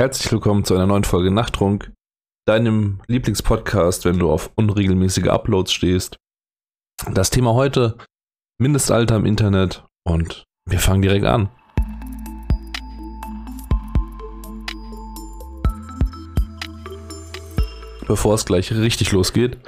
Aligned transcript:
Herzlich 0.00 0.30
willkommen 0.30 0.64
zu 0.64 0.76
einer 0.76 0.86
neuen 0.86 1.02
Folge 1.02 1.32
Nachtrunk, 1.32 1.90
deinem 2.46 3.00
Lieblingspodcast, 3.08 4.04
wenn 4.04 4.20
du 4.20 4.30
auf 4.30 4.52
unregelmäßige 4.54 5.26
Uploads 5.26 5.72
stehst. 5.72 6.18
Das 7.12 7.30
Thema 7.30 7.54
heute: 7.54 7.98
Mindestalter 8.58 9.16
im 9.16 9.24
Internet 9.26 9.84
und 10.04 10.44
wir 10.66 10.78
fangen 10.78 11.02
direkt 11.02 11.24
an. 11.24 11.48
Bevor 18.06 18.34
es 18.34 18.44
gleich 18.44 18.70
richtig 18.70 19.10
losgeht. 19.10 19.58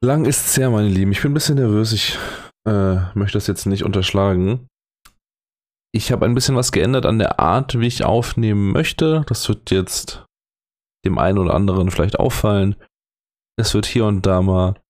Lang 0.00 0.26
ist 0.26 0.46
es 0.46 0.56
her, 0.56 0.70
meine 0.70 0.90
Lieben. 0.90 1.10
Ich 1.10 1.22
bin 1.22 1.32
ein 1.32 1.34
bisschen 1.34 1.56
nervös. 1.56 1.92
Ich 1.92 2.16
äh, 2.68 2.98
möchte 3.14 3.36
das 3.36 3.48
jetzt 3.48 3.66
nicht 3.66 3.82
unterschlagen. 3.82 4.68
Ich 5.98 6.12
habe 6.12 6.24
ein 6.26 6.34
bisschen 6.34 6.54
was 6.54 6.70
geändert 6.70 7.06
an 7.06 7.18
der 7.18 7.40
Art, 7.40 7.80
wie 7.80 7.88
ich 7.88 8.04
aufnehmen 8.04 8.70
möchte. 8.70 9.24
Das 9.26 9.48
wird 9.48 9.72
jetzt 9.72 10.24
dem 11.04 11.18
einen 11.18 11.38
oder 11.38 11.54
anderen 11.54 11.90
vielleicht 11.90 12.20
auffallen. 12.20 12.76
Es 13.58 13.74
wird 13.74 13.84
hier 13.84 14.04
und 14.04 14.24
da 14.24 14.40
mal 14.40 14.80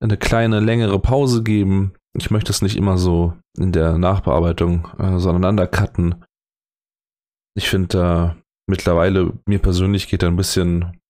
eine 0.00 0.16
kleine, 0.16 0.60
längere 0.60 1.00
Pause 1.00 1.42
geben. 1.42 1.94
Ich 2.16 2.30
möchte 2.30 2.52
es 2.52 2.62
nicht 2.62 2.76
immer 2.76 2.98
so 2.98 3.36
in 3.58 3.72
der 3.72 3.98
Nachbearbeitung 3.98 4.86
äh, 4.96 5.18
so 5.18 5.28
aneinander 5.28 5.66
cutten. 5.66 6.24
Ich 7.56 7.68
finde 7.68 7.88
da 7.88 8.36
mittlerweile, 8.70 9.32
mir 9.44 9.58
persönlich 9.58 10.06
geht 10.06 10.22
da 10.22 10.28
ein 10.28 10.36
bisschen. 10.36 11.00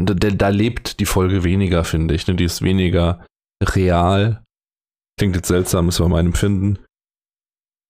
Da, 0.00 0.14
da 0.14 0.48
lebt 0.48 0.98
die 0.98 1.04
Folge 1.04 1.44
weniger, 1.44 1.84
finde 1.84 2.14
ich. 2.14 2.26
Ne? 2.26 2.36
Die 2.36 2.44
ist 2.44 2.62
weniger 2.62 3.22
real. 3.62 4.42
Klingt 5.18 5.36
jetzt 5.36 5.48
seltsam, 5.48 5.90
ist 5.90 6.00
aber 6.00 6.08
mein 6.08 6.26
Empfinden. 6.26 6.78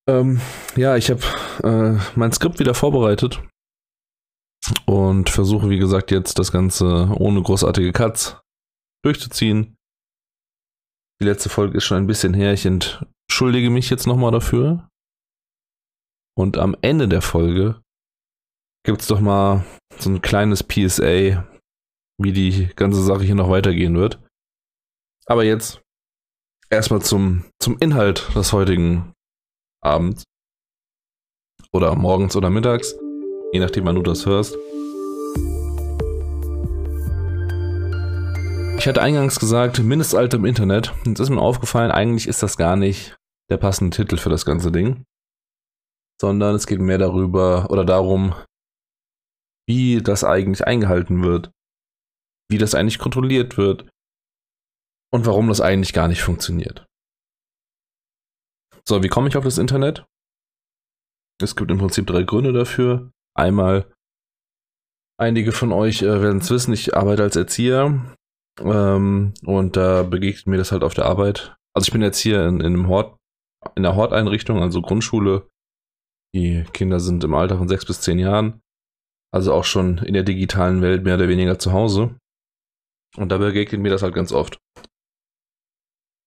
Ähm, 0.09 0.41
ja, 0.77 0.97
ich 0.97 1.11
habe 1.11 1.23
äh, 1.65 1.99
mein 2.17 2.33
Skript 2.33 2.61
wieder 2.61 2.75
vorbereitet 2.75 3.43
und 4.87 5.31
versuche, 5.31 5.69
wie 5.69 5.79
gesagt, 5.79 6.11
jetzt 6.11 6.39
das 6.39 6.53
Ganze 6.53 7.09
ohne 7.19 7.43
großartige 7.43 7.93
Cuts 7.93 8.41
durchzuziehen. 9.05 9.77
Die 11.21 11.25
letzte 11.25 11.49
Folge 11.49 11.79
ist 11.79 11.85
schon 11.85 11.99
ein 11.99 12.07
bisschen 12.07 12.35
her. 12.35 12.53
Ich 12.53 12.67
entschuldige 12.67 13.71
mich 13.71 13.91
jetzt 13.91 14.07
nochmal 14.07 14.33
dafür. 14.33 14.89
Und 16.39 16.59
am 16.59 16.77
Ende 16.83 17.09
der 17.09 17.23
Folge 17.23 17.81
gibt 18.85 19.01
es 19.01 19.07
doch 19.07 19.21
mal 19.21 19.65
so 19.99 20.11
ein 20.11 20.21
kleines 20.21 20.63
PSA, 20.63 21.49
wie 22.21 22.33
die 22.33 22.69
ganze 22.77 23.03
Sache 23.03 23.25
hier 23.25 23.35
noch 23.35 23.49
weitergehen 23.49 23.97
wird. 23.97 24.21
Aber 25.27 25.43
jetzt 25.45 25.81
erstmal 26.71 27.03
zum, 27.03 27.45
zum 27.59 27.79
Inhalt 27.79 28.35
des 28.37 28.53
heutigen 28.53 29.16
abends 29.83 30.25
oder 31.73 31.95
morgens 31.95 32.37
oder 32.37 32.51
mittags, 32.51 32.97
je 33.53 33.61
nachdem, 33.61 33.85
wann 33.85 33.97
du 33.97 34.03
das 34.03 34.27
hörst. 34.27 34.57
Ich 38.79 38.89
hatte 38.89 39.03
eingangs 39.03 39.41
gesagt, 39.41 39.83
Mindestalter 39.83 40.37
im 40.37 40.45
Internet. 40.45 40.95
Jetzt 41.05 41.19
ist 41.19 41.31
mir 41.31 41.41
aufgefallen, 41.41 41.91
eigentlich 41.91 42.29
ist 42.29 42.43
das 42.43 42.57
gar 42.57 42.77
nicht 42.77 43.17
der 43.51 43.57
passende 43.57 43.97
Titel 43.97 44.17
für 44.17 44.29
das 44.29 44.45
ganze 44.45 44.71
Ding. 44.71 45.05
Sondern 46.21 46.55
es 46.55 46.67
geht 46.67 46.81
mehr 46.81 46.99
darüber 46.99 47.69
oder 47.71 47.85
darum, 47.85 48.35
wie 49.67 50.03
das 50.03 50.23
eigentlich 50.23 50.67
eingehalten 50.67 51.25
wird. 51.25 51.51
Wie 52.49 52.59
das 52.59 52.75
eigentlich 52.75 52.99
kontrolliert 52.99 53.59
wird. 53.59 53.89
Und 55.13 55.27
warum 55.27 55.49
das 55.49 55.61
eigentlich 55.61 55.93
gar 55.93 56.07
nicht 56.07 56.23
funktioniert. 56.23 56.87
So, 58.89 59.03
wie 59.03 59.09
komme 59.09 59.29
ich 59.29 59.37
auf 59.37 59.45
das 59.45 59.59
Internet? 59.59 60.07
Es 61.43 61.57
gibt 61.57 61.71
im 61.71 61.79
Prinzip 61.79 62.07
drei 62.07 62.23
Gründe 62.23 62.53
dafür. 62.53 63.11
Einmal, 63.35 63.93
einige 65.21 65.53
von 65.53 65.73
euch 65.73 66.03
äh, 66.03 66.23
werden 66.23 66.39
es 66.39 66.51
wissen, 66.51 66.73
ich 66.73 66.97
arbeite 66.97 67.23
als 67.23 67.37
Erzieher 67.37 68.17
ähm, 68.61 69.35
und 69.45 69.77
da 69.77 70.03
begegnet 70.05 70.47
mir 70.47 70.57
das 70.57 70.73
halt 70.73 70.85
auf 70.85 70.95
der 70.95 71.07
Arbeit. 71.07 71.57
Also 71.75 71.89
ich 71.89 71.93
bin 71.93 72.01
jetzt 72.01 72.19
hier 72.19 72.47
in, 72.47 72.61
in 72.61 72.67
einem 72.67 72.89
Hort, 72.89 73.19
in 73.75 73.83
der 73.83 73.97
Horteinrichtung, 73.97 74.63
also 74.63 74.81
Grundschule. 74.81 75.49
Die 76.35 76.65
Kinder 76.73 77.01
sind 77.01 77.25
im 77.25 77.35
Alter 77.35 77.59
von 77.59 77.69
sechs 77.69 77.85
bis 77.85 78.01
zehn 78.01 78.19
Jahren, 78.19 78.61
also 79.35 79.53
auch 79.53 79.65
schon 79.65 79.99
in 79.99 80.15
der 80.15 80.23
digitalen 80.23 80.81
Welt 80.81 81.05
mehr 81.05 81.17
oder 81.17 81.29
weniger 81.29 81.59
zu 81.59 81.73
Hause. 81.73 82.19
Und 83.17 83.31
da 83.31 83.39
begegnet 83.39 83.81
mir 83.81 83.91
das 83.91 84.03
halt 84.03 84.15
ganz 84.15 84.33
oft. 84.33 84.59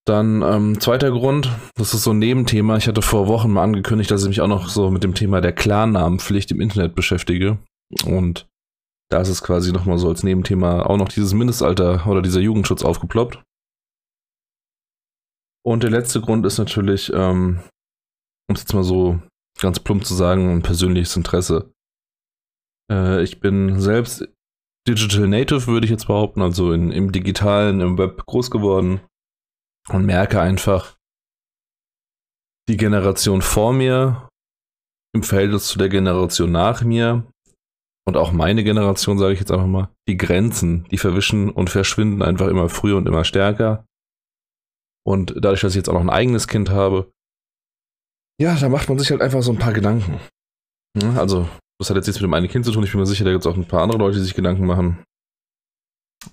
Dann 0.10 0.42
ähm, 0.42 0.80
zweiter 0.82 1.12
Grund, 1.12 1.56
das 1.76 1.94
ist 1.94 2.04
so 2.04 2.10
ein 2.10 2.18
Nebenthema. 2.18 2.78
Ich 2.78 2.88
hatte 2.88 3.04
vor 3.04 3.28
Wochen 3.28 3.52
mal 3.52 3.62
angekündigt, 3.62 4.10
dass 4.10 4.24
ich 4.24 4.28
mich 4.30 4.42
auch 4.42 4.48
noch 4.48 4.68
so 4.68 4.90
mit 4.90 5.04
dem 5.04 5.14
Thema 5.14 5.40
der 5.40 5.54
Klarnamenpflicht 5.54 6.50
im 6.50 6.62
Internet 6.62 6.96
beschäftige. 6.96 7.60
Und 8.08 8.48
da 9.12 9.22
ist 9.22 9.30
es 9.30 9.44
quasi 9.44 9.72
nochmal 9.72 10.00
so 10.00 10.10
als 10.10 10.24
Nebenthema 10.24 10.82
auch 10.82 10.98
noch 10.98 11.10
dieses 11.10 11.36
Mindestalter 11.36 12.08
oder 12.08 12.24
dieser 12.24 12.40
Jugendschutz 12.40 12.84
aufgeploppt. 12.84 13.44
Und 15.64 15.84
der 15.84 15.92
letzte 15.92 16.22
Grund 16.22 16.44
ist 16.44 16.58
natürlich, 16.58 17.14
ähm, 17.14 17.60
um 18.50 18.56
es 18.56 18.62
jetzt 18.62 18.74
mal 18.74 18.84
so 18.84 19.20
ganz 19.62 19.80
plump 19.80 20.06
zu 20.06 20.16
sagen, 20.16 20.50
ein 20.50 20.64
persönliches 20.64 21.16
Interesse. 21.18 21.72
Äh, 22.92 23.22
ich 23.22 23.42
bin 23.42 23.80
selbst 23.80 24.28
Digital 24.88 25.28
Native, 25.28 25.68
würde 25.68 25.86
ich 25.86 25.92
jetzt 25.92 26.08
behaupten, 26.08 26.42
also 26.42 26.72
in, 26.72 26.92
im 26.92 27.12
Digitalen, 27.12 27.80
im 27.80 28.00
Web 28.00 28.26
groß 28.26 28.50
geworden 28.50 29.02
und 29.90 30.06
merke 30.06 30.40
einfach, 30.42 30.98
die 32.70 32.78
Generation 32.78 33.42
vor 33.42 33.74
mir 33.74 34.30
im 35.16 35.24
Verhältnis 35.24 35.68
zu 35.68 35.80
der 35.80 35.90
Generation 35.90 36.52
nach 36.52 36.84
mir 36.84 37.26
und 38.08 38.18
auch 38.18 38.32
meine 38.32 38.64
Generation, 38.64 39.18
sage 39.18 39.34
ich 39.34 39.40
jetzt 39.40 39.52
einfach 39.52 39.68
mal, 39.68 39.90
die 40.08 40.18
Grenzen, 40.18 40.86
die 40.90 40.98
verwischen 40.98 41.50
und 41.50 41.70
verschwinden 41.70 42.22
einfach 42.22 42.48
immer 42.48 42.70
früher 42.70 42.98
und 42.98 43.08
immer 43.08 43.24
stärker. 43.24 43.86
Und 45.06 45.34
dadurch, 45.36 45.62
dass 45.62 45.74
ich 45.74 45.78
jetzt 45.78 45.90
auch 45.90 45.94
noch 45.94 46.02
ein 46.02 46.10
eigenes 46.10 46.48
Kind 46.48 46.70
habe, 46.70 47.12
ja, 48.40 48.56
da 48.56 48.70
macht 48.70 48.88
man 48.88 48.98
sich 48.98 49.12
halt 49.12 49.22
einfach 49.22 49.42
so 49.42 49.52
ein 49.52 49.60
paar 49.60 49.74
Gedanken. 49.74 50.20
Also, 51.18 51.50
das 51.80 51.90
hat 51.90 51.98
jetzt 51.98 52.08
nichts 52.08 52.22
mit 52.22 52.28
dem 52.28 52.34
einen 52.34 52.48
Kind 52.48 52.66
zu 52.66 52.72
tun. 52.72 52.84
Ich 52.84 52.92
bin 52.92 53.00
mir 53.00 53.06
sicher, 53.06 53.26
da 53.26 53.32
gibt 53.32 53.46
es 53.46 53.52
auch 53.52 53.56
ein 53.56 53.68
paar 53.68 53.84
andere 53.84 54.00
Leute, 54.00 54.18
die 54.18 54.24
sich 54.24 54.34
Gedanken 54.34 54.66
machen. 54.66 55.04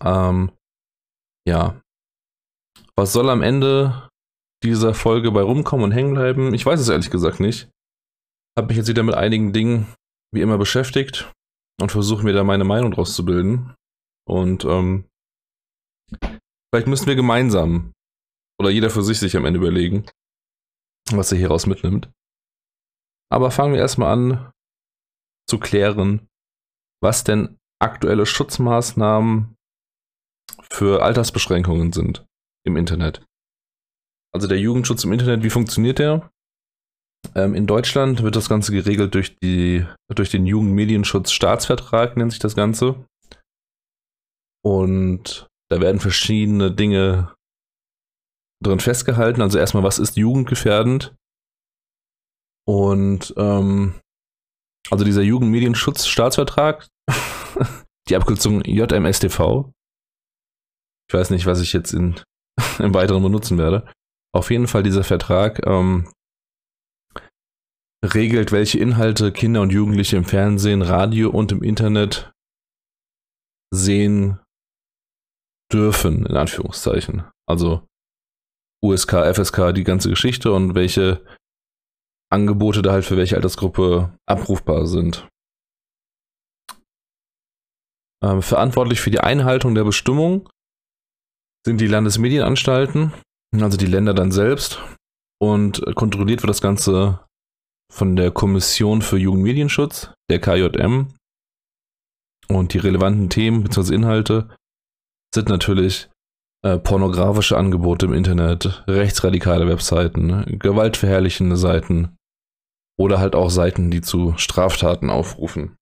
Ähm, 0.02 0.52
ja, 1.48 1.80
was 2.96 3.12
soll 3.12 3.28
am 3.30 3.42
Ende 3.42 4.08
dieser 4.62 4.94
Folge 4.94 5.30
bei 5.30 5.42
rumkommen 5.42 5.84
und 5.84 5.92
hängen 5.92 6.14
bleiben? 6.14 6.54
Ich 6.54 6.64
weiß 6.64 6.80
es 6.80 6.88
ehrlich 6.88 7.10
gesagt 7.10 7.40
nicht. 7.40 7.68
Habe 8.58 8.68
mich 8.68 8.78
jetzt 8.78 8.88
wieder 8.88 9.02
mit 9.02 9.14
einigen 9.14 9.52
Dingen 9.52 9.94
wie 10.34 10.40
immer 10.40 10.58
beschäftigt 10.58 11.30
und 11.80 11.92
versuche 11.92 12.24
mir 12.24 12.32
da 12.32 12.42
meine 12.42 12.64
Meinung 12.64 12.90
draus 12.90 13.14
zu 13.14 13.24
bilden. 13.24 13.74
Und 14.26 14.64
ähm, 14.64 15.08
vielleicht 16.72 16.88
müssen 16.88 17.06
wir 17.06 17.16
gemeinsam 17.16 17.92
oder 18.58 18.70
jeder 18.70 18.90
für 18.90 19.02
sich 19.02 19.18
sich 19.18 19.36
am 19.36 19.44
Ende 19.44 19.58
überlegen, 19.58 20.06
was 21.10 21.30
er 21.32 21.38
hieraus 21.38 21.66
mitnimmt. 21.66 22.10
Aber 23.30 23.50
fangen 23.50 23.74
wir 23.74 23.80
erstmal 23.80 24.12
an 24.12 24.52
zu 25.48 25.58
klären, 25.58 26.26
was 27.02 27.24
denn 27.24 27.58
aktuelle 27.78 28.24
Schutzmaßnahmen 28.24 29.54
für 30.70 31.02
Altersbeschränkungen 31.02 31.92
sind 31.92 32.26
im 32.66 32.76
Internet. 32.76 33.22
Also 34.34 34.48
der 34.48 34.58
Jugendschutz 34.58 35.04
im 35.04 35.12
Internet, 35.12 35.42
wie 35.42 35.50
funktioniert 35.50 35.98
der? 35.98 36.30
Ähm, 37.34 37.54
in 37.54 37.66
Deutschland 37.66 38.22
wird 38.22 38.36
das 38.36 38.48
Ganze 38.48 38.72
geregelt 38.72 39.14
durch, 39.14 39.36
die, 39.38 39.86
durch 40.14 40.30
den 40.30 40.46
Jugendmedienschutz-Staatsvertrag, 40.46 42.16
nennt 42.16 42.32
sich 42.32 42.40
das 42.40 42.54
Ganze. 42.54 43.06
Und 44.62 45.46
da 45.70 45.80
werden 45.80 46.00
verschiedene 46.00 46.72
Dinge 46.72 47.34
drin 48.62 48.80
festgehalten. 48.80 49.42
Also 49.42 49.58
erstmal, 49.58 49.82
was 49.82 49.98
ist 49.98 50.16
jugendgefährdend? 50.16 51.14
Und 52.66 53.32
ähm, 53.36 53.94
also 54.90 55.04
dieser 55.04 55.22
Jugendmedienschutz-Staatsvertrag, 55.22 56.86
die 58.08 58.16
Abkürzung 58.16 58.62
JMSTV. 58.64 59.70
Ich 61.08 61.14
weiß 61.14 61.30
nicht, 61.30 61.46
was 61.46 61.60
ich 61.60 61.72
jetzt 61.72 61.92
in 61.92 62.20
im 62.78 62.94
Weiteren 62.94 63.22
benutzen 63.22 63.58
werde. 63.58 63.88
Auf 64.34 64.50
jeden 64.50 64.66
Fall 64.66 64.82
dieser 64.82 65.04
Vertrag 65.04 65.66
ähm, 65.66 66.10
regelt, 68.04 68.52
welche 68.52 68.78
Inhalte 68.78 69.32
Kinder 69.32 69.62
und 69.62 69.72
Jugendliche 69.72 70.16
im 70.16 70.24
Fernsehen, 70.24 70.82
Radio 70.82 71.30
und 71.30 71.52
im 71.52 71.62
Internet 71.62 72.32
sehen 73.72 74.38
dürfen, 75.72 76.26
in 76.26 76.36
Anführungszeichen. 76.36 77.24
Also 77.48 77.86
USK, 78.84 79.34
FSK, 79.34 79.72
die 79.74 79.84
ganze 79.84 80.10
Geschichte 80.10 80.52
und 80.52 80.74
welche 80.74 81.24
Angebote 82.30 82.82
da 82.82 82.92
halt 82.92 83.04
für 83.04 83.16
welche 83.16 83.36
Altersgruppe 83.36 84.16
abrufbar 84.26 84.86
sind. 84.86 85.28
Ähm, 88.22 88.42
verantwortlich 88.42 89.00
für 89.00 89.10
die 89.10 89.20
Einhaltung 89.20 89.74
der 89.74 89.84
Bestimmung 89.84 90.48
sind 91.66 91.80
die 91.80 91.88
Landesmedienanstalten, 91.88 93.12
also 93.60 93.76
die 93.76 93.86
Länder 93.86 94.14
dann 94.14 94.30
selbst. 94.30 94.80
Und 95.42 95.82
kontrolliert 95.96 96.42
wird 96.42 96.50
das 96.50 96.62
Ganze 96.62 97.26
von 97.92 98.14
der 98.14 98.30
Kommission 98.30 99.02
für 99.02 99.18
Jugendmedienschutz, 99.18 100.12
der 100.30 100.40
KJM. 100.40 101.08
Und 102.48 102.72
die 102.72 102.78
relevanten 102.78 103.28
Themen 103.28 103.64
bzw. 103.64 103.94
Inhalte 103.96 104.48
sind 105.34 105.48
natürlich 105.48 106.08
äh, 106.64 106.78
pornografische 106.78 107.58
Angebote 107.58 108.06
im 108.06 108.12
Internet, 108.12 108.84
rechtsradikale 108.86 109.66
Webseiten, 109.66 110.58
gewaltverherrlichende 110.60 111.56
Seiten 111.56 112.16
oder 112.96 113.18
halt 113.18 113.34
auch 113.34 113.50
Seiten, 113.50 113.90
die 113.90 114.02
zu 114.02 114.34
Straftaten 114.36 115.10
aufrufen. 115.10 115.76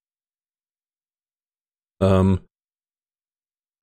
Ähm, 2.01 2.39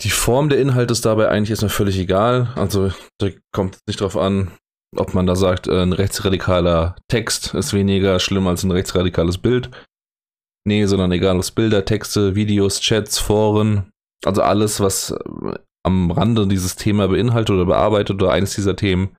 die 0.02 0.10
Form 0.10 0.48
der 0.48 0.60
Inhalte 0.60 0.92
ist 0.92 1.04
dabei 1.04 1.28
eigentlich 1.28 1.50
erstmal 1.50 1.70
völlig 1.70 1.98
egal. 1.98 2.52
Also 2.56 2.92
da 3.18 3.28
kommt 3.52 3.76
es 3.76 3.80
nicht 3.86 4.00
drauf 4.00 4.16
an, 4.16 4.50
ob 4.96 5.14
man 5.14 5.26
da 5.26 5.36
sagt, 5.36 5.68
äh, 5.68 5.82
ein 5.82 5.92
rechtsradikaler 5.92 6.96
Text 7.08 7.54
ist 7.54 7.72
weniger 7.72 8.18
schlimm 8.18 8.46
als 8.46 8.62
ein 8.64 8.70
rechtsradikales 8.70 9.38
Bild. 9.38 9.70
Nee, 10.64 10.86
sondern 10.86 11.12
egal, 11.12 11.38
ob 11.38 11.54
Bilder, 11.54 11.84
Texte, 11.84 12.34
Videos, 12.34 12.80
Chats, 12.80 13.18
Foren, 13.18 13.90
also 14.24 14.42
alles, 14.42 14.80
was 14.80 15.10
äh, 15.10 15.58
am 15.84 16.10
Rande 16.10 16.46
dieses 16.46 16.76
Thema 16.76 17.08
beinhaltet 17.08 17.50
oder 17.50 17.66
bearbeitet 17.66 18.22
oder 18.22 18.32
eines 18.32 18.54
dieser 18.54 18.76
Themen, 18.76 19.16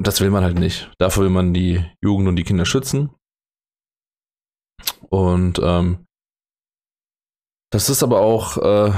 das 0.00 0.20
will 0.20 0.30
man 0.30 0.44
halt 0.44 0.58
nicht. 0.58 0.90
Dafür 0.98 1.24
will 1.24 1.30
man 1.30 1.54
die 1.54 1.84
Jugend 2.02 2.28
und 2.28 2.36
die 2.36 2.44
Kinder 2.44 2.64
schützen. 2.64 3.10
Und 5.08 5.60
ähm, 5.62 6.04
das 7.70 7.88
ist 7.88 8.02
aber 8.02 8.20
auch 8.20 8.56
äh, 8.58 8.92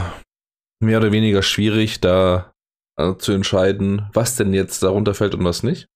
mehr 0.80 0.98
oder 0.98 1.12
weniger 1.12 1.42
schwierig, 1.42 2.00
da 2.00 2.52
äh, 2.98 3.14
zu 3.16 3.32
entscheiden, 3.32 4.08
was 4.12 4.36
denn 4.36 4.52
jetzt 4.52 4.82
darunter 4.82 5.14
fällt 5.14 5.34
und 5.34 5.44
was 5.44 5.62
nicht. 5.62 5.88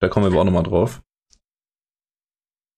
Da 0.00 0.08
kommen 0.08 0.26
wir 0.26 0.32
aber 0.32 0.40
auch 0.40 0.44
nochmal 0.44 0.62
drauf. 0.62 1.02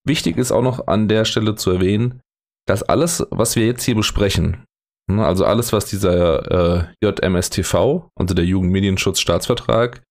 Wichtig 0.07 0.37
ist 0.37 0.53
auch 0.53 0.63
noch 0.63 0.87
an 0.87 1.09
der 1.09 1.25
Stelle 1.25 1.55
zu 1.57 1.71
erwähnen, 1.71 2.21
dass 2.67 2.83
alles, 2.83 3.27
was 3.31 3.57
wir 3.57 3.67
jetzt 3.67 3.83
hier 3.83 3.95
besprechen, 3.95 4.65
ne, 5.11 5.27
also 5.27 5.45
alles, 5.45 5.73
was 5.73 5.87
dieser 5.87 6.87
äh, 6.91 6.95
JMSTV, 7.03 8.09
also 8.15 8.35
der 8.35 8.45
Jugendmedienschutzstaatsvertrag, 8.45 10.03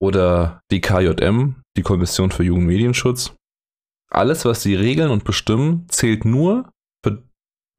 oder 0.00 0.60
die 0.70 0.80
KJM, 0.80 1.62
die 1.76 1.82
Kommission 1.82 2.30
für 2.30 2.42
Jugendmedienschutz, 2.42 3.34
alles, 4.10 4.44
was 4.44 4.62
sie 4.62 4.74
regeln 4.74 5.10
und 5.10 5.24
bestimmen, 5.24 5.86
zählt 5.88 6.24
nur 6.24 6.70
für 7.04 7.22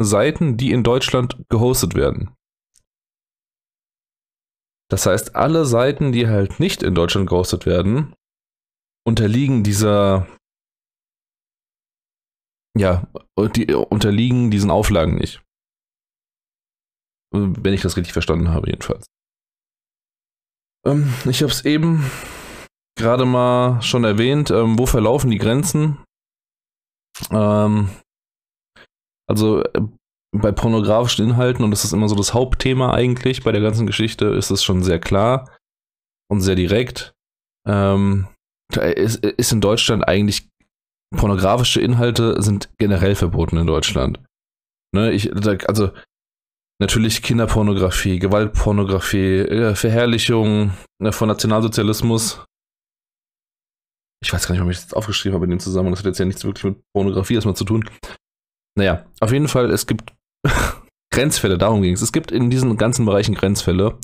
Seiten, 0.01 0.57
die 0.57 0.71
in 0.71 0.83
Deutschland 0.83 1.37
gehostet 1.49 1.95
werden. 1.95 2.34
Das 4.89 5.05
heißt, 5.05 5.35
alle 5.35 5.65
Seiten, 5.65 6.11
die 6.11 6.27
halt 6.27 6.59
nicht 6.59 6.83
in 6.83 6.95
Deutschland 6.95 7.27
gehostet 7.27 7.65
werden, 7.65 8.13
unterliegen 9.05 9.63
dieser, 9.63 10.27
ja, 12.77 13.07
die 13.55 13.73
unterliegen 13.73 14.51
diesen 14.51 14.71
Auflagen 14.71 15.15
nicht. 15.15 15.41
Wenn 17.31 17.73
ich 17.73 17.81
das 17.81 17.97
richtig 17.97 18.13
verstanden 18.13 18.49
habe, 18.49 18.69
jedenfalls. 18.69 19.05
Ähm, 20.85 21.13
ich 21.25 21.41
habe 21.41 21.51
es 21.51 21.65
eben 21.65 22.09
gerade 22.97 23.25
mal 23.25 23.81
schon 23.81 24.03
erwähnt. 24.03 24.51
Ähm, 24.51 24.77
wo 24.77 24.85
verlaufen 24.85 25.31
die 25.31 25.37
Grenzen? 25.37 26.03
Ähm, 27.31 27.89
also 29.27 29.63
äh, 29.63 29.81
bei 30.41 30.51
pornografischen 30.51 31.25
Inhalten, 31.25 31.63
und 31.63 31.71
das 31.71 31.83
ist 31.83 31.93
immer 31.93 32.09
so 32.09 32.15
das 32.15 32.33
Hauptthema 32.33 32.93
eigentlich 32.93 33.43
bei 33.43 33.51
der 33.51 33.61
ganzen 33.61 33.87
Geschichte, 33.87 34.25
ist 34.25 34.51
es 34.51 34.63
schon 34.63 34.83
sehr 34.83 34.99
klar 34.99 35.49
und 36.29 36.41
sehr 36.41 36.55
direkt. 36.55 37.13
Ähm, 37.67 38.27
ist, 38.73 39.23
ist 39.23 39.51
in 39.51 39.61
Deutschland 39.61 40.07
eigentlich 40.07 40.49
pornografische 41.15 41.81
Inhalte 41.81 42.41
sind 42.41 42.69
generell 42.77 43.15
verboten 43.15 43.57
in 43.57 43.67
Deutschland. 43.67 44.19
Ne, 44.93 45.11
ich, 45.11 45.31
also 45.67 45.91
natürlich 46.81 47.21
Kinderpornografie, 47.21 48.19
Gewaltpornografie, 48.19 49.39
äh, 49.39 49.75
Verherrlichung 49.75 50.73
ne, 51.01 51.11
von 51.11 51.27
Nationalsozialismus. 51.27 52.43
Ich 54.23 54.33
weiß 54.33 54.47
gar 54.47 54.55
nicht, 54.55 54.63
ob 54.63 54.69
ich 54.69 54.81
das 54.81 54.93
aufgeschrieben 54.93 55.35
habe 55.35 55.45
in 55.45 55.51
dem 55.51 55.59
Zusammenhang. 55.59 55.93
Das 55.93 55.99
hat 55.99 56.07
jetzt 56.07 56.19
ja 56.19 56.25
nichts 56.25 56.43
wirklich 56.43 56.63
mit 56.63 56.81
Pornografie 56.93 57.35
erstmal 57.35 57.55
zu 57.55 57.65
tun. 57.65 57.87
Naja, 58.77 59.05
auf 59.19 59.31
jeden 59.31 59.47
Fall, 59.47 59.69
es 59.71 59.87
gibt 59.87 60.13
Grenzfälle, 61.15 61.57
darum 61.57 61.81
ging 61.81 61.93
es. 61.93 62.01
Es 62.01 62.11
gibt 62.11 62.31
in 62.31 62.49
diesen 62.49 62.75
ganzen 62.77 63.05
Bereichen 63.05 63.35
Grenzfälle. 63.35 63.97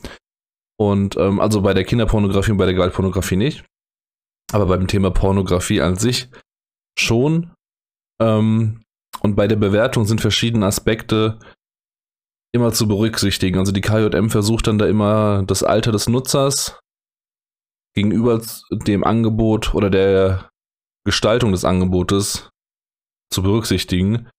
Und 0.79 1.17
ähm, 1.17 1.39
also 1.39 1.61
bei 1.61 1.73
der 1.73 1.83
Kinderpornografie 1.83 2.51
und 2.51 2.57
bei 2.57 2.65
der 2.65 2.73
Gewaltpornografie 2.73 3.35
nicht. 3.35 3.65
Aber 4.51 4.65
beim 4.65 4.87
Thema 4.87 5.11
Pornografie 5.11 5.81
an 5.81 5.95
sich 5.95 6.29
schon. 6.97 7.53
Ähm, 8.21 8.81
und 9.21 9.35
bei 9.35 9.47
der 9.47 9.57
Bewertung 9.57 10.05
sind 10.05 10.21
verschiedene 10.21 10.65
Aspekte 10.65 11.37
immer 12.53 12.71
zu 12.71 12.87
berücksichtigen. 12.87 13.59
Also 13.59 13.71
die 13.71 13.81
KJM 13.81 14.29
versucht 14.29 14.67
dann 14.67 14.77
da 14.77 14.87
immer 14.87 15.43
das 15.43 15.63
Alter 15.63 15.91
des 15.91 16.07
Nutzers 16.07 16.79
gegenüber 17.93 18.41
dem 18.71 19.03
Angebot 19.03 19.73
oder 19.73 19.89
der 19.89 20.49
Gestaltung 21.05 21.51
des 21.51 21.65
Angebotes 21.65 22.49
zu 23.31 23.43
berücksichtigen 23.43 24.29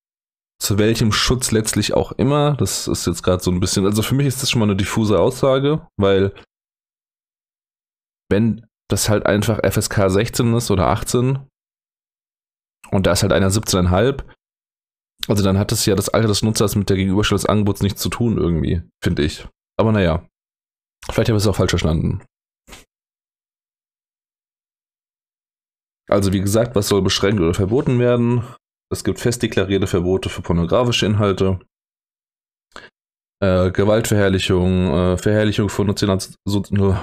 zu 0.63 0.79
welchem 0.79 1.11
Schutz 1.11 1.51
letztlich 1.51 1.93
auch 1.93 2.13
immer. 2.13 2.55
Das 2.55 2.87
ist 2.87 3.05
jetzt 3.09 3.25
gerade 3.25 3.43
so 3.43 3.51
ein 3.51 3.59
bisschen, 3.59 3.85
also 3.85 4.01
für 4.01 4.15
mich 4.15 4.29
ist 4.29 4.43
das 4.43 4.51
schon 4.51 4.61
mal 4.61 4.67
eine 4.67 4.77
diffuse 4.77 5.19
Aussage, 5.19 5.89
weil 5.97 6.33
wenn 8.31 8.65
das 8.89 9.09
halt 9.09 9.27
einfach 9.27 9.59
FSK 9.69 10.09
16 10.09 10.55
ist 10.55 10.71
oder 10.71 10.87
18 10.87 11.45
und 12.93 13.07
da 13.07 13.13
ist 13.13 13.23
halt 13.23 13.33
einer 13.33 13.51
17,5, 13.51 14.25
also 15.27 15.43
dann 15.43 15.59
hat 15.59 15.73
es 15.73 15.85
ja 15.85 15.97
das 15.97 16.11
Alter 16.11 16.29
des 16.29 16.45
Nutzers 16.45 16.77
mit 16.77 16.89
der 16.89 16.97
Gegenüberstellung 16.97 17.41
des 17.41 17.47
Angebots 17.47 17.83
nichts 17.83 18.01
zu 18.01 18.09
tun 18.09 18.39
irgendwie, 18.39 18.83
finde 19.03 19.25
ich. 19.25 19.49
Aber 19.77 19.91
naja, 19.91 20.29
vielleicht 21.11 21.29
habe 21.29 21.39
ich 21.39 21.43
es 21.43 21.49
auch 21.49 21.57
falsch 21.57 21.71
verstanden. 21.71 22.23
Also 26.09 26.33
wie 26.33 26.41
gesagt, 26.41 26.77
was 26.77 26.87
soll 26.87 27.03
beschränkt 27.03 27.41
oder 27.41 27.55
verboten 27.55 27.99
werden? 27.99 28.45
Es 28.93 29.05
gibt 29.05 29.19
fest 29.19 29.43
deklarierte 29.43 29.87
Verbote 29.87 30.29
für 30.29 30.43
pornografische 30.43 31.07
Inhalte. 31.07 31.59
Äh, 33.43 33.71
Gewaltverherrlichung, 33.71 34.95
äh, 34.95 35.17
Verherrlichung 35.17 35.69
von 35.69 35.87
nur, 35.87 36.95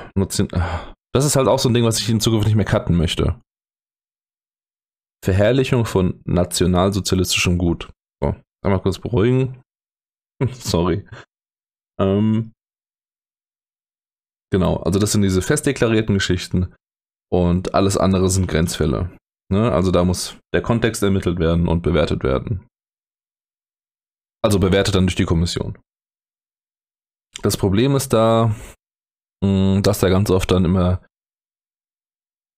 ah. 0.53 0.93
das 1.13 1.25
ist 1.25 1.35
halt 1.35 1.47
auch 1.47 1.59
so 1.59 1.67
ein 1.67 1.73
Ding, 1.73 1.83
was 1.83 1.99
ich 1.99 2.07
in 2.07 2.21
Zukunft 2.21 2.47
nicht 2.47 2.55
mehr 2.55 2.65
cutten 2.65 2.95
möchte. 2.95 3.41
Verherrlichung 5.25 5.85
von 5.85 6.21
nationalsozialistischem 6.25 7.57
Gut. 7.57 7.91
So, 8.21 8.35
einmal 8.63 8.81
kurz 8.81 8.99
beruhigen. 8.99 9.61
Sorry. 10.53 11.05
Ähm, 11.99 12.53
genau, 14.51 14.77
also 14.77 14.99
das 14.99 15.11
sind 15.11 15.23
diese 15.23 15.41
fest 15.41 15.65
deklarierten 15.65 16.13
Geschichten 16.13 16.73
und 17.29 17.73
alles 17.73 17.97
andere 17.97 18.29
sind 18.29 18.47
Grenzfälle. 18.47 19.09
Ne? 19.51 19.71
Also 19.71 19.91
da 19.91 20.03
muss 20.03 20.37
der 20.53 20.61
Kontext 20.61 21.01
ermittelt 21.01 21.39
werden 21.39 21.67
und 21.67 21.81
bewertet 21.81 22.23
werden. 22.23 22.67
Also 24.43 24.59
bewertet 24.59 24.95
dann 24.95 25.05
durch 25.05 25.15
die 25.15 25.25
Kommission. 25.25 25.77
Das 27.41 27.57
Problem 27.57 27.95
ist 27.95 28.13
da, 28.13 28.55
hm, 29.43 29.81
dass 29.83 29.99
da 29.99 30.09
ganz 30.09 30.29
oft 30.29 30.51
dann 30.51 30.65
immer, 30.65 31.01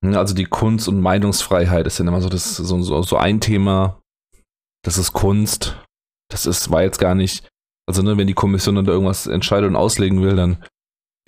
hm, 0.04 0.16
also 0.16 0.36
die 0.36 0.46
Kunst- 0.46 0.88
und 0.88 1.00
Meinungsfreiheit 1.00 1.88
ist 1.88 2.00
dann 2.00 2.08
immer 2.08 2.22
so, 2.22 2.30
das, 2.30 2.56
so, 2.58 3.02
so, 3.02 3.18
ein 3.18 3.40
Thema. 3.40 4.02
Das 4.84 4.98
ist 4.98 5.14
Kunst. 5.14 5.80
Das 6.30 6.46
ist, 6.46 6.72
war 6.72 6.84
jetzt 6.84 6.98
gar 6.98 7.16
nicht, 7.16 7.48
also 7.88 8.02
ne, 8.02 8.18
wenn 8.18 8.28
die 8.28 8.34
Kommission 8.34 8.76
dann 8.76 8.86
da 8.86 8.92
irgendwas 8.92 9.28
entscheidet 9.28 9.70
und 9.70 9.76
auslegen 9.76 10.22
will, 10.22 10.36
dann 10.36 10.64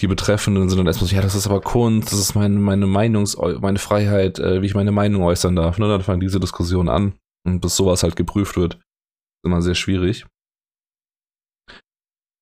die 0.01 0.07
Betreffenden 0.07 0.69
sind 0.69 0.77
dann 0.77 0.87
erstmal 0.87 1.09
so, 1.09 1.15
ja, 1.15 1.21
das 1.21 1.35
ist 1.35 1.47
aber 1.47 1.61
Kunst, 1.61 2.11
das 2.11 2.19
ist 2.19 2.35
mein, 2.35 2.59
meine 2.59 2.87
Meinungs, 2.87 3.37
meine 3.37 3.79
Freiheit, 3.79 4.39
äh, 4.39 4.61
wie 4.61 4.65
ich 4.65 4.75
meine 4.75 4.91
Meinung 4.91 5.23
äußern 5.23 5.55
darf. 5.55 5.77
Ne? 5.77 5.87
Dann 5.87 6.01
fangen 6.01 6.19
diese 6.19 6.39
Diskussionen 6.39 6.89
an. 6.89 7.13
Und 7.45 7.59
bis 7.59 7.75
sowas 7.75 8.03
halt 8.03 8.15
geprüft 8.15 8.55
wird, 8.55 8.75
ist 8.75 9.45
immer 9.45 9.61
sehr 9.61 9.75
schwierig. 9.75 10.25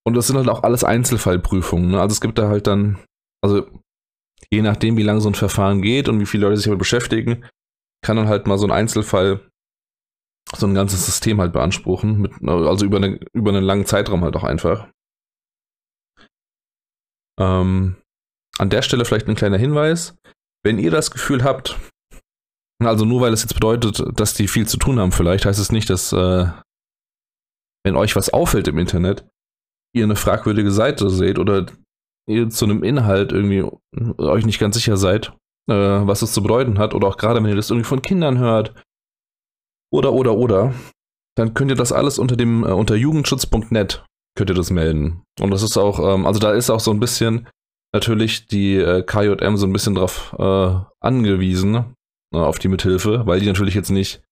Und 0.05 0.15
das 0.15 0.27
sind 0.27 0.37
halt 0.37 0.49
auch 0.49 0.63
alles 0.63 0.83
Einzelfallprüfungen. 0.83 1.91
Ne? 1.91 2.01
Also 2.01 2.13
es 2.13 2.21
gibt 2.21 2.37
da 2.37 2.47
halt 2.49 2.67
dann, 2.67 2.99
also 3.43 3.67
je 4.51 4.61
nachdem, 4.61 4.97
wie 4.97 5.03
lange 5.03 5.21
so 5.21 5.29
ein 5.29 5.35
Verfahren 5.35 5.81
geht 5.81 6.09
und 6.09 6.19
wie 6.19 6.25
viele 6.25 6.45
Leute 6.45 6.57
sich 6.57 6.65
damit 6.65 6.79
beschäftigen, 6.79 7.45
kann 8.03 8.17
dann 8.17 8.27
halt 8.27 8.47
mal 8.47 8.57
so 8.57 8.65
ein 8.65 8.71
Einzelfall 8.71 9.47
so 10.55 10.65
ein 10.67 10.73
ganzes 10.73 11.05
System 11.05 11.39
halt 11.39 11.53
beanspruchen, 11.53 12.21
mit, 12.21 12.33
also 12.47 12.85
über, 12.85 12.97
eine, 12.97 13.19
über 13.33 13.51
einen 13.51 13.63
langen 13.63 13.85
Zeitraum 13.85 14.23
halt 14.23 14.35
auch 14.35 14.43
einfach. 14.43 14.89
Ähm, 17.39 17.95
an 18.57 18.69
der 18.69 18.81
Stelle 18.81 19.05
vielleicht 19.05 19.27
ein 19.27 19.35
kleiner 19.35 19.57
Hinweis. 19.57 20.15
Wenn 20.63 20.77
ihr 20.77 20.91
das 20.91 21.11
Gefühl 21.11 21.43
habt, 21.43 21.79
also 22.79 23.05
nur 23.05 23.21
weil 23.21 23.33
es 23.33 23.41
jetzt 23.41 23.53
bedeutet, 23.53 24.03
dass 24.19 24.33
die 24.33 24.47
viel 24.47 24.67
zu 24.67 24.77
tun 24.77 24.99
haben, 24.99 25.11
vielleicht 25.11 25.45
heißt 25.45 25.59
es 25.59 25.71
nicht, 25.71 25.89
dass 25.89 26.13
äh, 26.13 26.47
wenn 27.83 27.95
euch 27.95 28.15
was 28.15 28.31
auffällt 28.31 28.67
im 28.67 28.77
Internet, 28.77 29.27
ihr 29.95 30.03
eine 30.03 30.15
fragwürdige 30.15 30.71
Seite 30.71 31.09
seht 31.09 31.39
oder 31.39 31.65
ihr 32.29 32.49
zu 32.49 32.65
einem 32.65 32.83
Inhalt 32.83 33.31
irgendwie 33.31 33.63
euch 34.17 34.45
nicht 34.45 34.59
ganz 34.59 34.75
sicher 34.75 34.97
seid, 34.97 35.33
äh, 35.69 35.73
was 35.73 36.21
es 36.21 36.33
zu 36.33 36.41
bedeuten 36.41 36.77
hat, 36.77 36.93
oder 36.93 37.07
auch 37.07 37.17
gerade 37.17 37.41
wenn 37.41 37.49
ihr 37.49 37.55
das 37.55 37.69
irgendwie 37.69 37.87
von 37.87 38.01
Kindern 38.01 38.37
hört 38.37 38.73
oder, 39.91 40.13
oder, 40.13 40.35
oder, 40.35 40.73
dann 41.35 41.53
könnt 41.53 41.71
ihr 41.71 41.77
das 41.77 41.91
alles 41.91 42.19
unter 42.19 42.35
dem, 42.35 42.63
äh, 42.63 42.71
unter 42.71 42.95
jugendschutz.net 42.95 44.05
könnt 44.35 44.49
ihr 44.49 44.55
das 44.55 44.71
melden. 44.71 45.23
Und 45.39 45.51
das 45.51 45.63
ist 45.63 45.77
auch, 45.77 45.99
ähm, 45.99 46.25
also 46.25 46.39
da 46.39 46.53
ist 46.53 46.69
auch 46.69 46.79
so 46.79 46.91
ein 46.91 46.99
bisschen 46.99 47.47
natürlich 47.93 48.47
die 48.47 48.75
äh, 48.75 49.03
KJM 49.03 49.57
so 49.57 49.65
ein 49.65 49.73
bisschen 49.73 49.95
drauf 49.95 50.35
äh, 50.39 50.79
angewiesen, 50.99 51.95
äh, 52.33 52.37
auf 52.37 52.59
die 52.59 52.69
Mithilfe, 52.69 53.25
weil 53.25 53.39
die 53.39 53.47
natürlich 53.47 53.75
jetzt 53.75 53.89
nicht, 53.89 54.23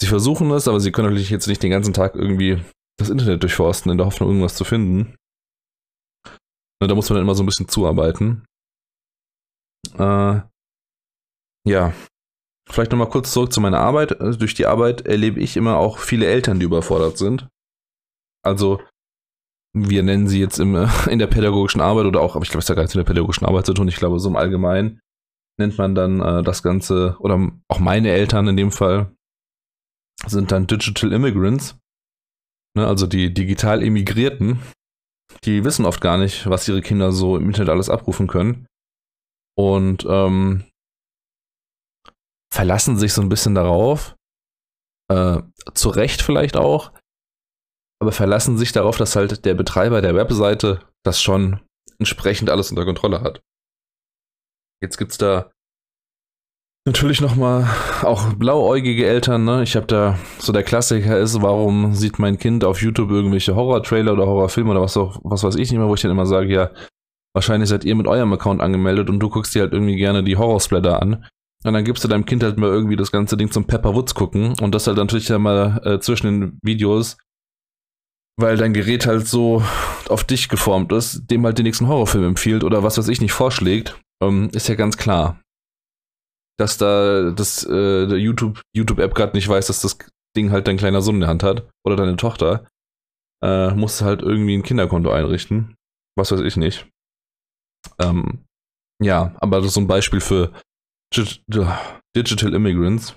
sie 0.00 0.08
versuchen 0.08 0.50
es, 0.50 0.66
aber 0.68 0.80
sie 0.80 0.92
können 0.92 1.08
natürlich 1.08 1.30
jetzt 1.30 1.46
nicht 1.46 1.62
den 1.62 1.70
ganzen 1.70 1.94
Tag 1.94 2.14
irgendwie 2.14 2.62
das 2.98 3.10
Internet 3.10 3.42
durchforsten 3.42 3.92
in 3.92 3.98
der 3.98 4.06
Hoffnung, 4.06 4.28
irgendwas 4.30 4.56
zu 4.56 4.64
finden. 4.64 5.14
Da 6.80 6.94
muss 6.94 7.08
man 7.08 7.16
dann 7.16 7.24
immer 7.24 7.34
so 7.34 7.42
ein 7.42 7.46
bisschen 7.46 7.68
zuarbeiten. 7.68 8.44
Äh, 9.94 10.40
ja. 11.66 11.92
Vielleicht 12.70 12.92
nochmal 12.92 13.08
kurz 13.08 13.32
zurück 13.32 13.52
zu 13.52 13.60
meiner 13.60 13.80
Arbeit. 13.80 14.20
Also 14.20 14.38
durch 14.38 14.54
die 14.54 14.66
Arbeit 14.66 15.06
erlebe 15.06 15.40
ich 15.40 15.56
immer 15.56 15.76
auch 15.76 15.98
viele 15.98 16.26
Eltern, 16.26 16.60
die 16.60 16.66
überfordert 16.66 17.18
sind. 17.18 17.48
Also, 18.44 18.80
wir 19.88 20.02
nennen 20.02 20.28
sie 20.28 20.40
jetzt 20.40 20.58
im, 20.58 20.74
in 21.10 21.18
der 21.18 21.26
pädagogischen 21.26 21.80
Arbeit 21.80 22.06
oder 22.06 22.20
auch, 22.20 22.34
aber 22.34 22.44
ich 22.44 22.50
glaube, 22.50 22.62
es 22.62 22.68
hat 22.68 22.76
gar 22.76 22.82
nichts 22.82 22.94
mit 22.94 23.06
der 23.06 23.12
pädagogischen 23.12 23.46
Arbeit 23.46 23.66
zu 23.66 23.74
tun. 23.74 23.88
Ich 23.88 23.96
glaube, 23.96 24.18
so 24.18 24.28
im 24.28 24.36
Allgemeinen 24.36 25.00
nennt 25.58 25.76
man 25.78 25.94
dann 25.94 26.20
äh, 26.20 26.42
das 26.42 26.62
Ganze, 26.62 27.16
oder 27.18 27.50
auch 27.68 27.78
meine 27.78 28.10
Eltern 28.10 28.48
in 28.48 28.56
dem 28.56 28.70
Fall, 28.70 29.12
sind 30.26 30.52
dann 30.52 30.66
Digital 30.66 31.12
Immigrants. 31.12 31.76
Ne, 32.76 32.86
also 32.86 33.06
die 33.06 33.32
digital 33.32 33.82
Emigrierten, 33.82 34.60
die 35.44 35.64
wissen 35.64 35.84
oft 35.84 36.00
gar 36.00 36.18
nicht, 36.18 36.48
was 36.48 36.68
ihre 36.68 36.82
Kinder 36.82 37.12
so 37.12 37.36
im 37.36 37.46
Internet 37.46 37.70
alles 37.70 37.90
abrufen 37.90 38.26
können. 38.26 38.66
Und 39.56 40.06
ähm, 40.08 40.64
verlassen 42.52 42.96
sich 42.96 43.12
so 43.12 43.22
ein 43.22 43.28
bisschen 43.28 43.54
darauf, 43.54 44.16
äh, 45.10 45.42
zu 45.74 45.88
Recht 45.88 46.22
vielleicht 46.22 46.56
auch, 46.56 46.92
aber 48.00 48.12
verlassen 48.12 48.58
sich 48.58 48.72
darauf, 48.72 48.96
dass 48.96 49.16
halt 49.16 49.44
der 49.44 49.54
Betreiber 49.54 50.00
der 50.00 50.14
Webseite 50.14 50.80
das 51.04 51.20
schon 51.20 51.60
entsprechend 51.98 52.50
alles 52.50 52.70
unter 52.70 52.84
Kontrolle 52.84 53.20
hat. 53.20 53.40
Jetzt 54.80 54.98
gibt's 54.98 55.18
da 55.18 55.50
Natürlich 56.88 57.20
nochmal 57.20 57.66
auch 58.00 58.32
blauäugige 58.32 59.06
Eltern, 59.06 59.44
ne? 59.44 59.62
Ich 59.62 59.76
habe 59.76 59.84
da, 59.84 60.18
so 60.38 60.54
der 60.54 60.62
Klassiker 60.62 61.18
ist, 61.18 61.42
warum 61.42 61.92
sieht 61.92 62.18
mein 62.18 62.38
Kind 62.38 62.64
auf 62.64 62.80
YouTube 62.80 63.10
irgendwelche 63.10 63.54
Horror-Trailer 63.54 64.14
oder 64.14 64.26
Horrorfilme 64.26 64.70
oder 64.70 64.80
was 64.80 64.96
auch, 64.96 65.20
was 65.22 65.44
weiß 65.44 65.56
ich 65.56 65.70
nicht 65.70 65.78
mehr, 65.78 65.86
wo 65.86 65.92
ich 65.92 66.00
dann 66.00 66.12
immer 66.12 66.24
sage, 66.24 66.50
ja, 66.50 66.70
wahrscheinlich 67.34 67.68
seid 67.68 67.84
ihr 67.84 67.94
mit 67.94 68.06
eurem 68.06 68.32
Account 68.32 68.62
angemeldet 68.62 69.10
und 69.10 69.20
du 69.20 69.28
guckst 69.28 69.54
dir 69.54 69.60
halt 69.60 69.74
irgendwie 69.74 69.96
gerne 69.96 70.24
die 70.24 70.38
Horrorsplatter 70.38 71.02
an. 71.02 71.26
Und 71.62 71.74
dann 71.74 71.84
gibst 71.84 72.04
du 72.04 72.08
deinem 72.08 72.24
Kind 72.24 72.42
halt 72.42 72.56
mal 72.56 72.70
irgendwie 72.70 72.96
das 72.96 73.12
ganze 73.12 73.36
Ding 73.36 73.50
zum 73.50 73.66
Pepper 73.66 73.94
Woods 73.94 74.14
gucken 74.14 74.54
und 74.58 74.74
das 74.74 74.86
halt 74.86 74.96
natürlich 74.96 75.28
ja 75.28 75.38
mal 75.38 75.82
äh, 75.84 75.98
zwischen 75.98 76.40
den 76.40 76.58
Videos, 76.62 77.18
weil 78.38 78.56
dein 78.56 78.72
Gerät 78.72 79.06
halt 79.06 79.26
so 79.26 79.62
auf 80.08 80.24
dich 80.24 80.48
geformt 80.48 80.92
ist, 80.92 81.30
dem 81.30 81.44
halt 81.44 81.58
den 81.58 81.64
nächsten 81.64 81.88
Horrorfilm 81.88 82.24
empfiehlt 82.24 82.64
oder 82.64 82.82
was 82.82 82.96
weiß 82.96 83.08
ich 83.08 83.20
nicht 83.20 83.32
vorschlägt, 83.32 84.00
ähm, 84.22 84.48
ist 84.52 84.68
ja 84.68 84.74
ganz 84.74 84.96
klar 84.96 85.40
dass 86.58 86.76
da 86.76 87.30
das 87.30 87.64
äh, 87.64 88.06
der 88.06 88.18
YouTube 88.18 88.60
YouTube 88.74 88.98
App 88.98 89.14
gerade 89.14 89.36
nicht 89.36 89.48
weiß, 89.48 89.68
dass 89.68 89.80
das 89.80 89.96
Ding 90.36 90.50
halt 90.50 90.66
dein 90.66 90.76
kleiner 90.76 91.00
Sohn 91.00 91.16
in 91.16 91.20
der 91.20 91.30
Hand 91.30 91.42
hat 91.42 91.68
oder 91.86 91.96
deine 91.96 92.16
Tochter, 92.16 92.66
äh, 93.42 93.70
musst 93.70 94.02
halt 94.02 94.22
irgendwie 94.22 94.56
ein 94.56 94.62
Kinderkonto 94.62 95.10
einrichten, 95.10 95.76
was 96.16 96.32
weiß 96.32 96.40
ich 96.40 96.56
nicht. 96.56 96.88
Ähm, 97.98 98.44
ja, 99.02 99.34
aber 99.38 99.58
das 99.58 99.68
ist 99.68 99.74
so 99.74 99.80
ein 99.80 99.86
Beispiel 99.86 100.20
für 100.20 100.52
Digital 101.14 102.54
Immigrants. 102.54 103.16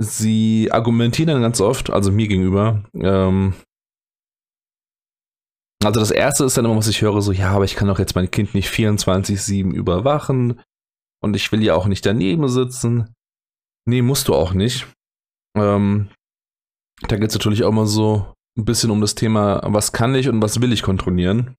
Sie 0.00 0.68
argumentieren 0.70 1.28
dann 1.28 1.42
ganz 1.42 1.60
oft, 1.60 1.90
also 1.90 2.12
mir 2.12 2.28
gegenüber, 2.28 2.84
ähm, 2.94 3.54
also 5.84 6.00
das 6.00 6.10
erste 6.10 6.44
ist 6.44 6.56
dann 6.56 6.64
immer, 6.64 6.76
was 6.76 6.88
ich 6.88 7.02
höre, 7.02 7.22
so, 7.22 7.32
ja, 7.32 7.50
aber 7.50 7.64
ich 7.64 7.76
kann 7.76 7.88
doch 7.88 7.98
jetzt 7.98 8.16
mein 8.16 8.30
Kind 8.30 8.54
nicht 8.54 8.68
24-7 8.68 9.72
überwachen 9.72 10.60
und 11.22 11.36
ich 11.36 11.52
will 11.52 11.62
ja 11.62 11.74
auch 11.74 11.86
nicht 11.86 12.04
daneben 12.04 12.48
sitzen. 12.48 13.14
Nee, 13.86 14.02
musst 14.02 14.28
du 14.28 14.34
auch 14.34 14.52
nicht. 14.52 14.86
Ähm, 15.56 16.08
da 17.06 17.16
geht 17.16 17.28
es 17.28 17.34
natürlich 17.34 17.62
auch 17.62 17.72
mal 17.72 17.86
so 17.86 18.34
ein 18.56 18.64
bisschen 18.64 18.90
um 18.90 19.00
das 19.00 19.14
Thema, 19.14 19.60
was 19.64 19.92
kann 19.92 20.14
ich 20.16 20.28
und 20.28 20.42
was 20.42 20.60
will 20.60 20.72
ich 20.72 20.82
kontrollieren. 20.82 21.54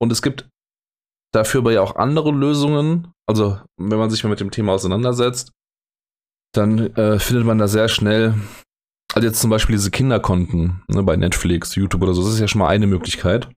Und 0.00 0.10
es 0.10 0.22
gibt 0.22 0.48
dafür 1.32 1.60
aber 1.60 1.72
ja 1.72 1.82
auch 1.82 1.96
andere 1.96 2.30
Lösungen. 2.30 3.12
Also, 3.26 3.60
wenn 3.76 3.98
man 3.98 4.08
sich 4.08 4.24
mal 4.24 4.30
mit 4.30 4.40
dem 4.40 4.50
Thema 4.50 4.72
auseinandersetzt, 4.72 5.52
dann 6.54 6.94
äh, 6.96 7.18
findet 7.18 7.44
man 7.44 7.58
da 7.58 7.68
sehr 7.68 7.88
schnell 7.88 8.34
also 9.14 9.26
jetzt 9.26 9.40
zum 9.40 9.50
Beispiel 9.50 9.74
diese 9.74 9.90
Kinderkonten 9.90 10.82
ne, 10.88 11.02
bei 11.02 11.16
Netflix, 11.16 11.74
YouTube 11.74 12.02
oder 12.02 12.14
so, 12.14 12.22
das 12.22 12.34
ist 12.34 12.40
ja 12.40 12.48
schon 12.48 12.60
mal 12.60 12.68
eine 12.68 12.86
Möglichkeit. 12.86 13.50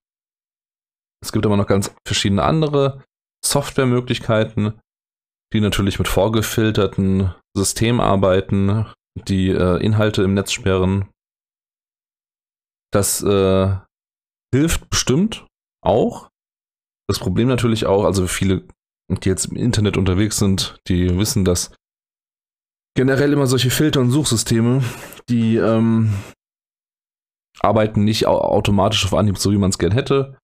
Es 1.23 1.31
gibt 1.31 1.45
aber 1.45 1.57
noch 1.57 1.67
ganz 1.67 1.93
verschiedene 2.07 2.43
andere 2.43 3.03
Softwaremöglichkeiten, 3.45 4.79
die 5.53 5.61
natürlich 5.61 5.99
mit 5.99 6.07
vorgefilterten 6.07 7.35
Systemen 7.55 7.99
arbeiten, 7.99 8.87
die 9.27 9.49
äh, 9.49 9.77
Inhalte 9.83 10.23
im 10.23 10.33
Netz 10.33 10.51
sperren. 10.51 11.09
Das 12.91 13.21
äh, 13.21 13.77
hilft 14.53 14.89
bestimmt 14.89 15.45
auch. 15.83 16.29
Das 17.07 17.19
Problem 17.19 17.47
natürlich 17.47 17.85
auch, 17.85 18.05
also 18.05 18.25
viele, 18.27 18.67
die 19.09 19.29
jetzt 19.29 19.45
im 19.45 19.57
Internet 19.57 19.97
unterwegs 19.97 20.37
sind, 20.37 20.79
die 20.87 21.17
wissen, 21.17 21.45
dass 21.45 21.75
generell 22.95 23.33
immer 23.33 23.47
solche 23.47 23.69
Filter 23.69 24.01
und 24.01 24.11
Suchsysteme, 24.11 24.83
die 25.29 25.55
ähm, 25.55 26.13
arbeiten 27.59 28.03
nicht 28.03 28.25
automatisch 28.27 29.05
auf 29.05 29.13
Anhieb, 29.13 29.37
so 29.37 29.51
wie 29.51 29.57
man 29.57 29.69
es 29.69 29.77
gern 29.77 29.91
hätte. 29.91 30.37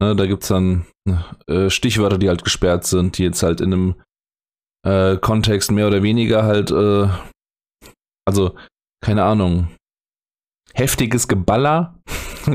Ne, 0.00 0.14
da 0.14 0.26
gibt 0.26 0.42
es 0.42 0.48
dann 0.48 0.86
äh, 1.46 1.70
Stichwörter, 1.70 2.18
die 2.18 2.28
halt 2.28 2.44
gesperrt 2.44 2.84
sind, 2.84 3.18
die 3.18 3.24
jetzt 3.24 3.42
halt 3.42 3.60
in 3.60 3.72
einem 3.72 3.94
äh, 4.84 5.16
Kontext 5.16 5.70
mehr 5.70 5.86
oder 5.86 6.02
weniger 6.02 6.44
halt, 6.44 6.70
äh, 6.70 7.08
also, 8.26 8.54
keine 9.02 9.24
Ahnung, 9.24 9.68
heftiges 10.74 11.28
Geballer. 11.28 11.98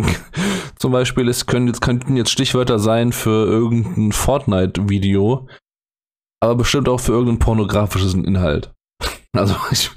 Zum 0.77 0.91
Beispiel, 0.91 1.27
es 1.27 1.45
können 1.45 1.67
jetzt, 1.67 1.81
könnten 1.81 2.15
jetzt 2.15 2.31
Stichwörter 2.31 2.79
sein 2.79 3.11
für 3.11 3.45
irgendein 3.45 4.11
Fortnite-Video, 4.11 5.47
aber 6.41 6.55
bestimmt 6.55 6.89
auch 6.89 6.99
für 6.99 7.11
irgendeinen 7.11 7.39
pornografischen 7.39 8.23
Inhalt. 8.23 8.71
Also 9.37 9.55
ich, 9.71 9.89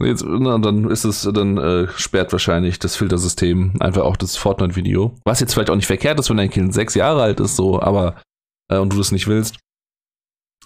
jetzt, 0.00 0.24
na, 0.26 0.58
dann 0.58 0.90
ist 0.90 1.04
es, 1.04 1.22
dann 1.22 1.58
äh, 1.58 1.86
sperrt 1.96 2.32
wahrscheinlich 2.32 2.80
das 2.80 2.96
Filtersystem 2.96 3.74
einfach 3.78 4.02
auch 4.02 4.16
das 4.16 4.36
Fortnite-Video. 4.36 5.14
Was 5.24 5.38
jetzt 5.38 5.54
vielleicht 5.54 5.70
auch 5.70 5.76
nicht 5.76 5.86
verkehrt 5.86 6.18
ist, 6.18 6.28
wenn 6.28 6.38
dein 6.38 6.50
Kind 6.50 6.74
sechs 6.74 6.94
Jahre 6.94 7.22
alt 7.22 7.38
ist, 7.38 7.54
so, 7.54 7.80
aber 7.80 8.20
äh, 8.68 8.78
und 8.78 8.92
du 8.92 8.98
das 8.98 9.12
nicht 9.12 9.28
willst. 9.28 9.58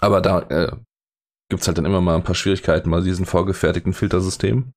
Aber 0.01 0.23
da 0.23 0.41
äh, 0.41 0.77
gibt 1.51 1.63
es 1.63 1.69
halt 1.69 1.79
dann 1.79 1.85
immer 1.85 2.01
mal 2.01 2.17
ein 2.17 2.25
paar 2.25 2.35
Schwierigkeiten 2.35 2.91
bei 2.91 3.01
diesen 3.01 3.27
vorgefertigten 3.27 3.93
Filtersystemen. 3.93 4.73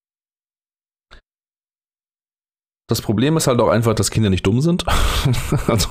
Das 2.90 3.02
Problem 3.02 3.38
ist 3.38 3.48
halt 3.48 3.62
auch 3.62 3.70
einfach, 3.70 3.96
dass 3.96 4.12
Kinder 4.12 4.30
nicht 4.30 4.46
dumm 4.46 4.60
sind. 4.60 4.86
also 5.68 5.88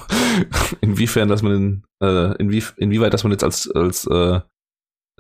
inwiefern, 0.83 1.29
dass 1.29 1.41
man 1.41 1.85
äh, 2.03 2.37
inwie, 2.37 2.63
inwieweit, 2.77 3.15
dass 3.15 3.25
man 3.25 3.33
jetzt 3.33 3.45
als, 3.45 3.71
als 3.71 4.07
äh, 4.07 4.41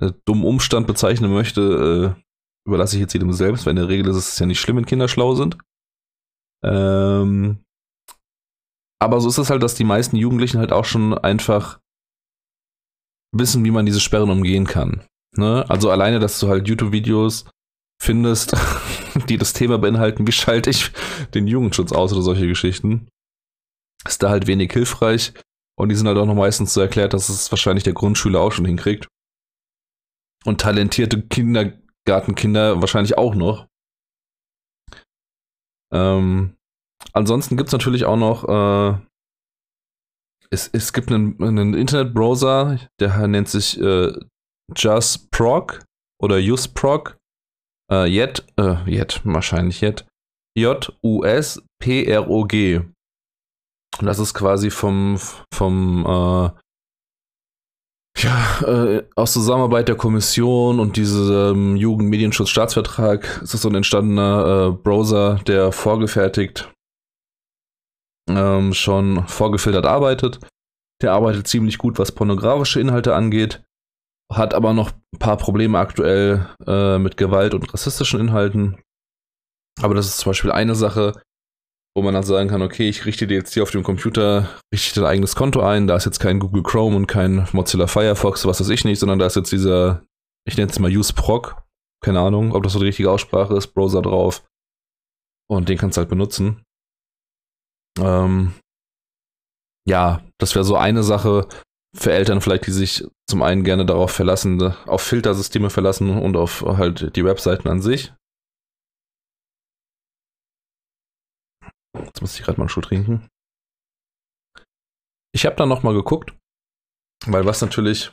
äh, 0.00 0.12
dummen 0.24 0.44
Umstand 0.44 0.86
bezeichnen 0.86 1.32
möchte, 1.32 2.16
äh, 2.16 2.22
überlasse 2.66 2.96
ich 2.96 3.00
jetzt 3.00 3.12
jedem 3.12 3.32
selbst, 3.32 3.66
weil 3.66 3.72
in 3.72 3.76
der 3.76 3.88
Regel 3.88 4.08
ist 4.08 4.16
es 4.16 4.38
ja 4.38 4.46
nicht 4.46 4.60
schlimm, 4.60 4.76
wenn 4.76 4.86
Kinder 4.86 5.08
schlau 5.08 5.34
sind. 5.34 5.56
Ähm, 6.64 7.64
aber 9.02 9.20
so 9.20 9.28
ist 9.28 9.38
es 9.38 9.50
halt, 9.50 9.62
dass 9.62 9.74
die 9.74 9.84
meisten 9.84 10.16
Jugendlichen 10.16 10.58
halt 10.58 10.72
auch 10.72 10.84
schon 10.84 11.16
einfach 11.16 11.80
wissen, 13.32 13.64
wie 13.64 13.70
man 13.70 13.86
diese 13.86 14.00
Sperren 14.00 14.30
umgehen 14.30 14.66
kann. 14.66 15.04
Ne? 15.36 15.64
Also 15.68 15.90
alleine, 15.90 16.18
dass 16.18 16.38
du 16.40 16.48
halt 16.48 16.68
YouTube-Videos 16.68 17.46
findest, 18.02 18.56
die 19.28 19.38
das 19.38 19.52
Thema 19.52 19.78
beinhalten, 19.78 20.26
wie 20.26 20.32
schalte 20.32 20.70
ich 20.70 20.90
den 21.34 21.46
Jugendschutz 21.46 21.92
aus 21.92 22.12
oder 22.12 22.22
solche 22.22 22.46
Geschichten, 22.46 23.08
ist 24.06 24.22
da 24.22 24.30
halt 24.30 24.46
wenig 24.46 24.72
hilfreich. 24.72 25.32
Und 25.78 25.88
die 25.88 25.94
sind 25.94 26.06
halt 26.06 26.18
auch 26.18 26.26
noch 26.26 26.34
meistens 26.34 26.74
so 26.74 26.80
erklärt, 26.80 27.14
dass 27.14 27.30
es 27.30 27.50
wahrscheinlich 27.50 27.84
der 27.84 27.94
Grundschüler 27.94 28.40
auch 28.40 28.52
schon 28.52 28.66
hinkriegt. 28.66 29.08
Und 30.44 30.60
talentierte 30.60 31.20
Kindergartenkinder 31.22 32.80
wahrscheinlich 32.80 33.18
auch 33.18 33.34
noch. 33.34 33.66
Ähm, 35.92 36.56
ansonsten 37.12 37.56
gibt 37.56 37.68
es 37.68 37.72
natürlich 37.72 38.04
auch 38.04 38.16
noch, 38.16 38.48
äh, 38.48 38.98
es, 40.50 40.68
es 40.72 40.92
gibt 40.92 41.10
einen, 41.12 41.42
einen 41.42 41.74
Internetbrowser, 41.74 42.78
der 42.98 43.26
nennt 43.28 43.48
sich 43.48 43.80
äh, 43.80 44.12
JustProg 44.76 45.84
oder 46.20 46.38
JustProg. 46.38 47.18
Äh, 47.90 48.06
Jet, 48.06 48.46
äh, 48.56 48.88
Jet, 48.88 49.20
wahrscheinlich 49.24 49.80
Jet. 49.80 50.06
J-U-S-P-R-O-G. 50.56 51.60
Und 53.98 54.06
das 54.06 54.18
ist 54.18 54.34
quasi 54.34 54.70
vom, 54.70 55.18
vom 55.52 56.06
äh, 56.06 56.50
ja, 58.18 58.60
äh, 58.62 59.04
aus 59.14 59.32
Zusammenarbeit 59.32 59.88
der 59.88 59.96
Kommission 59.96 60.80
und 60.80 60.96
diesem 60.96 61.76
Jugendmedienschutzstaatsvertrag 61.76 63.40
ist 63.42 63.54
das 63.54 63.62
so 63.62 63.68
ein 63.68 63.74
entstandener 63.74 64.68
äh, 64.68 64.82
Browser, 64.82 65.40
der 65.46 65.72
vorgefertigt 65.72 66.70
ähm, 68.28 68.74
schon 68.74 69.26
vorgefiltert 69.26 69.86
arbeitet. 69.86 70.40
Der 71.02 71.12
arbeitet 71.12 71.48
ziemlich 71.48 71.78
gut, 71.78 71.98
was 71.98 72.12
pornografische 72.12 72.80
Inhalte 72.80 73.14
angeht, 73.14 73.62
hat 74.30 74.54
aber 74.54 74.74
noch 74.74 74.90
ein 74.90 75.18
paar 75.18 75.36
Probleme 75.36 75.78
aktuell 75.78 76.46
äh, 76.66 76.98
mit 76.98 77.16
Gewalt 77.16 77.54
und 77.54 77.72
rassistischen 77.72 78.20
Inhalten. 78.20 78.82
Aber 79.80 79.94
das 79.94 80.06
ist 80.06 80.18
zum 80.18 80.30
Beispiel 80.30 80.52
eine 80.52 80.74
Sache, 80.74 81.20
wo 81.96 82.02
man 82.02 82.14
dann 82.14 82.22
sagen 82.22 82.48
kann, 82.48 82.62
okay, 82.62 82.88
ich 82.88 83.04
richte 83.04 83.26
dir 83.26 83.38
jetzt 83.38 83.54
hier 83.54 83.62
auf 83.62 83.70
dem 83.70 83.82
Computer, 83.82 84.48
richte 84.72 85.00
dein 85.00 85.10
eigenes 85.10 85.34
Konto 85.34 85.60
ein, 85.60 85.86
da 85.86 85.96
ist 85.96 86.04
jetzt 86.04 86.20
kein 86.20 86.38
Google 86.38 86.62
Chrome 86.62 86.96
und 86.96 87.06
kein 87.06 87.48
Mozilla 87.52 87.86
Firefox, 87.86 88.46
was 88.46 88.60
weiß 88.60 88.68
ich 88.68 88.84
nicht, 88.84 88.98
sondern 88.98 89.18
da 89.18 89.26
ist 89.26 89.36
jetzt 89.36 89.52
dieser, 89.52 90.04
ich 90.46 90.56
nenne 90.56 90.70
es 90.70 90.78
mal 90.78 90.94
UseProc, 90.94 91.62
keine 92.02 92.20
Ahnung, 92.20 92.54
ob 92.54 92.62
das 92.62 92.72
so 92.72 92.78
die 92.78 92.86
richtige 92.86 93.10
Aussprache 93.10 93.54
ist, 93.54 93.68
Browser 93.68 94.02
drauf. 94.02 94.44
Und 95.50 95.68
den 95.68 95.78
kannst 95.78 95.96
du 95.96 96.00
halt 96.00 96.08
benutzen. 96.08 96.62
Ähm, 97.98 98.54
ja, 99.88 100.22
das 100.38 100.54
wäre 100.54 100.64
so 100.64 100.76
eine 100.76 101.02
Sache 101.02 101.48
für 101.96 102.12
Eltern 102.12 102.40
vielleicht, 102.40 102.68
die 102.68 102.72
sich 102.72 103.04
zum 103.28 103.42
einen 103.42 103.64
gerne 103.64 103.84
darauf 103.84 104.12
verlassen, 104.12 104.62
auf 104.86 105.02
Filtersysteme 105.02 105.70
verlassen 105.70 106.16
und 106.16 106.36
auf 106.36 106.62
halt 106.62 107.16
die 107.16 107.24
Webseiten 107.24 107.68
an 107.68 107.82
sich. 107.82 108.12
Jetzt 111.98 112.20
muss 112.20 112.38
ich 112.38 112.44
gerade 112.44 112.58
mal 112.58 112.64
einen 112.64 112.68
Schuh 112.68 112.80
trinken. 112.80 113.28
Ich 115.32 115.46
habe 115.46 115.56
dann 115.56 115.68
nochmal 115.68 115.94
geguckt, 115.94 116.36
weil 117.26 117.46
was 117.46 117.60
natürlich 117.60 118.12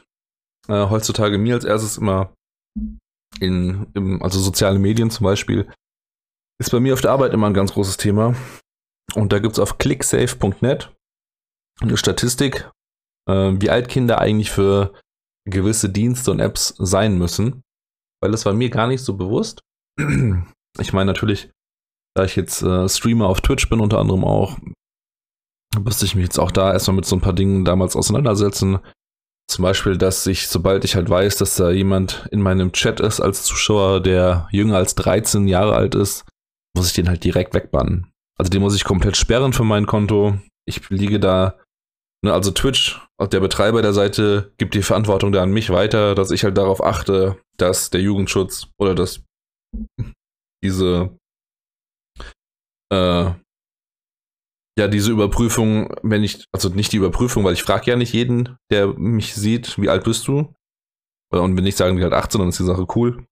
äh, 0.68 0.90
heutzutage 0.90 1.38
mir 1.38 1.56
als 1.56 1.66
erstes 1.66 1.98
immer 1.98 2.34
in, 3.40 3.88
im, 3.94 4.22
also 4.22 4.40
soziale 4.40 4.80
Medien 4.80 5.10
zum 5.10 5.24
Beispiel, 5.24 5.72
ist 6.60 6.72
bei 6.72 6.80
mir 6.80 6.94
auf 6.94 7.02
der 7.02 7.12
Arbeit 7.12 7.34
immer 7.34 7.48
ein 7.48 7.54
ganz 7.54 7.74
großes 7.74 7.98
Thema. 7.98 8.36
Und 9.14 9.32
da 9.32 9.40
gibt 9.40 9.54
es 9.54 9.60
auf 9.60 9.78
clicksafe.net 9.78 10.94
eine 11.80 11.98
Statistik, 11.98 12.70
äh, 13.30 13.54
wie 13.60 13.70
alt 13.70 13.90
Kinder 13.90 14.20
eigentlich 14.20 14.52
für 14.52 14.94
gewisse 15.46 15.90
Dienste 15.90 16.32
und 16.32 16.40
Apps 16.40 16.74
sein 16.78 17.18
müssen. 17.18 17.64
Weil 18.22 18.32
das 18.32 18.46
war 18.46 18.54
mir 18.54 18.70
gar 18.70 18.88
nicht 18.88 19.02
so 19.02 19.16
bewusst. 19.16 19.62
Ich 20.80 20.94
meine 20.94 21.12
natürlich, 21.12 21.50
da 22.18 22.24
ich 22.24 22.36
jetzt 22.36 22.64
äh, 22.64 22.90
Streamer 22.90 23.28
auf 23.28 23.42
Twitch 23.42 23.70
bin, 23.70 23.80
unter 23.80 24.00
anderem 24.00 24.24
auch, 24.24 24.58
musste 25.80 26.06
ich 26.06 26.16
mich 26.16 26.24
jetzt 26.26 26.40
auch 26.40 26.52
da 26.52 26.74
erstmal 26.74 26.96
mit 26.96 27.06
so 27.06 27.16
ein 27.16 27.22
paar 27.22 27.34
Dingen 27.34 27.64
damals 27.64 27.96
auseinandersetzen. 27.96 28.80
Zum 29.50 29.64
Beispiel, 29.64 29.98
dass 29.98 30.26
ich, 30.26 30.48
sobald 30.48 30.84
ich 30.84 30.96
halt 30.96 31.10
weiß, 31.10 31.38
dass 31.38 31.56
da 31.56 31.70
jemand 31.70 32.28
in 32.32 32.42
meinem 32.42 32.72
Chat 32.74 33.00
ist 33.00 33.22
als 33.22 33.44
Zuschauer, 33.44 34.02
der 34.02 34.48
jünger 34.52 34.78
als 34.78 34.96
13 34.96 35.48
Jahre 35.48 35.76
alt 35.76 35.96
ist, 35.96 36.26
muss 36.76 36.88
ich 36.88 36.94
den 36.94 37.08
halt 37.08 37.24
direkt 37.24 37.54
wegbannen. 37.54 38.12
Also 38.38 38.50
den 38.50 38.62
muss 38.62 38.76
ich 38.76 38.84
komplett 38.84 39.16
sperren 39.16 39.54
für 39.54 39.64
mein 39.64 39.86
Konto. 39.86 40.40
Ich 40.66 40.90
liege 40.90 41.20
da, 41.20 41.58
ne, 42.24 42.34
also 42.34 42.52
Twitch, 42.52 43.00
der 43.22 43.40
Betreiber 43.40 43.82
der 43.82 43.94
Seite, 43.94 44.54
gibt 44.58 44.74
die 44.74 44.82
Verantwortung 44.82 45.32
da 45.32 45.44
an 45.44 45.52
mich 45.52 45.70
weiter, 45.70 46.14
dass 46.14 46.32
ich 46.32 46.44
halt 46.44 46.58
darauf 46.58 46.84
achte, 46.84 47.38
dass 47.58 47.90
der 47.90 48.02
Jugendschutz 48.02 48.68
oder 48.78 48.96
dass 48.96 49.22
diese 50.64 51.16
äh, 52.92 53.32
ja, 54.78 54.88
diese 54.88 55.12
Überprüfung, 55.12 55.96
wenn 56.04 56.24
ich, 56.24 56.46
also 56.52 56.70
nicht 56.70 56.94
die 56.94 56.98
Überprüfung, 56.98 57.44
weil 57.44 57.54
ich 57.54 57.64
frage 57.64 57.90
ja 57.90 57.98
nicht 57.98 58.14
jeden, 58.14 58.58
der 58.72 58.88
mich 58.88 59.34
sieht, 59.34 59.80
wie 59.82 59.90
alt 59.90 60.04
bist 60.04 60.28
du? 60.28 60.54
Und 61.32 61.58
wenn 61.58 61.66
ich 61.66 61.76
sagen 61.76 61.98
die 61.98 62.04
halt 62.04 62.14
18, 62.14 62.40
dann 62.40 62.50
ist 62.50 62.60
die 62.60 62.64
Sache 62.64 62.86
cool. 62.96 63.26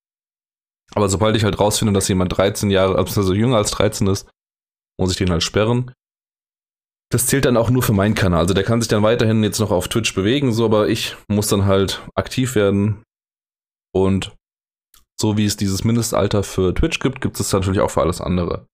Aber 0.93 1.07
sobald 1.07 1.35
ich 1.35 1.43
halt 1.43 1.59
rausfinde, 1.59 1.93
dass 1.93 2.07
jemand 2.07 2.35
13 2.35 2.69
Jahre, 2.71 2.97
also 2.97 3.33
jünger 3.33 3.57
als 3.57 3.71
13 3.71 4.07
ist, 4.07 4.27
muss 4.99 5.11
ich 5.11 5.17
den 5.17 5.29
halt 5.29 5.43
sperren. 5.43 5.93
Das 7.11 7.27
zählt 7.27 7.45
dann 7.45 7.57
auch 7.57 7.69
nur 7.69 7.83
für 7.83 7.93
meinen 7.93 8.15
Kanal. 8.15 8.39
Also 8.39 8.53
der 8.53 8.63
kann 8.63 8.81
sich 8.81 8.87
dann 8.87 9.03
weiterhin 9.03 9.43
jetzt 9.43 9.59
noch 9.59 9.71
auf 9.71 9.87
Twitch 9.87 10.15
bewegen, 10.15 10.51
so, 10.51 10.65
aber 10.65 10.89
ich 10.89 11.15
muss 11.27 11.47
dann 11.47 11.65
halt 11.65 12.01
aktiv 12.15 12.55
werden. 12.55 13.03
Und 13.93 14.35
so 15.19 15.37
wie 15.37 15.45
es 15.45 15.57
dieses 15.57 15.83
Mindestalter 15.83 16.43
für 16.43 16.73
Twitch 16.73 16.99
gibt, 16.99 17.21
gibt 17.21 17.39
es 17.39 17.53
natürlich 17.53 17.79
auch 17.79 17.91
für 17.91 18.01
alles 18.01 18.19
andere. 18.19 18.67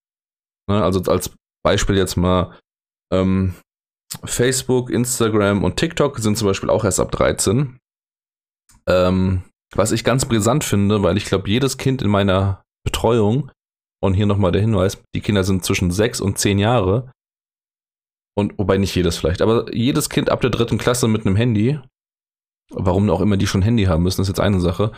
Ne, 0.72 0.82
also 0.82 1.02
als 1.12 1.32
Beispiel 1.64 1.98
jetzt 1.98 2.16
mal 2.16 2.58
ähm, 3.12 3.56
Facebook, 4.24 4.90
Instagram 4.90 5.66
und 5.66 5.76
TikTok 5.76 6.18
sind 6.20 6.38
zum 6.38 6.48
Beispiel 6.48 6.70
auch 6.70 6.86
erst 6.86 7.02
ab 7.02 7.12
13. 7.12 7.78
Ähm, 8.88 9.44
was 9.76 9.92
ich 9.92 10.06
ganz 10.06 10.26
brisant 10.26 10.64
finde, 10.64 11.04
weil 11.04 11.18
ich 11.18 11.26
glaube, 11.26 11.50
jedes 11.50 11.78
Kind 11.78 12.02
in 12.02 12.10
meiner 12.10 12.64
Betreuung 12.86 13.52
und 14.02 14.14
hier 14.14 14.26
nochmal 14.26 14.54
der 14.54 14.62
Hinweis, 14.62 15.02
die 15.14 15.22
Kinder 15.22 15.44
sind 15.44 15.66
zwischen 15.66 15.92
sechs 15.92 16.22
und 16.22 16.38
zehn 16.40 16.58
Jahre. 16.58 17.12
Und 18.38 18.58
wobei 18.58 18.78
nicht 18.78 18.96
jedes 18.96 19.18
vielleicht, 19.18 19.42
aber 19.42 19.74
jedes 19.76 20.10
Kind 20.10 20.30
ab 20.30 20.40
der 20.40 20.52
dritten 20.52 20.78
Klasse 20.78 21.10
mit 21.10 21.26
einem 21.26 21.36
Handy, 21.36 21.80
warum 22.70 23.10
auch 23.10 23.20
immer 23.20 23.36
die 23.36 23.48
schon 23.48 23.62
Handy 23.62 23.84
haben 23.86 24.04
müssen, 24.04 24.22
ist 24.22 24.30
jetzt 24.30 24.40
eine 24.40 24.62
Sache. 24.62 24.94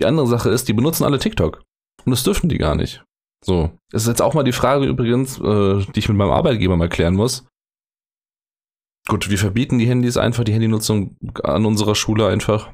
Die 0.00 0.06
andere 0.06 0.28
Sache 0.28 0.50
ist, 0.50 0.68
die 0.68 0.72
benutzen 0.72 1.04
alle 1.04 1.18
TikTok. 1.18 1.62
Und 2.04 2.12
das 2.12 2.22
dürfen 2.22 2.48
die 2.48 2.58
gar 2.58 2.76
nicht. 2.76 3.04
So. 3.44 3.78
Das 3.90 4.02
ist 4.02 4.08
jetzt 4.08 4.22
auch 4.22 4.34
mal 4.34 4.44
die 4.44 4.52
Frage 4.52 4.86
übrigens, 4.86 5.38
äh, 5.38 5.84
die 5.92 5.98
ich 5.98 6.08
mit 6.08 6.16
meinem 6.16 6.30
Arbeitgeber 6.30 6.76
mal 6.76 6.88
klären 6.88 7.14
muss. 7.14 7.46
Gut, 9.08 9.30
wir 9.30 9.38
verbieten 9.38 9.78
die 9.78 9.86
Handys 9.86 10.16
einfach, 10.16 10.42
die 10.42 10.52
Handynutzung 10.52 11.16
an 11.44 11.64
unserer 11.64 11.94
Schule 11.94 12.26
einfach. 12.26 12.72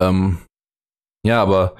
Ähm, 0.00 0.38
ja, 1.26 1.42
aber 1.42 1.76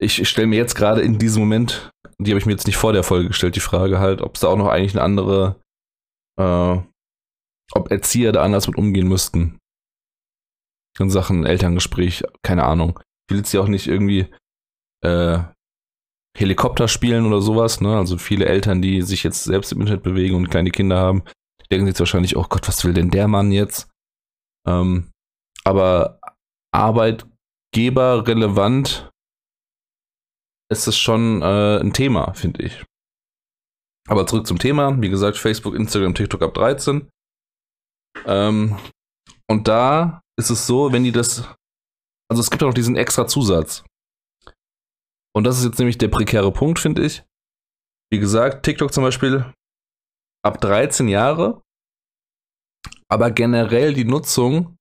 ich, 0.00 0.20
ich 0.20 0.28
stelle 0.28 0.46
mir 0.46 0.56
jetzt 0.56 0.76
gerade 0.76 1.00
in 1.00 1.18
diesem 1.18 1.42
Moment, 1.42 1.90
die 2.18 2.30
habe 2.30 2.38
ich 2.38 2.46
mir 2.46 2.52
jetzt 2.52 2.66
nicht 2.66 2.76
vor 2.76 2.92
der 2.92 3.02
Folge 3.02 3.28
gestellt, 3.28 3.56
die 3.56 3.60
Frage 3.60 3.98
halt, 3.98 4.22
ob 4.22 4.36
es 4.36 4.40
da 4.40 4.48
auch 4.48 4.56
noch 4.56 4.68
eigentlich 4.68 4.94
eine 4.94 5.02
andere, 5.02 5.60
äh, 6.38 6.78
ob 7.72 7.90
Erzieher 7.90 8.30
da 8.30 8.42
anders 8.42 8.68
mit 8.68 8.76
umgehen 8.76 9.08
müssten. 9.08 9.58
In 11.00 11.10
Sachen 11.10 11.46
Elterngespräch, 11.46 12.24
keine 12.42 12.64
Ahnung. 12.64 12.98
Ich 12.98 13.32
will 13.32 13.38
jetzt 13.38 13.52
ja 13.52 13.60
auch 13.60 13.68
nicht 13.68 13.86
irgendwie 13.86 14.32
äh, 15.04 15.40
Helikopter 16.38 16.86
spielen 16.86 17.26
oder 17.26 17.40
sowas, 17.40 17.80
ne? 17.80 17.96
Also 17.96 18.16
viele 18.16 18.46
Eltern, 18.46 18.80
die 18.80 19.02
sich 19.02 19.24
jetzt 19.24 19.44
selbst 19.44 19.72
im 19.72 19.80
Internet 19.80 20.04
bewegen 20.04 20.36
und 20.36 20.50
kleine 20.50 20.70
Kinder 20.70 20.98
haben, 20.98 21.24
denken 21.70 21.86
sich 21.86 21.98
wahrscheinlich, 21.98 22.36
oh 22.36 22.46
Gott, 22.48 22.68
was 22.68 22.84
will 22.84 22.94
denn 22.94 23.10
der 23.10 23.26
Mann 23.26 23.50
jetzt? 23.50 23.90
Ähm, 24.66 25.10
aber 25.64 26.20
Arbeitgeber 26.72 28.26
relevant 28.26 29.10
ist 30.70 30.86
es 30.86 30.96
schon 30.96 31.42
äh, 31.42 31.78
ein 31.80 31.92
Thema, 31.92 32.34
finde 32.34 32.62
ich. 32.62 32.84
Aber 34.08 34.26
zurück 34.26 34.46
zum 34.46 34.58
Thema. 34.58 35.00
Wie 35.00 35.10
gesagt, 35.10 35.36
Facebook, 35.36 35.74
Instagram, 35.74 36.14
TikTok 36.14 36.42
ab 36.42 36.54
13. 36.54 37.10
Ähm, 38.26 38.76
und 39.50 39.68
da 39.68 40.20
ist 40.38 40.50
es 40.50 40.66
so, 40.66 40.92
wenn 40.92 41.04
die 41.04 41.12
das. 41.12 41.48
Also 42.30 42.40
es 42.42 42.50
gibt 42.50 42.62
auch 42.62 42.68
noch 42.68 42.74
diesen 42.74 42.96
extra 42.96 43.26
Zusatz. 43.26 43.84
Und 45.34 45.44
das 45.44 45.58
ist 45.58 45.64
jetzt 45.64 45.78
nämlich 45.78 45.98
der 45.98 46.08
prekäre 46.08 46.52
Punkt, 46.52 46.78
finde 46.78 47.04
ich. 47.04 47.24
Wie 48.10 48.18
gesagt, 48.18 48.64
TikTok 48.64 48.92
zum 48.92 49.04
Beispiel 49.04 49.52
ab 50.42 50.60
13 50.60 51.08
Jahre, 51.08 51.62
aber 53.08 53.30
generell 53.30 53.94
die 53.94 54.04
Nutzung 54.04 54.76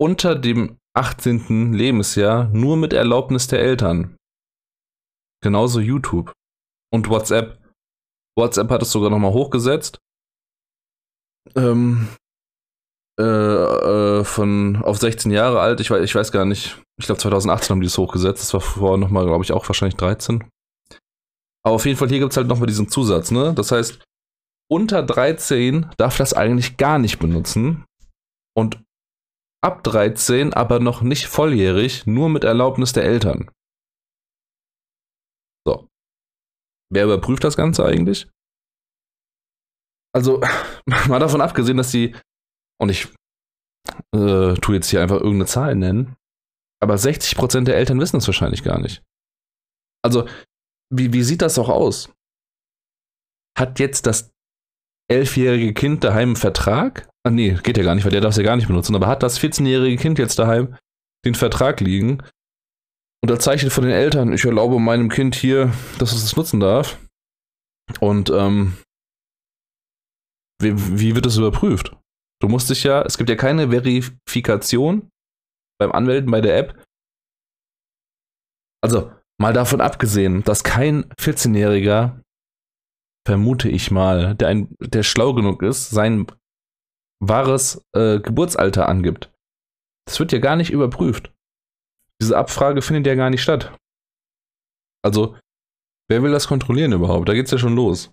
unter 0.00 0.34
dem 0.34 0.78
18. 0.94 1.72
Lebensjahr 1.74 2.48
nur 2.48 2.76
mit 2.76 2.92
Erlaubnis 2.92 3.46
der 3.48 3.60
Eltern. 3.60 4.16
Genauso 5.42 5.80
YouTube 5.80 6.32
und 6.92 7.08
WhatsApp. 7.08 7.62
WhatsApp 8.38 8.70
hat 8.70 8.82
es 8.82 8.90
sogar 8.90 9.10
nochmal 9.10 9.32
hochgesetzt. 9.32 9.98
Ähm, 11.54 12.08
äh, 13.18 13.22
äh, 13.22 14.24
von 14.24 14.76
auf 14.82 14.98
16 14.98 15.30
Jahre 15.30 15.60
alt. 15.60 15.80
Ich 15.80 15.90
weiß, 15.90 16.02
ich 16.02 16.14
weiß 16.14 16.32
gar 16.32 16.44
nicht. 16.44 16.82
Ich 16.98 17.06
glaube 17.06 17.20
2018 17.20 17.74
haben 17.74 17.80
die 17.80 17.86
es 17.86 17.98
hochgesetzt. 17.98 18.42
Das 18.42 18.54
war 18.54 18.60
vorher 18.60 18.96
nochmal, 18.96 19.26
glaube 19.26 19.44
ich, 19.44 19.52
auch 19.52 19.68
wahrscheinlich 19.68 19.96
13. 19.96 20.48
Aber 21.64 21.74
auf 21.74 21.84
jeden 21.84 21.98
Fall, 21.98 22.08
hier 22.08 22.20
gibt 22.20 22.32
es 22.32 22.36
halt 22.36 22.46
nochmal 22.46 22.68
diesen 22.68 22.88
Zusatz, 22.88 23.30
ne? 23.30 23.52
Das 23.54 23.72
heißt, 23.72 24.02
unter 24.70 25.02
13 25.02 25.90
darf 25.96 26.16
das 26.16 26.32
eigentlich 26.32 26.76
gar 26.76 26.98
nicht 26.98 27.18
benutzen. 27.18 27.84
Und 28.56 28.82
ab 29.62 29.82
13 29.82 30.54
aber 30.54 30.80
noch 30.80 31.02
nicht 31.02 31.26
volljährig, 31.26 32.06
nur 32.06 32.28
mit 32.28 32.44
Erlaubnis 32.44 32.92
der 32.92 33.04
Eltern. 33.04 33.50
So. 35.66 35.88
Wer 36.92 37.04
überprüft 37.04 37.44
das 37.44 37.56
Ganze 37.56 37.84
eigentlich? 37.84 38.28
Also, 40.14 40.40
mal 41.08 41.18
davon 41.18 41.40
abgesehen, 41.40 41.76
dass 41.76 41.90
sie, 41.90 42.14
und 42.80 42.90
ich 42.90 43.08
äh, 44.14 44.54
tue 44.54 44.76
jetzt 44.76 44.88
hier 44.88 45.02
einfach 45.02 45.16
irgendeine 45.16 45.46
Zahl 45.46 45.74
nennen, 45.74 46.16
aber 46.82 46.94
60% 46.94 47.64
der 47.64 47.76
Eltern 47.76 48.00
wissen 48.00 48.18
es 48.18 48.26
wahrscheinlich 48.26 48.62
gar 48.62 48.80
nicht. 48.80 49.02
Also, 50.04 50.28
wie, 50.92 51.12
wie 51.12 51.22
sieht 51.22 51.42
das 51.42 51.58
auch 51.58 51.68
aus? 51.68 52.12
Hat 53.58 53.78
jetzt 53.78 54.06
das 54.06 54.30
elfjährige 55.10 55.72
Kind 55.74 56.04
daheim 56.04 56.30
einen 56.30 56.36
Vertrag? 56.36 57.08
Ah, 57.24 57.30
nee, 57.30 57.54
geht 57.62 57.76
ja 57.76 57.84
gar 57.84 57.94
nicht, 57.94 58.04
weil 58.04 58.12
der 58.12 58.20
darf 58.20 58.30
es 58.30 58.36
ja 58.36 58.42
gar 58.42 58.56
nicht 58.56 58.68
benutzen. 58.68 58.94
Aber 58.94 59.06
hat 59.06 59.22
das 59.22 59.40
14-jährige 59.40 59.96
Kind 60.00 60.18
jetzt 60.18 60.38
daheim 60.38 60.76
den 61.24 61.34
Vertrag 61.34 61.80
liegen, 61.80 62.22
unterzeichnet 63.22 63.72
von 63.72 63.84
den 63.84 63.92
Eltern, 63.92 64.32
ich 64.32 64.44
erlaube 64.44 64.78
meinem 64.78 65.08
Kind 65.08 65.34
hier, 65.34 65.72
dass 65.98 66.12
es 66.12 66.22
das 66.22 66.36
nutzen 66.36 66.60
darf. 66.60 66.98
Und 68.00 68.30
ähm, 68.30 68.76
wie, 70.60 70.72
wie 70.98 71.14
wird 71.14 71.26
das 71.26 71.36
überprüft? 71.36 71.96
Du 72.40 72.48
musst 72.48 72.70
dich 72.70 72.84
ja, 72.84 73.02
es 73.02 73.18
gibt 73.18 73.30
ja 73.30 73.36
keine 73.36 73.70
Verifikation 73.70 75.08
beim 75.78 75.92
Anmelden 75.92 76.30
bei 76.30 76.40
der 76.40 76.58
App. 76.58 76.84
Also, 78.82 79.12
mal 79.38 79.52
davon 79.52 79.80
abgesehen, 79.80 80.42
dass 80.44 80.64
kein 80.64 81.04
14-Jähriger, 81.14 82.20
vermute 83.26 83.68
ich 83.68 83.90
mal, 83.90 84.34
der, 84.34 84.48
ein, 84.48 84.74
der 84.80 85.02
schlau 85.02 85.34
genug 85.34 85.62
ist, 85.62 85.90
sein 85.90 86.26
wahres 87.20 87.84
äh, 87.94 88.20
Geburtsalter 88.20 88.88
angibt. 88.88 89.32
Das 90.06 90.20
wird 90.20 90.32
ja 90.32 90.38
gar 90.38 90.56
nicht 90.56 90.70
überprüft. 90.70 91.32
Diese 92.20 92.36
Abfrage 92.36 92.82
findet 92.82 93.06
ja 93.06 93.14
gar 93.14 93.30
nicht 93.30 93.42
statt. 93.42 93.76
Also, 95.02 95.36
wer 96.08 96.22
will 96.22 96.30
das 96.30 96.46
kontrollieren 96.46 96.92
überhaupt? 96.92 97.28
Da 97.28 97.34
geht's 97.34 97.50
ja 97.50 97.58
schon 97.58 97.74
los 97.74 98.12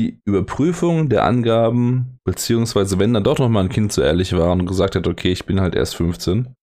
die 0.00 0.20
Überprüfung 0.24 1.10
der 1.10 1.24
Angaben, 1.24 2.18
beziehungsweise 2.24 2.98
wenn 2.98 3.12
dann 3.12 3.24
doch 3.24 3.38
nochmal 3.38 3.64
ein 3.64 3.68
Kind 3.68 3.92
so 3.92 4.00
ehrlich 4.00 4.32
war 4.34 4.52
und 4.52 4.64
gesagt 4.64 4.96
hat, 4.96 5.06
okay, 5.06 5.30
ich 5.30 5.44
bin 5.44 5.60
halt 5.60 5.74
erst 5.74 5.96
15, 5.96 6.54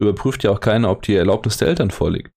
überprüft 0.00 0.44
ja 0.44 0.52
auch 0.52 0.60
keiner, 0.60 0.90
ob 0.90 1.02
die 1.02 1.16
Erlaubnis 1.16 1.56
der 1.56 1.68
Eltern 1.68 1.90
vorliegt. 1.90 2.30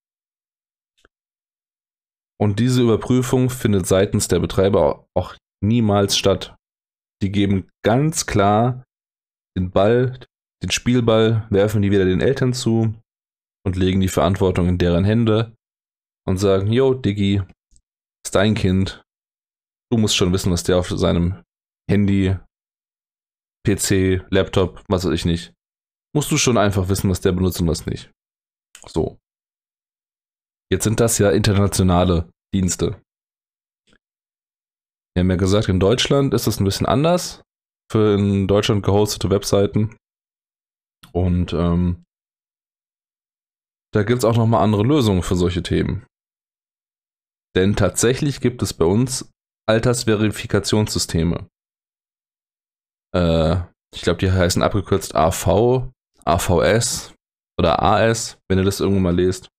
Und 2.39 2.59
diese 2.59 2.81
Überprüfung 2.81 3.51
findet 3.51 3.85
seitens 3.85 4.27
der 4.27 4.39
Betreiber 4.39 5.05
auch 5.15 5.35
niemals 5.63 6.17
statt. 6.17 6.55
Die 7.21 7.31
geben 7.31 7.69
ganz 7.85 8.25
klar 8.25 8.83
den 9.55 9.69
Ball, 9.69 10.19
den 10.63 10.71
Spielball, 10.71 11.45
werfen 11.51 11.83
die 11.83 11.91
wieder 11.91 12.05
den 12.05 12.19
Eltern 12.19 12.53
zu 12.53 12.95
und 13.63 13.75
legen 13.75 13.99
die 13.99 14.07
Verantwortung 14.07 14.67
in 14.67 14.79
deren 14.79 15.05
Hände 15.05 15.53
und 16.27 16.37
sagen, 16.37 16.71
jo, 16.71 16.95
Diggi, 16.95 17.43
ist 18.25 18.33
dein 18.33 18.55
Kind, 18.55 19.03
du 19.91 19.97
musst 19.97 20.15
schon 20.15 20.33
wissen, 20.33 20.51
was 20.51 20.63
der 20.63 20.77
auf 20.77 20.89
seinem 20.89 21.43
Handy, 21.89 22.37
PC, 23.67 24.25
Laptop, 24.31 24.83
was 24.87 25.05
weiß 25.05 25.13
ich 25.13 25.25
nicht. 25.25 25.53
Musst 26.15 26.31
du 26.31 26.37
schon 26.37 26.57
einfach 26.57 26.89
wissen, 26.89 27.09
was 27.09 27.21
der 27.21 27.31
benutzt 27.31 27.61
und 27.61 27.67
was 27.67 27.85
nicht. 27.85 28.11
So. 28.87 29.19
Jetzt 30.71 30.85
sind 30.85 30.99
das 30.99 31.17
ja 31.17 31.29
internationale 31.31 32.31
Dienste. 32.53 33.01
Wir 35.13 35.21
haben 35.21 35.29
ja 35.29 35.35
gesagt, 35.35 35.67
in 35.67 35.79
Deutschland 35.79 36.33
ist 36.33 36.47
das 36.47 36.59
ein 36.59 36.65
bisschen 36.65 36.87
anders 36.87 37.43
für 37.91 38.15
in 38.17 38.47
Deutschland 38.47 38.83
gehostete 38.83 39.29
Webseiten. 39.29 39.97
Und 41.11 41.51
ähm, 41.51 42.03
da 43.93 44.03
gibt 44.03 44.19
es 44.19 44.25
auch 44.25 44.37
nochmal 44.37 44.63
andere 44.63 44.83
Lösungen 44.83 45.23
für 45.23 45.35
solche 45.35 45.61
Themen. 45.61 46.05
Denn 47.57 47.75
tatsächlich 47.75 48.39
gibt 48.39 48.61
es 48.61 48.73
bei 48.73 48.85
uns 48.85 49.29
Altersverifikationssysteme. 49.67 51.47
Äh, 53.15 53.57
ich 53.93 54.01
glaube, 54.01 54.19
die 54.19 54.31
heißen 54.31 54.61
abgekürzt 54.61 55.15
AV, 55.15 55.91
AVS 56.25 57.13
oder 57.59 57.81
AS, 57.81 58.39
wenn 58.49 58.59
ihr 58.59 58.65
das 58.65 58.79
irgendwann 58.79 59.03
mal 59.03 59.15
lest. 59.15 59.49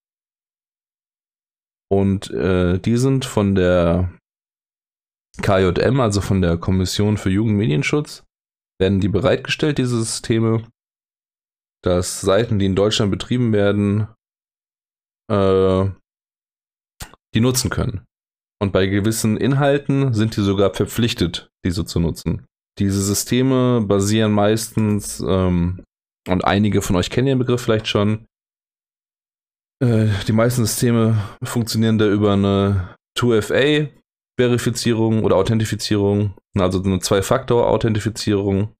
Und 1.90 2.30
äh, 2.30 2.78
die 2.78 2.96
sind 2.96 3.24
von 3.24 3.54
der 3.54 4.16
KJM, 5.42 6.00
also 6.00 6.20
von 6.20 6.40
der 6.40 6.56
Kommission 6.56 7.18
für 7.18 7.30
Jugendmedienschutz, 7.30 8.24
werden 8.80 9.00
die 9.00 9.08
bereitgestellt, 9.08 9.78
diese 9.78 9.98
Systeme, 9.98 10.66
dass 11.82 12.20
Seiten, 12.20 12.58
die 12.58 12.66
in 12.66 12.76
Deutschland 12.76 13.10
betrieben 13.10 13.52
werden, 13.52 14.08
äh, 15.30 15.90
die 17.34 17.40
nutzen 17.40 17.70
können. 17.70 18.04
Und 18.62 18.70
bei 18.70 18.86
gewissen 18.86 19.36
Inhalten 19.36 20.14
sind 20.14 20.36
die 20.36 20.40
sogar 20.40 20.72
verpflichtet, 20.72 21.50
diese 21.64 21.84
zu 21.84 21.98
nutzen. 21.98 22.46
Diese 22.78 23.02
Systeme 23.02 23.80
basieren 23.80 24.30
meistens, 24.30 25.18
ähm, 25.18 25.82
und 26.28 26.44
einige 26.44 26.80
von 26.80 26.94
euch 26.94 27.10
kennen 27.10 27.26
den 27.26 27.40
Begriff 27.40 27.62
vielleicht 27.62 27.88
schon, 27.88 28.24
äh, 29.82 30.06
die 30.28 30.32
meisten 30.32 30.64
Systeme 30.64 31.20
funktionieren 31.42 31.98
da 31.98 32.06
über 32.06 32.34
eine 32.34 32.94
2FA-Verifizierung 33.18 35.24
oder 35.24 35.34
Authentifizierung, 35.34 36.36
also 36.56 36.80
eine 36.84 37.00
Zwei-Faktor-Authentifizierung, 37.00 38.76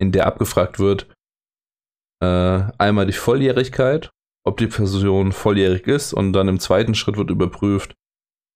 in 0.00 0.12
der 0.12 0.26
abgefragt 0.26 0.78
wird, 0.78 1.14
äh, 2.22 2.62
einmal 2.78 3.04
die 3.04 3.12
Volljährigkeit, 3.12 4.08
ob 4.46 4.56
die 4.56 4.68
Person 4.68 5.32
volljährig 5.32 5.86
ist 5.86 6.14
und 6.14 6.32
dann 6.32 6.48
im 6.48 6.58
zweiten 6.58 6.94
Schritt 6.94 7.18
wird 7.18 7.28
überprüft, 7.28 7.94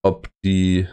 ob 0.04 0.28
die 0.44 0.86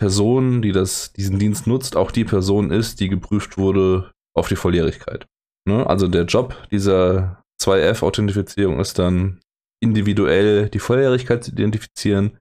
Person, 0.00 0.62
die 0.62 0.72
das, 0.72 1.12
diesen 1.12 1.38
Dienst 1.38 1.66
nutzt, 1.66 1.96
auch 1.96 2.10
die 2.10 2.24
Person 2.24 2.70
ist, 2.70 3.00
die 3.00 3.08
geprüft 3.08 3.58
wurde 3.58 4.12
auf 4.36 4.48
die 4.48 4.56
Volljährigkeit. 4.56 5.26
Ne? 5.68 5.86
Also 5.86 6.08
der 6.08 6.24
Job 6.24 6.56
dieser 6.70 7.42
2F-Authentifizierung 7.60 8.80
ist 8.80 8.98
dann 8.98 9.40
individuell 9.82 10.68
die 10.68 10.78
Volljährigkeit 10.78 11.44
zu 11.44 11.52
identifizieren 11.52 12.38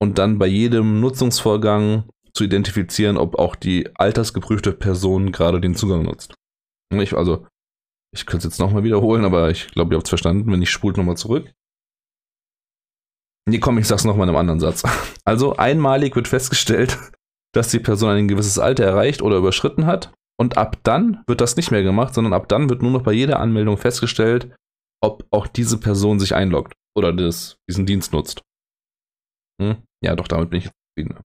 und 0.00 0.18
dann 0.18 0.38
bei 0.38 0.46
jedem 0.46 1.00
Nutzungsvorgang 1.00 2.08
zu 2.34 2.44
identifizieren, 2.44 3.16
ob 3.16 3.36
auch 3.36 3.56
die 3.56 3.88
altersgeprüfte 3.96 4.72
Person 4.72 5.32
gerade 5.32 5.60
den 5.60 5.74
Zugang 5.74 6.02
nutzt. 6.02 6.34
Ich, 6.92 7.16
also, 7.16 7.46
ich 8.14 8.26
könnte 8.26 8.46
es 8.46 8.54
jetzt 8.54 8.60
nochmal 8.60 8.84
wiederholen, 8.84 9.24
aber 9.24 9.50
ich 9.50 9.68
glaube, 9.68 9.94
ihr 9.94 9.96
habt 9.96 10.06
es 10.06 10.10
verstanden. 10.10 10.52
Wenn 10.52 10.62
ich 10.62 10.70
spult 10.70 10.96
nochmal 10.96 11.16
zurück. 11.16 11.52
Nee, 13.48 13.60
komm, 13.60 13.78
ich 13.78 13.86
sag's 13.86 14.04
noch 14.04 14.16
mal 14.16 14.24
in 14.24 14.30
einem 14.30 14.38
anderen 14.38 14.60
Satz. 14.60 14.82
Also 15.24 15.56
einmalig 15.56 16.14
wird 16.14 16.28
festgestellt, 16.28 16.98
dass 17.52 17.70
die 17.70 17.80
Person 17.80 18.10
ein 18.10 18.28
gewisses 18.28 18.58
Alter 18.58 18.84
erreicht 18.84 19.22
oder 19.22 19.38
überschritten 19.38 19.86
hat. 19.86 20.12
Und 20.38 20.58
ab 20.58 20.78
dann 20.82 21.24
wird 21.26 21.40
das 21.40 21.56
nicht 21.56 21.70
mehr 21.70 21.82
gemacht, 21.82 22.14
sondern 22.14 22.32
ab 22.32 22.48
dann 22.48 22.68
wird 22.68 22.82
nur 22.82 22.90
noch 22.90 23.02
bei 23.02 23.12
jeder 23.12 23.40
Anmeldung 23.40 23.78
festgestellt, 23.78 24.54
ob 25.02 25.26
auch 25.30 25.46
diese 25.46 25.78
Person 25.78 26.20
sich 26.20 26.34
einloggt 26.34 26.74
oder 26.96 27.12
das, 27.12 27.56
diesen 27.68 27.86
Dienst 27.86 28.12
nutzt. 28.12 28.42
Hm? 29.60 29.82
Ja, 30.04 30.14
doch, 30.14 30.28
damit 30.28 30.50
bin 30.50 30.60
ich 30.60 30.70
zufrieden. 30.70 31.20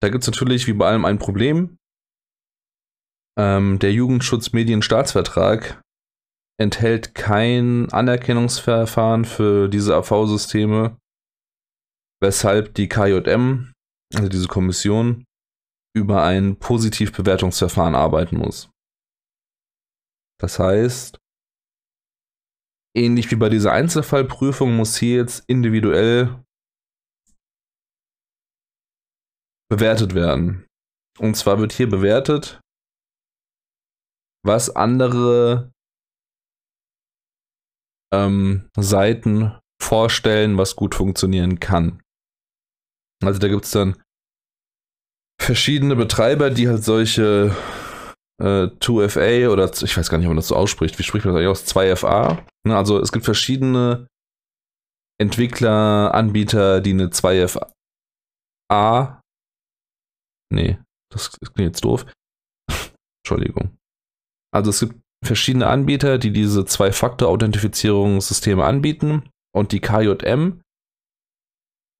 Da 0.00 0.08
gibt 0.08 0.22
es 0.22 0.28
natürlich 0.28 0.66
wie 0.66 0.72
bei 0.72 0.88
allem 0.88 1.04
ein 1.04 1.18
Problem. 1.18 1.78
Ähm, 3.38 3.78
der 3.78 3.92
Jugendschutzmedienstaatsvertrag 3.92 5.80
enthält 6.62 7.14
kein 7.14 7.92
Anerkennungsverfahren 7.92 9.24
für 9.24 9.68
diese 9.68 9.94
AV-Systeme, 9.96 10.96
weshalb 12.20 12.74
die 12.74 12.88
KJM, 12.88 13.72
also 14.14 14.28
diese 14.28 14.48
Kommission, 14.48 15.24
über 15.94 16.22
ein 16.22 16.58
Positivbewertungsverfahren 16.58 17.94
arbeiten 17.94 18.36
muss. 18.38 18.70
Das 20.40 20.58
heißt, 20.58 21.18
ähnlich 22.96 23.30
wie 23.30 23.36
bei 23.36 23.48
dieser 23.48 23.72
Einzelfallprüfung 23.72 24.74
muss 24.74 24.96
hier 24.96 25.16
jetzt 25.16 25.44
individuell 25.48 26.42
bewertet 29.70 30.14
werden. 30.14 30.66
Und 31.18 31.36
zwar 31.36 31.58
wird 31.58 31.72
hier 31.72 31.88
bewertet, 31.88 32.60
was 34.44 34.74
andere 34.74 35.71
ähm, 38.12 38.68
Seiten 38.76 39.58
vorstellen, 39.80 40.58
was 40.58 40.76
gut 40.76 40.94
funktionieren 40.94 41.58
kann. 41.58 42.02
Also 43.22 43.38
da 43.38 43.48
gibt 43.48 43.64
es 43.64 43.70
dann 43.72 44.00
verschiedene 45.40 45.96
Betreiber, 45.96 46.50
die 46.50 46.68
halt 46.68 46.84
solche 46.84 47.54
äh, 48.40 48.66
2FA 48.66 49.50
oder 49.50 49.70
ich 49.72 49.96
weiß 49.96 50.08
gar 50.08 50.18
nicht, 50.18 50.26
ob 50.26 50.30
man 50.30 50.36
das 50.36 50.48
so 50.48 50.56
ausspricht. 50.56 50.98
Wie 50.98 51.02
spricht 51.02 51.24
man 51.24 51.34
das 51.34 51.40
eigentlich 51.40 51.50
aus? 51.50 51.66
2FA. 51.66 52.44
Ne, 52.66 52.76
also 52.76 53.00
es 53.00 53.12
gibt 53.12 53.24
verschiedene 53.24 54.06
Entwickler, 55.20 56.14
Anbieter, 56.14 56.80
die 56.80 56.90
eine 56.90 57.08
2FA. 57.08 57.70
Nee, 60.52 60.78
das 61.10 61.30
klingt 61.38 61.58
jetzt 61.58 61.84
doof. 61.84 62.06
Entschuldigung. 63.24 63.76
Also 64.54 64.70
es 64.70 64.80
gibt 64.80 65.01
verschiedene 65.24 65.68
Anbieter, 65.68 66.18
die 66.18 66.32
diese 66.32 66.64
Zwei-Faktor-Authentifizierungssysteme 66.64 68.64
anbieten 68.64 69.28
und 69.54 69.70
die 69.72 69.80
KJM 69.80 70.60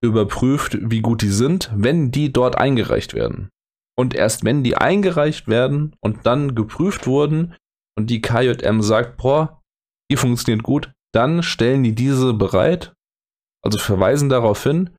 überprüft, 0.02 0.76
wie 0.80 1.00
gut 1.00 1.22
die 1.22 1.30
sind, 1.30 1.70
wenn 1.74 2.10
die 2.10 2.32
dort 2.32 2.58
eingereicht 2.58 3.14
werden. 3.14 3.48
Und 3.96 4.14
erst 4.14 4.44
wenn 4.44 4.64
die 4.64 4.76
eingereicht 4.76 5.48
werden 5.48 5.94
und 6.00 6.26
dann 6.26 6.54
geprüft 6.54 7.06
wurden 7.06 7.54
und 7.96 8.10
die 8.10 8.20
KJM 8.20 8.82
sagt, 8.82 9.16
boah, 9.18 9.62
die 10.10 10.16
funktioniert 10.16 10.64
gut, 10.64 10.92
dann 11.14 11.42
stellen 11.42 11.84
die 11.84 11.94
diese 11.94 12.34
bereit, 12.34 12.92
also 13.62 13.78
verweisen 13.78 14.28
darauf 14.28 14.62
hin 14.62 14.90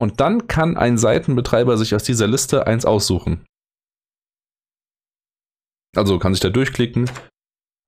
und 0.00 0.20
dann 0.20 0.46
kann 0.48 0.76
ein 0.76 0.98
Seitenbetreiber 0.98 1.78
sich 1.78 1.94
aus 1.94 2.02
dieser 2.02 2.26
Liste 2.26 2.66
eins 2.66 2.84
aussuchen. 2.84 3.46
Also 5.96 6.18
kann 6.18 6.34
sich 6.34 6.40
da 6.40 6.50
durchklicken 6.50 7.08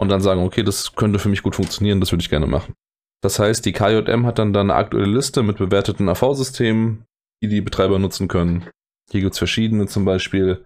und 0.01 0.09
dann 0.09 0.21
sagen, 0.21 0.43
okay, 0.43 0.63
das 0.63 0.95
könnte 0.95 1.19
für 1.19 1.29
mich 1.29 1.43
gut 1.43 1.57
funktionieren, 1.57 2.01
das 2.01 2.13
würde 2.13 2.23
ich 2.23 2.31
gerne 2.31 2.47
machen. 2.47 2.75
Das 3.23 3.39
heißt, 3.39 3.65
die 3.65 3.73
KJM 3.73 4.27
hat 4.27 4.39
dann, 4.39 4.53
dann 4.53 4.71
eine 4.71 4.79
aktuelle 4.79 5.11
Liste 5.11 5.43
mit 5.43 5.57
bewerteten 5.57 6.09
AV-Systemen, 6.09 7.05
die 7.43 7.49
die 7.49 7.61
Betreiber 7.61 7.99
nutzen 7.99 8.29
können. 8.29 8.69
Hier 9.11 9.21
gibt 9.21 9.33
es 9.33 9.39
verschiedene, 9.39 9.87
zum 9.87 10.05
Beispiel 10.05 10.65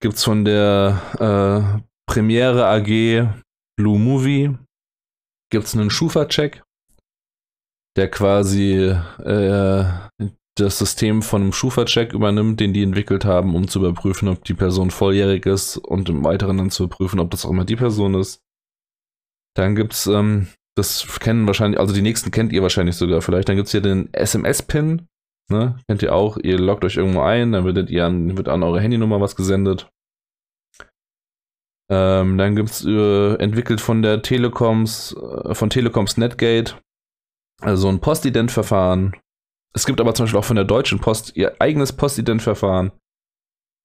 gibt 0.00 0.14
es 0.14 0.24
von 0.24 0.44
der 0.44 1.00
äh, 1.18 1.82
Premiere 2.06 2.66
AG 2.66 3.28
Blue 3.76 3.98
Movie, 3.98 4.56
gibt 5.50 5.64
es 5.64 5.74
einen 5.74 5.90
Schufa-Check, 5.90 6.62
der 7.96 8.10
quasi 8.10 8.94
äh, 9.18 9.84
das 10.56 10.78
System 10.78 11.22
von 11.22 11.42
einem 11.42 11.52
Schufa-Check 11.52 12.12
übernimmt, 12.12 12.60
den 12.60 12.72
die 12.72 12.82
entwickelt 12.82 13.24
haben, 13.24 13.54
um 13.54 13.68
zu 13.68 13.78
überprüfen, 13.78 14.28
ob 14.28 14.44
die 14.44 14.54
Person 14.54 14.90
volljährig 14.90 15.46
ist 15.46 15.78
und 15.78 16.08
im 16.08 16.24
Weiteren 16.24 16.58
dann 16.58 16.70
zu 16.70 16.84
überprüfen, 16.84 17.20
ob 17.20 17.30
das 17.30 17.44
auch 17.44 17.50
immer 17.50 17.64
die 17.64 17.76
Person 17.76 18.14
ist. 18.14 18.41
Dann 19.54 19.74
gibt's, 19.74 20.06
ähm, 20.06 20.48
das 20.76 21.06
kennen 21.20 21.46
wahrscheinlich, 21.46 21.78
also 21.78 21.94
die 21.94 22.02
nächsten 22.02 22.30
kennt 22.30 22.52
ihr 22.52 22.62
wahrscheinlich 22.62 22.96
sogar 22.96 23.20
vielleicht. 23.22 23.48
Dann 23.48 23.56
gibt's 23.56 23.72
hier 23.72 23.80
den 23.80 24.12
SMS-Pin, 24.12 25.06
ne? 25.50 25.78
Kennt 25.86 26.02
ihr 26.02 26.14
auch, 26.14 26.38
ihr 26.38 26.58
loggt 26.58 26.84
euch 26.84 26.96
irgendwo 26.96 27.20
ein, 27.20 27.52
dann 27.52 27.64
werdet 27.64 27.90
ihr 27.90 28.06
an, 28.06 28.36
wird 28.36 28.48
an 28.48 28.62
eure 28.62 28.80
Handynummer 28.80 29.20
was 29.20 29.36
gesendet. 29.36 29.90
Ähm, 31.90 32.38
dann 32.38 32.56
gibt's 32.56 32.84
äh, 32.84 33.34
entwickelt 33.34 33.80
von 33.80 34.02
der 34.02 34.22
Telekoms, 34.22 35.14
äh, 35.14 35.54
von 35.54 35.68
Telekoms 35.68 36.16
Netgate, 36.16 36.76
also 37.60 37.88
ein 37.88 38.00
Postident-Verfahren, 38.00 39.14
es 39.74 39.86
gibt 39.86 40.00
aber 40.00 40.14
zum 40.14 40.24
Beispiel 40.24 40.38
auch 40.38 40.44
von 40.44 40.56
der 40.56 40.64
Deutschen 40.64 41.00
Post 41.00 41.36
ihr 41.36 41.60
eigenes 41.60 41.92
Postident-Verfahren. 41.92 42.92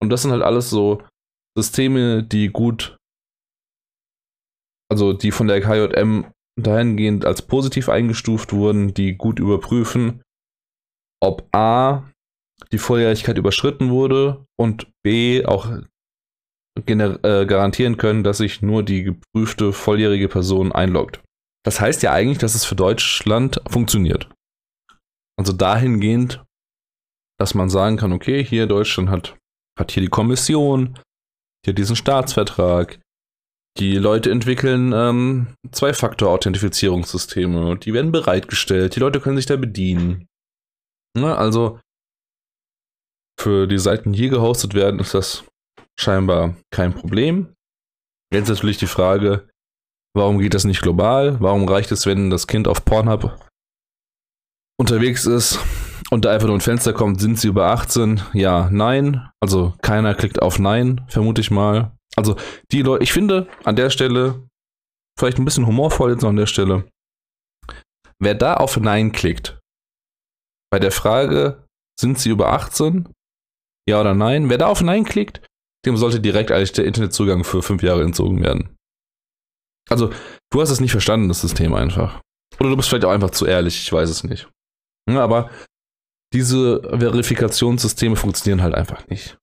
Und 0.01 0.09
das 0.09 0.21
sind 0.21 0.31
halt 0.31 0.43
alles 0.43 0.69
so 0.69 1.01
Systeme, 1.57 2.23
die 2.23 2.49
gut, 2.49 2.97
also 4.89 5.13
die 5.13 5.31
von 5.31 5.47
der 5.47 5.61
KJM 5.61 6.25
dahingehend 6.59 7.25
als 7.25 7.41
positiv 7.41 7.89
eingestuft 7.89 8.53
wurden, 8.53 8.93
die 8.93 9.15
gut 9.15 9.39
überprüfen, 9.39 10.21
ob 11.21 11.47
A, 11.55 12.11
die 12.71 12.77
Volljährigkeit 12.77 13.37
überschritten 13.37 13.89
wurde 13.89 14.45
und 14.57 14.87
B, 15.03 15.45
auch 15.45 15.71
äh, 16.85 17.45
garantieren 17.45 17.97
können, 17.97 18.23
dass 18.23 18.37
sich 18.37 18.61
nur 18.61 18.83
die 18.83 19.03
geprüfte 19.03 19.73
volljährige 19.73 20.27
Person 20.27 20.71
einloggt. 20.71 21.21
Das 21.63 21.79
heißt 21.79 22.03
ja 22.03 22.13
eigentlich, 22.13 22.37
dass 22.37 22.55
es 22.55 22.65
für 22.65 22.75
Deutschland 22.75 23.61
funktioniert. 23.67 24.29
Also 25.37 25.53
dahingehend, 25.53 26.43
dass 27.39 27.53
man 27.53 27.69
sagen 27.69 27.97
kann, 27.97 28.13
okay, 28.13 28.43
hier 28.43 28.67
Deutschland 28.67 29.09
hat, 29.09 29.37
hat 29.77 29.91
hier 29.91 30.01
die 30.01 30.09
Kommission, 30.09 30.97
hier 31.65 31.73
diesen 31.73 31.95
Staatsvertrag, 31.95 32.99
die 33.79 33.97
Leute 33.97 34.31
entwickeln 34.31 34.91
ähm, 34.93 35.47
Zwei-Faktor-Authentifizierungssysteme, 35.71 37.77
die 37.77 37.93
werden 37.93 38.11
bereitgestellt, 38.11 38.95
die 38.95 38.99
Leute 38.99 39.19
können 39.19 39.37
sich 39.37 39.45
da 39.45 39.55
bedienen. 39.55 40.27
Na, 41.15 41.35
also 41.35 41.79
für 43.39 43.67
die 43.67 43.77
Seiten, 43.77 44.13
die 44.13 44.19
hier 44.19 44.29
gehostet 44.29 44.73
werden, 44.73 44.99
ist 44.99 45.13
das 45.13 45.43
scheinbar 45.99 46.55
kein 46.71 46.93
Problem. 46.93 47.53
Jetzt 48.33 48.49
natürlich 48.49 48.77
die 48.77 48.87
Frage, 48.87 49.47
warum 50.15 50.39
geht 50.39 50.53
das 50.53 50.65
nicht 50.65 50.81
global? 50.81 51.39
Warum 51.39 51.67
reicht 51.67 51.91
es, 51.91 52.05
wenn 52.05 52.29
das 52.29 52.47
Kind 52.47 52.67
auf 52.67 52.83
Pornhub 52.83 53.39
unterwegs 54.79 55.25
ist 55.25 55.59
und 56.09 56.25
da 56.25 56.31
einfach 56.31 56.47
nur 56.47 56.57
ein 56.57 56.61
Fenster 56.61 56.93
kommt, 56.93 57.21
sind 57.21 57.39
sie 57.39 57.47
über 57.47 57.67
18? 57.67 58.21
Ja, 58.33 58.69
nein. 58.71 59.29
Also 59.39 59.75
keiner 59.81 60.15
klickt 60.15 60.41
auf 60.41 60.59
Nein, 60.59 61.05
vermute 61.07 61.41
ich 61.41 61.51
mal. 61.51 61.96
Also 62.17 62.35
die 62.71 62.81
Leute, 62.81 63.03
ich 63.03 63.13
finde 63.13 63.47
an 63.63 63.75
der 63.75 63.89
Stelle, 63.89 64.47
vielleicht 65.17 65.37
ein 65.37 65.45
bisschen 65.45 65.67
humorvoll 65.67 66.11
jetzt 66.11 66.23
an 66.23 66.35
der 66.35 66.47
Stelle, 66.47 66.89
wer 68.19 68.35
da 68.35 68.55
auf 68.55 68.77
Nein 68.77 69.11
klickt, 69.11 69.59
bei 70.71 70.79
der 70.79 70.91
Frage, 70.91 71.65
sind 71.99 72.19
sie 72.19 72.29
über 72.29 72.51
18? 72.51 73.13
Ja 73.87 74.01
oder 74.01 74.13
nein? 74.13 74.49
Wer 74.49 74.57
da 74.57 74.67
auf 74.67 74.81
Nein 74.81 75.05
klickt, 75.05 75.45
dem 75.85 75.95
sollte 75.97 76.19
direkt 76.19 76.51
eigentlich 76.51 76.73
der 76.73 76.85
Internetzugang 76.85 77.43
für 77.43 77.61
fünf 77.63 77.81
Jahre 77.81 78.03
entzogen 78.03 78.43
werden. 78.43 78.75
Also, 79.89 80.11
du 80.51 80.61
hast 80.61 80.69
es 80.69 80.81
nicht 80.81 80.91
verstanden, 80.91 81.29
das 81.29 81.41
System 81.41 81.73
einfach. 81.73 82.21
Oder 82.59 82.69
du 82.69 82.75
bist 82.75 82.89
vielleicht 82.89 83.05
auch 83.05 83.11
einfach 83.11 83.31
zu 83.31 83.45
ehrlich, 83.45 83.81
ich 83.81 83.91
weiß 83.91 84.09
es 84.09 84.23
nicht. 84.25 84.49
Ja, 85.09 85.23
aber 85.23 85.49
diese 86.33 86.81
Verifikationssysteme 86.81 88.17
funktionieren 88.17 88.61
halt 88.61 88.75
einfach 88.75 89.07
nicht. 89.07 89.37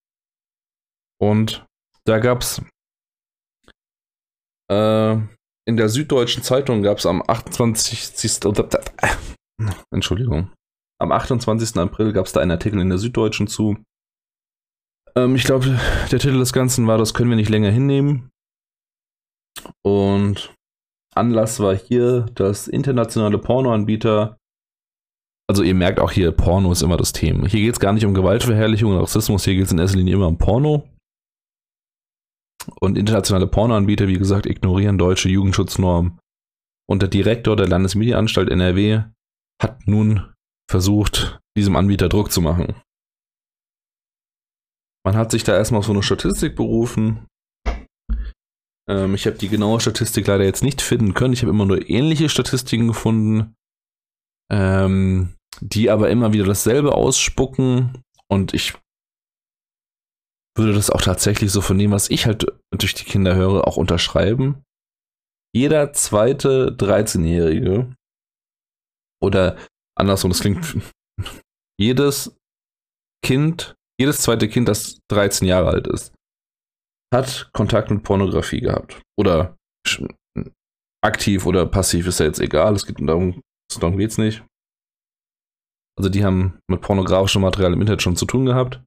Und 1.19 1.65
da 2.07 2.19
gab 2.19 2.43
es 2.43 2.63
äh, 4.71 5.17
in 5.67 5.77
der 5.77 5.89
Süddeutschen 5.89 6.43
Zeitung 6.43 6.83
gab 6.83 6.99
es 6.99 7.07
am 7.07 7.23
28. 7.27 8.41
Entschuldigung. 9.93 10.51
Am 11.01 11.13
28. 11.13 11.77
April 11.77 12.13
gab 12.13 12.27
es 12.27 12.33
da 12.33 12.41
einen 12.41 12.51
Artikel 12.51 12.81
in 12.81 12.89
der 12.89 12.99
Süddeutschen 12.99 13.47
zu. 13.47 13.77
Ähm, 15.17 15.37
ich 15.37 15.45
glaube, 15.45 15.79
der 16.11 16.19
Titel 16.19 16.39
des 16.39 16.53
Ganzen 16.53 16.87
war, 16.87 16.99
das 16.99 17.15
können 17.15 17.31
wir 17.31 17.37
nicht 17.37 17.51
länger 17.51 17.71
hinnehmen. 17.71 18.31
Und 19.83 20.55
Anlass 21.15 21.61
war 21.61 21.75
hier, 21.75 22.27
dass 22.35 22.69
internationale 22.69 23.39
Pornoanbieter 23.39 24.37
also 25.47 25.63
ihr 25.63 25.75
merkt 25.75 26.01
auch 26.01 26.11
hier, 26.11 26.33
Porno 26.33 26.73
ist 26.73 26.83
immer 26.83 26.97
das 26.97 27.13
Thema. 27.13 27.47
Hier 27.47 27.61
geht 27.61 27.75
es 27.75 27.81
gar 27.81 27.93
nicht 27.93 28.07
um 28.07 28.15
Gewaltverherrlichung 28.15 28.93
und 28.93 28.99
Rassismus, 28.99 29.45
hier 29.45 29.55
geht 29.55 29.67
es 29.67 29.73
in 29.73 29.79
erster 29.79 29.99
Linie 29.99 30.15
immer 30.15 30.29
um 30.29 30.39
Porno. 30.39 30.89
Und 32.81 32.99
internationale 32.99 33.47
Pornoanbieter, 33.47 34.09
wie 34.09 34.19
gesagt, 34.19 34.47
ignorieren 34.47 34.99
deutsche 34.99 35.29
Jugendschutznormen. 35.29 36.19
Und 36.89 37.03
der 37.03 37.09
Direktor 37.09 37.57
der 37.57 37.69
Landesmedienanstalt 37.69 38.51
NRW 38.51 39.05
hat 39.63 39.87
nun 39.87 40.33
versucht, 40.71 41.41
diesem 41.57 41.77
Anbieter 41.77 42.09
Druck 42.09 42.33
zu 42.33 42.41
machen. 42.41 42.75
Man 45.07 45.17
hat 45.17 45.31
sich 45.31 45.45
da 45.45 45.55
erstmal 45.55 45.81
auf 45.81 45.87
so 45.87 45.93
eine 45.93 46.03
Statistik 46.03 46.57
berufen. 46.57 47.27
Ähm, 48.89 49.15
ich 49.15 49.27
habe 49.27 49.37
die 49.37 49.49
genaue 49.49 49.81
Statistik 49.81 50.27
leider 50.27 50.45
jetzt 50.45 50.63
nicht 50.63 50.83
finden 50.83 51.15
können. 51.15 51.35
Ich 51.35 51.43
habe 51.43 51.51
immer 51.51 51.67
nur 51.67 51.89
ähnliche 51.89 52.29
Statistiken 52.29 52.89
gefunden 52.89 53.55
ähm, 54.51 55.35
die 55.61 55.91
aber 55.91 56.11
immer 56.11 56.33
wieder 56.33 56.45
dasselbe 56.45 56.95
ausspucken 56.95 58.03
und 58.29 58.55
ich 58.55 58.75
würde 60.57 60.73
das 60.73 60.91
auch 60.91 61.03
tatsächlich 61.03 61.51
so 61.51 61.61
von 61.61 61.79
dem, 61.79 61.91
was 61.91 62.11
ich 62.11 62.27
halt 62.27 62.47
durch 62.73 62.95
die 62.95 63.05
Kinder 63.05 63.35
höre, 63.35 63.67
auch 63.67 63.77
unterschreiben. 63.77 64.63
Jeder 65.55 65.93
zweite 65.93 66.77
13-Jährige 66.77 67.95
oder 69.23 69.57
andersrum, 69.97 70.31
das 70.31 70.41
klingt 70.41 70.77
jedes 71.81 72.37
Kind, 73.25 73.75
jedes 73.99 74.21
zweite 74.21 74.49
Kind, 74.49 74.69
das 74.69 74.99
13 75.11 75.47
Jahre 75.47 75.71
alt 75.71 75.87
ist, 75.87 76.13
hat 77.13 77.51
Kontakt 77.53 77.91
mit 77.91 78.03
Pornografie 78.03 78.61
gehabt. 78.61 79.01
Oder 79.19 79.57
aktiv 81.03 81.47
oder 81.47 81.67
passiv 81.67 82.07
ist 82.07 82.21
ja 82.21 82.27
jetzt 82.27 82.41
egal. 82.41 82.75
Es 82.75 82.87
geht 82.87 82.99
darum, 83.01 83.41
darum 83.79 83.97
geht's 83.97 84.19
nicht. 84.19 84.45
Also 85.97 86.11
die 86.11 86.25
haben 86.25 86.59
mit 86.69 86.81
pornografischem 86.81 87.43
Material 87.43 87.73
im 87.73 87.81
Internet 87.81 88.03
schon 88.03 88.17
zu 88.17 88.27
tun 88.27 88.47
gehabt. 88.47 88.83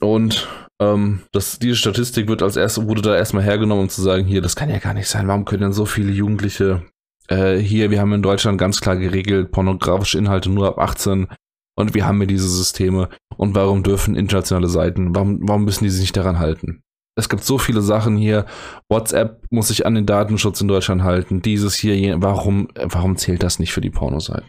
Und 0.00 0.48
ähm, 0.80 1.22
das, 1.32 1.58
diese 1.58 1.76
Statistik 1.76 2.28
wird 2.28 2.42
als 2.42 2.56
erstes, 2.56 2.86
wurde 2.86 3.02
da 3.02 3.16
erstmal 3.16 3.42
hergenommen, 3.42 3.84
um 3.84 3.88
zu 3.88 4.02
sagen, 4.02 4.24
hier, 4.24 4.40
das 4.40 4.56
kann 4.56 4.70
ja 4.70 4.78
gar 4.78 4.94
nicht 4.94 5.08
sein. 5.08 5.28
Warum 5.28 5.44
können 5.44 5.62
denn 5.62 5.72
so 5.72 5.86
viele 5.86 6.12
Jugendliche 6.12 6.82
äh, 7.28 7.56
hier, 7.56 7.90
wir 7.90 8.00
haben 8.00 8.12
in 8.12 8.22
Deutschland 8.22 8.58
ganz 8.58 8.80
klar 8.80 8.96
geregelt, 8.96 9.50
pornografische 9.50 10.18
Inhalte 10.18 10.50
nur 10.50 10.68
ab 10.68 10.78
18 10.78 11.28
und 11.76 11.94
wir 11.94 12.06
haben 12.06 12.20
ja 12.20 12.26
diese 12.26 12.48
Systeme. 12.48 13.08
Und 13.36 13.54
warum 13.54 13.82
dürfen 13.82 14.16
internationale 14.16 14.68
Seiten, 14.68 15.14
warum, 15.14 15.40
warum 15.42 15.64
müssen 15.64 15.84
die 15.84 15.90
sich 15.90 16.00
nicht 16.00 16.16
daran 16.16 16.38
halten? 16.38 16.82
es 17.18 17.28
gibt 17.28 17.42
so 17.42 17.58
viele 17.58 17.82
Sachen 17.82 18.16
hier. 18.16 18.46
WhatsApp 18.88 19.44
muss 19.50 19.68
sich 19.68 19.84
an 19.84 19.96
den 19.96 20.06
Datenschutz 20.06 20.60
in 20.60 20.68
Deutschland 20.68 21.02
halten. 21.02 21.42
Dieses 21.42 21.74
hier, 21.74 22.22
warum, 22.22 22.68
warum 22.76 23.16
zählt 23.16 23.42
das 23.42 23.58
nicht 23.58 23.72
für 23.72 23.80
die 23.80 23.90
Pornoseiten? 23.90 24.48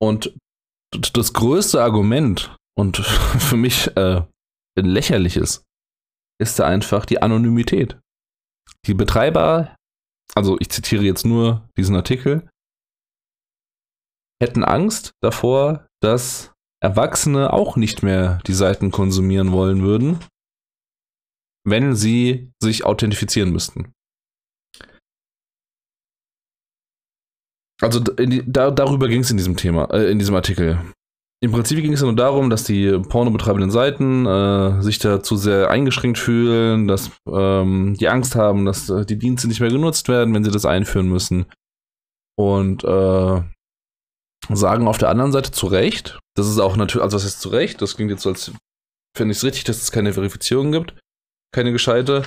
Und 0.00 0.34
das 1.12 1.34
größte 1.34 1.82
Argument 1.82 2.56
und 2.80 2.96
für 3.38 3.56
mich 3.56 3.94
äh, 3.96 4.22
ein 4.78 4.86
lächerliches 4.86 5.64
ist 6.40 6.58
da 6.58 6.66
einfach 6.66 7.04
die 7.04 7.20
Anonymität. 7.20 8.00
Die 8.86 8.94
Betreiber, 8.94 9.76
also 10.34 10.56
ich 10.58 10.70
zitiere 10.70 11.04
jetzt 11.04 11.26
nur 11.26 11.68
diesen 11.76 11.94
Artikel, 11.94 12.48
hätten 14.42 14.64
Angst 14.64 15.12
davor, 15.22 15.86
dass 16.02 16.52
Erwachsene 16.82 17.52
auch 17.52 17.76
nicht 17.76 18.02
mehr 18.02 18.40
die 18.46 18.54
Seiten 18.54 18.90
konsumieren 18.90 19.52
wollen 19.52 19.82
würden, 19.82 20.18
wenn 21.66 21.94
sie 21.94 22.50
sich 22.62 22.86
authentifizieren 22.86 23.52
müssten. 23.52 23.92
Also 27.82 28.00
da, 28.00 28.70
darüber 28.70 29.08
ging 29.08 29.20
es 29.20 29.30
in 29.30 29.36
diesem 29.36 29.56
Thema, 29.56 29.90
äh, 29.92 30.10
in 30.10 30.18
diesem 30.18 30.34
Artikel. 30.34 30.94
Im 31.42 31.52
Prinzip 31.52 31.80
ging 31.80 31.94
es 31.94 32.02
nur 32.02 32.14
darum, 32.14 32.50
dass 32.50 32.64
die 32.64 32.98
pornobetreibenden 32.98 33.70
Seiten 33.70 34.26
äh, 34.26 34.82
sich 34.82 34.98
da 34.98 35.22
zu 35.22 35.36
sehr 35.36 35.70
eingeschränkt 35.70 36.18
fühlen, 36.18 36.86
dass 36.86 37.10
ähm, 37.26 37.96
die 37.98 38.08
Angst 38.08 38.34
haben, 38.34 38.66
dass 38.66 38.90
äh, 38.90 39.06
die 39.06 39.18
Dienste 39.18 39.48
nicht 39.48 39.60
mehr 39.60 39.70
genutzt 39.70 40.08
werden, 40.08 40.34
wenn 40.34 40.44
sie 40.44 40.50
das 40.50 40.66
einführen 40.66 41.08
müssen. 41.08 41.46
Und 42.36 42.84
äh, 42.84 43.42
sagen 44.54 44.86
auf 44.86 44.98
der 44.98 45.08
anderen 45.08 45.32
Seite 45.32 45.50
zu 45.50 45.66
Recht, 45.66 46.18
das 46.36 46.46
ist 46.46 46.58
auch 46.58 46.76
natürlich, 46.76 47.02
also 47.02 47.16
was 47.16 47.24
heißt 47.24 47.40
zu 47.40 47.48
Recht, 47.48 47.80
das 47.80 47.96
klingt 47.96 48.10
jetzt 48.10 48.22
so, 48.22 48.30
als 48.30 48.52
finde 49.16 49.32
ich 49.32 49.38
es 49.38 49.44
richtig, 49.44 49.64
dass 49.64 49.82
es 49.82 49.92
keine 49.92 50.12
Verifizierung 50.12 50.72
gibt, 50.72 50.94
keine 51.54 51.72
gescheite. 51.72 52.22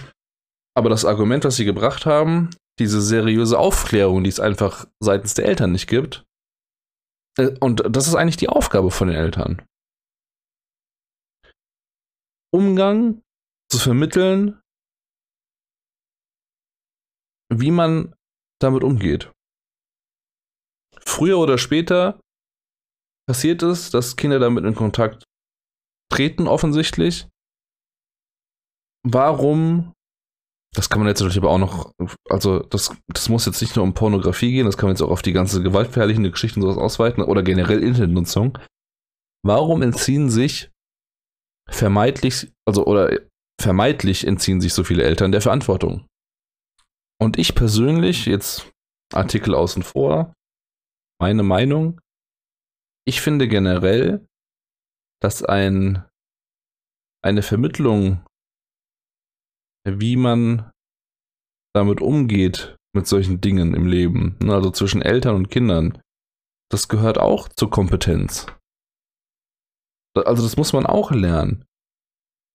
Aber 0.76 0.90
das 0.90 1.06
Argument, 1.06 1.44
was 1.46 1.56
sie 1.56 1.66
gebracht 1.66 2.08
haben, 2.08 2.50
diese 2.80 3.00
seriöse 3.00 3.60
Aufklärung, 3.60 4.24
die 4.24 4.30
es 4.30 4.40
einfach 4.40 4.88
seitens 5.00 5.36
der 5.36 5.46
Eltern 5.46 5.72
nicht 5.72 5.88
gibt, 5.88 6.26
und 7.60 7.84
das 7.90 8.08
ist 8.08 8.16
eigentlich 8.16 8.38
die 8.38 8.50
Aufgabe 8.50 8.92
von 8.92 9.08
den 9.08 9.18
Eltern. 9.18 9.66
Umgang 12.54 13.22
zu 13.72 13.80
vermitteln, 13.80 14.62
wie 17.50 17.72
man 17.72 18.16
damit 18.62 18.84
umgeht. 18.84 19.32
Früher 21.00 21.40
oder 21.40 21.58
später 21.58 22.20
passiert 23.28 23.64
es, 23.64 23.90
dass 23.90 24.16
Kinder 24.16 24.40
damit 24.40 24.64
in 24.66 24.76
Kontakt 24.76 25.24
treten, 26.12 26.48
offensichtlich. 26.48 27.28
Warum 29.04 29.94
das 30.74 30.90
kann 30.90 31.00
man 31.00 31.08
jetzt 31.08 31.20
natürlich 31.20 31.38
aber 31.38 31.52
auch 31.52 31.60
noch, 31.60 31.94
also 32.30 32.60
das, 32.60 32.96
das 33.08 33.30
muss 33.30 33.46
jetzt 33.46 33.62
nicht 33.62 33.76
nur 33.76 33.84
um 33.84 33.94
Pornografie 33.94 34.52
gehen, 34.52 34.66
das 34.66 34.78
kann 34.78 34.88
man 34.88 34.96
jetzt 34.96 35.02
auch 35.02 35.12
auf 35.12 35.22
die 35.22 35.34
ganze 35.34 35.62
gewaltverherrliche 35.62 36.32
Geschichten 36.32 36.62
sowas 36.62 36.78
ausweiten 36.78 37.24
oder 37.24 37.44
generell 37.44 37.84
Internetnutzung. 37.84 38.58
Warum 39.46 39.82
entziehen 39.82 40.30
sich 40.30 40.72
vermeidlich, 41.70 42.52
also 42.68 42.86
oder 42.86 43.20
vermeidlich 43.62 44.26
entziehen 44.26 44.62
sich 44.62 44.74
so 44.74 44.84
viele 44.84 45.04
Eltern 45.04 45.32
der 45.32 45.42
Verantwortung? 45.42 46.08
Und 47.22 47.38
ich 47.38 47.54
persönlich, 47.54 48.26
jetzt 48.26 48.72
Artikel 49.14 49.54
außen 49.54 49.84
vor, 49.84 50.34
meine 51.22 51.44
Meinung, 51.44 52.02
ich 53.06 53.22
finde 53.22 53.48
generell, 53.48 54.26
dass 55.22 55.44
ein, 55.44 56.04
eine 57.24 57.44
Vermittlung 57.44 58.26
wie 59.86 60.16
man 60.16 60.72
damit 61.76 62.02
umgeht 62.02 62.78
mit 62.96 63.08
solchen 63.08 63.42
Dingen 63.42 63.74
im 63.74 63.88
Leben, 63.88 64.38
ne, 64.42 64.54
also 64.54 64.70
zwischen 64.70 65.02
Eltern 65.02 65.36
und 65.36 65.50
Kindern, 65.50 66.02
das 66.70 66.88
gehört 66.88 67.18
auch 67.18 67.50
zur 67.50 67.70
Kompetenz. 67.70 68.48
Also 70.16 70.44
das 70.44 70.58
muss 70.58 70.74
man 70.74 70.86
auch 70.86 71.12
lernen. 71.12 71.66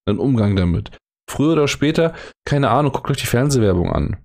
Ein 0.09 0.19
Umgang 0.19 0.57
damit. 0.57 0.97
Früher 1.29 1.53
oder 1.53 1.69
später, 1.69 2.14
keine 2.47 2.71
Ahnung, 2.71 2.93
guckt 2.93 3.11
euch 3.11 3.19
die 3.19 3.27
Fernsehwerbung 3.27 3.93
an. 3.93 4.25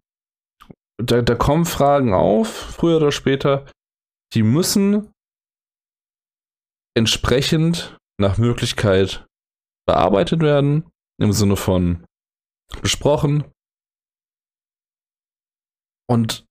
Da, 0.98 1.22
da 1.22 1.36
kommen 1.36 1.66
Fragen 1.66 2.14
auf, 2.14 2.48
früher 2.48 2.98
oder 2.98 3.12
später, 3.12 3.66
die 4.34 4.44
müssen 4.44 5.12
entsprechend 6.96 7.98
nach 8.20 8.38
Möglichkeit 8.38 9.26
bearbeitet 9.88 10.42
werden. 10.42 10.90
Im 11.20 11.34
Sinne 11.34 11.56
von, 11.56 12.06
besprochen. 12.82 13.44
Und 16.10 16.46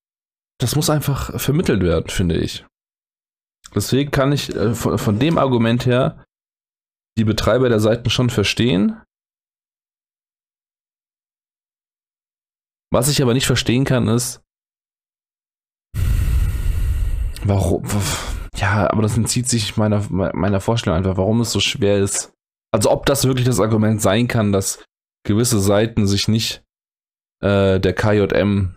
das 0.60 0.76
muss 0.76 0.90
einfach 0.90 1.38
vermittelt 1.40 1.82
werden, 1.82 2.08
finde 2.08 2.38
ich. 2.38 2.64
Deswegen 3.74 4.10
kann 4.10 4.32
ich 4.32 4.54
äh, 4.54 4.74
von, 4.74 4.98
von, 4.98 5.18
dem 5.18 5.38
Argument 5.38 5.86
her 5.86 6.24
die 7.18 7.24
Betreiber 7.24 7.68
der 7.68 7.80
Seiten 7.80 8.10
schon 8.10 8.30
verstehen. 8.30 9.00
Was 12.92 13.08
ich 13.08 13.22
aber 13.22 13.34
nicht 13.34 13.46
verstehen 13.46 13.84
kann, 13.84 14.08
ist, 14.08 14.42
warum. 17.44 17.84
Ja, 18.56 18.90
aber 18.90 19.02
das 19.02 19.16
entzieht 19.16 19.48
sich 19.48 19.78
meiner, 19.78 20.06
meiner 20.10 20.60
Vorstellung 20.60 20.98
einfach, 20.98 21.16
warum 21.16 21.40
es 21.40 21.52
so 21.52 21.60
schwer 21.60 21.98
ist. 21.98 22.32
Also, 22.70 22.90
ob 22.90 23.06
das 23.06 23.24
wirklich 23.24 23.46
das 23.46 23.60
Argument 23.60 24.00
sein 24.02 24.28
kann, 24.28 24.52
dass 24.52 24.84
gewisse 25.24 25.60
Seiten 25.60 26.06
sich 26.06 26.28
nicht 26.28 26.64
äh, 27.40 27.78
der 27.80 27.94
KJM, 27.94 28.76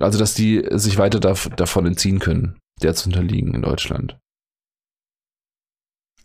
also 0.00 0.18
dass 0.18 0.34
die 0.34 0.66
sich 0.72 0.98
weiter 0.98 1.20
da, 1.20 1.34
davon 1.56 1.86
entziehen 1.86 2.18
können, 2.18 2.58
der 2.82 2.94
zu 2.94 3.08
unterliegen 3.08 3.54
in 3.54 3.62
Deutschland. 3.62 4.18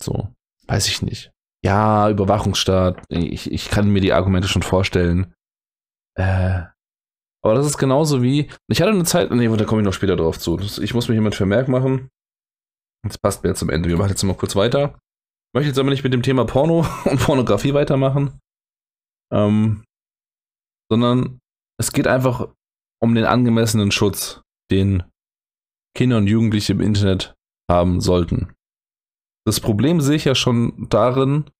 So, 0.00 0.32
weiß 0.66 0.86
ich 0.88 1.02
nicht. 1.02 1.32
Ja, 1.64 2.08
Überwachungsstaat, 2.08 3.02
ich, 3.08 3.50
ich 3.50 3.68
kann 3.68 3.90
mir 3.90 4.00
die 4.00 4.12
Argumente 4.12 4.48
schon 4.48 4.62
vorstellen. 4.62 5.34
Äh, 6.14 6.62
aber 7.42 7.54
das 7.54 7.66
ist 7.66 7.78
genauso 7.78 8.22
wie. 8.22 8.50
Ich 8.68 8.80
hatte 8.80 8.90
eine 8.90 9.04
Zeit, 9.04 9.30
nee, 9.30 9.48
da 9.48 9.64
komme 9.64 9.80
ich 9.80 9.84
noch 9.84 9.92
später 9.92 10.16
drauf 10.16 10.38
zu. 10.38 10.58
Ich 10.58 10.94
muss 10.94 11.08
mir 11.08 11.20
mit 11.20 11.34
Vermerk 11.34 11.68
machen. 11.68 12.10
Das 13.06 13.18
passt 13.18 13.42
mir 13.42 13.50
jetzt 13.50 13.60
zum 13.60 13.70
Ende. 13.70 13.88
Wir 13.88 13.96
machen 13.96 14.10
jetzt 14.10 14.22
mal 14.22 14.34
kurz 14.34 14.56
weiter. 14.56 14.98
Ich 15.48 15.54
möchte 15.54 15.68
jetzt 15.68 15.78
aber 15.78 15.90
nicht 15.90 16.04
mit 16.04 16.12
dem 16.12 16.22
Thema 16.22 16.44
Porno 16.44 16.86
und 17.04 17.20
Pornografie 17.20 17.74
weitermachen. 17.74 18.38
Ähm, 19.32 19.84
sondern 20.90 21.38
es 21.78 21.92
geht 21.92 22.06
einfach 22.06 22.48
um 23.00 23.14
den 23.14 23.24
angemessenen 23.24 23.90
Schutz, 23.90 24.42
den 24.70 25.04
Kinder 25.96 26.18
und 26.18 26.26
Jugendliche 26.26 26.72
im 26.72 26.80
Internet 26.80 27.34
haben 27.70 28.00
sollten. 28.00 28.54
Das 29.46 29.60
Problem 29.60 30.00
sehe 30.00 30.16
ich 30.16 30.24
ja 30.24 30.34
schon 30.34 30.88
darin, 30.88 31.50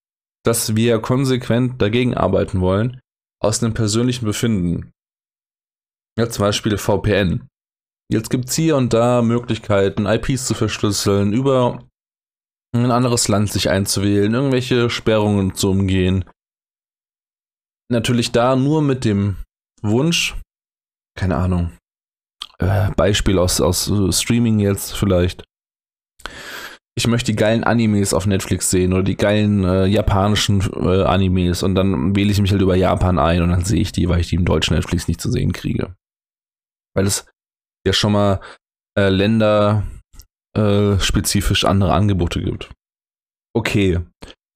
dass 0.44 0.76
wir 0.76 0.98
konsequent 1.00 1.80
dagegen 1.80 2.14
arbeiten 2.14 2.60
wollen, 2.60 3.00
aus 3.42 3.62
einem 3.62 3.74
persönlichen 3.74 4.24
Befinden. 4.24 4.92
Ja, 6.18 6.28
zum 6.28 6.44
Beispiel 6.44 6.76
VPN. 6.76 7.46
Jetzt 8.10 8.30
gibt 8.30 8.48
es 8.48 8.56
hier 8.56 8.76
und 8.76 8.92
da 8.92 9.22
Möglichkeiten, 9.22 10.06
IPs 10.06 10.46
zu 10.46 10.54
verschlüsseln, 10.54 11.32
über 11.32 11.86
ein 12.74 12.90
anderes 12.90 13.28
Land 13.28 13.52
sich 13.52 13.70
einzuwählen, 13.70 14.32
irgendwelche 14.32 14.90
Sperrungen 14.90 15.54
zu 15.54 15.70
umgehen 15.70 16.24
natürlich 17.90 18.32
da 18.32 18.56
nur 18.56 18.82
mit 18.82 19.04
dem 19.04 19.36
Wunsch, 19.82 20.36
keine 21.16 21.36
Ahnung, 21.36 21.72
äh, 22.58 22.90
Beispiel 22.92 23.38
aus, 23.38 23.60
aus 23.60 23.90
Streaming 24.10 24.58
jetzt 24.58 24.96
vielleicht. 24.96 25.44
Ich 26.96 27.06
möchte 27.06 27.32
die 27.32 27.36
geilen 27.36 27.62
Animes 27.62 28.12
auf 28.12 28.26
Netflix 28.26 28.70
sehen 28.70 28.92
oder 28.92 29.04
die 29.04 29.16
geilen 29.16 29.64
äh, 29.64 29.86
japanischen 29.86 30.60
äh, 30.72 31.04
Animes 31.04 31.62
und 31.62 31.76
dann 31.76 32.16
wähle 32.16 32.32
ich 32.32 32.40
mich 32.40 32.50
halt 32.50 32.60
über 32.60 32.74
Japan 32.74 33.20
ein 33.20 33.42
und 33.42 33.50
dann 33.50 33.64
sehe 33.64 33.80
ich 33.80 33.92
die, 33.92 34.08
weil 34.08 34.20
ich 34.20 34.28
die 34.28 34.34
im 34.34 34.44
deutschen 34.44 34.74
Netflix 34.74 35.06
nicht 35.06 35.20
zu 35.20 35.30
sehen 35.30 35.52
kriege. 35.52 35.94
Weil 36.96 37.06
es 37.06 37.26
ja 37.86 37.92
schon 37.92 38.12
mal 38.12 38.40
äh, 38.98 39.10
länderspezifisch 39.10 41.62
äh, 41.62 41.66
andere 41.68 41.92
Angebote 41.92 42.42
gibt. 42.42 42.72
Okay, 43.54 44.00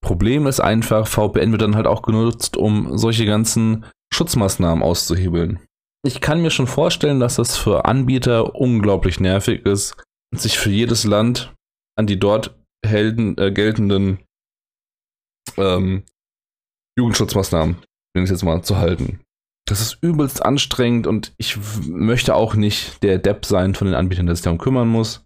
Problem 0.02 0.46
ist 0.46 0.60
einfach, 0.60 1.06
VPN 1.06 1.52
wird 1.52 1.62
dann 1.62 1.76
halt 1.76 1.86
auch 1.86 2.02
genutzt, 2.02 2.56
um 2.56 2.98
solche 2.98 3.24
ganzen 3.24 3.86
Schutzmaßnahmen 4.12 4.82
auszuhebeln. 4.82 5.60
Ich 6.04 6.20
kann 6.20 6.42
mir 6.42 6.50
schon 6.50 6.66
vorstellen, 6.66 7.20
dass 7.20 7.36
das 7.36 7.56
für 7.56 7.84
Anbieter 7.84 8.56
unglaublich 8.56 9.20
nervig 9.20 9.64
ist, 9.64 9.96
sich 10.34 10.58
für 10.58 10.70
jedes 10.70 11.04
Land 11.04 11.54
an 11.96 12.08
die 12.08 12.18
dort 12.18 12.58
helden, 12.84 13.38
äh, 13.38 13.52
geltenden 13.52 14.18
ähm, 15.56 16.02
Jugendschutzmaßnahmen, 16.98 17.76
wenn 18.14 18.24
ich 18.24 18.30
jetzt 18.30 18.42
mal 18.42 18.62
zu 18.62 18.78
halten. 18.78 19.20
Das 19.68 19.80
ist 19.80 19.98
übelst 20.02 20.44
anstrengend 20.44 21.06
und 21.06 21.32
ich 21.38 21.56
möchte 21.86 22.34
auch 22.34 22.54
nicht 22.56 23.02
der 23.04 23.18
Depp 23.18 23.46
sein 23.46 23.76
von 23.76 23.86
den 23.86 23.94
Anbietern, 23.94 24.26
der 24.26 24.34
sich 24.34 24.42
darum 24.42 24.58
kümmern 24.58 24.88
muss. 24.88 25.24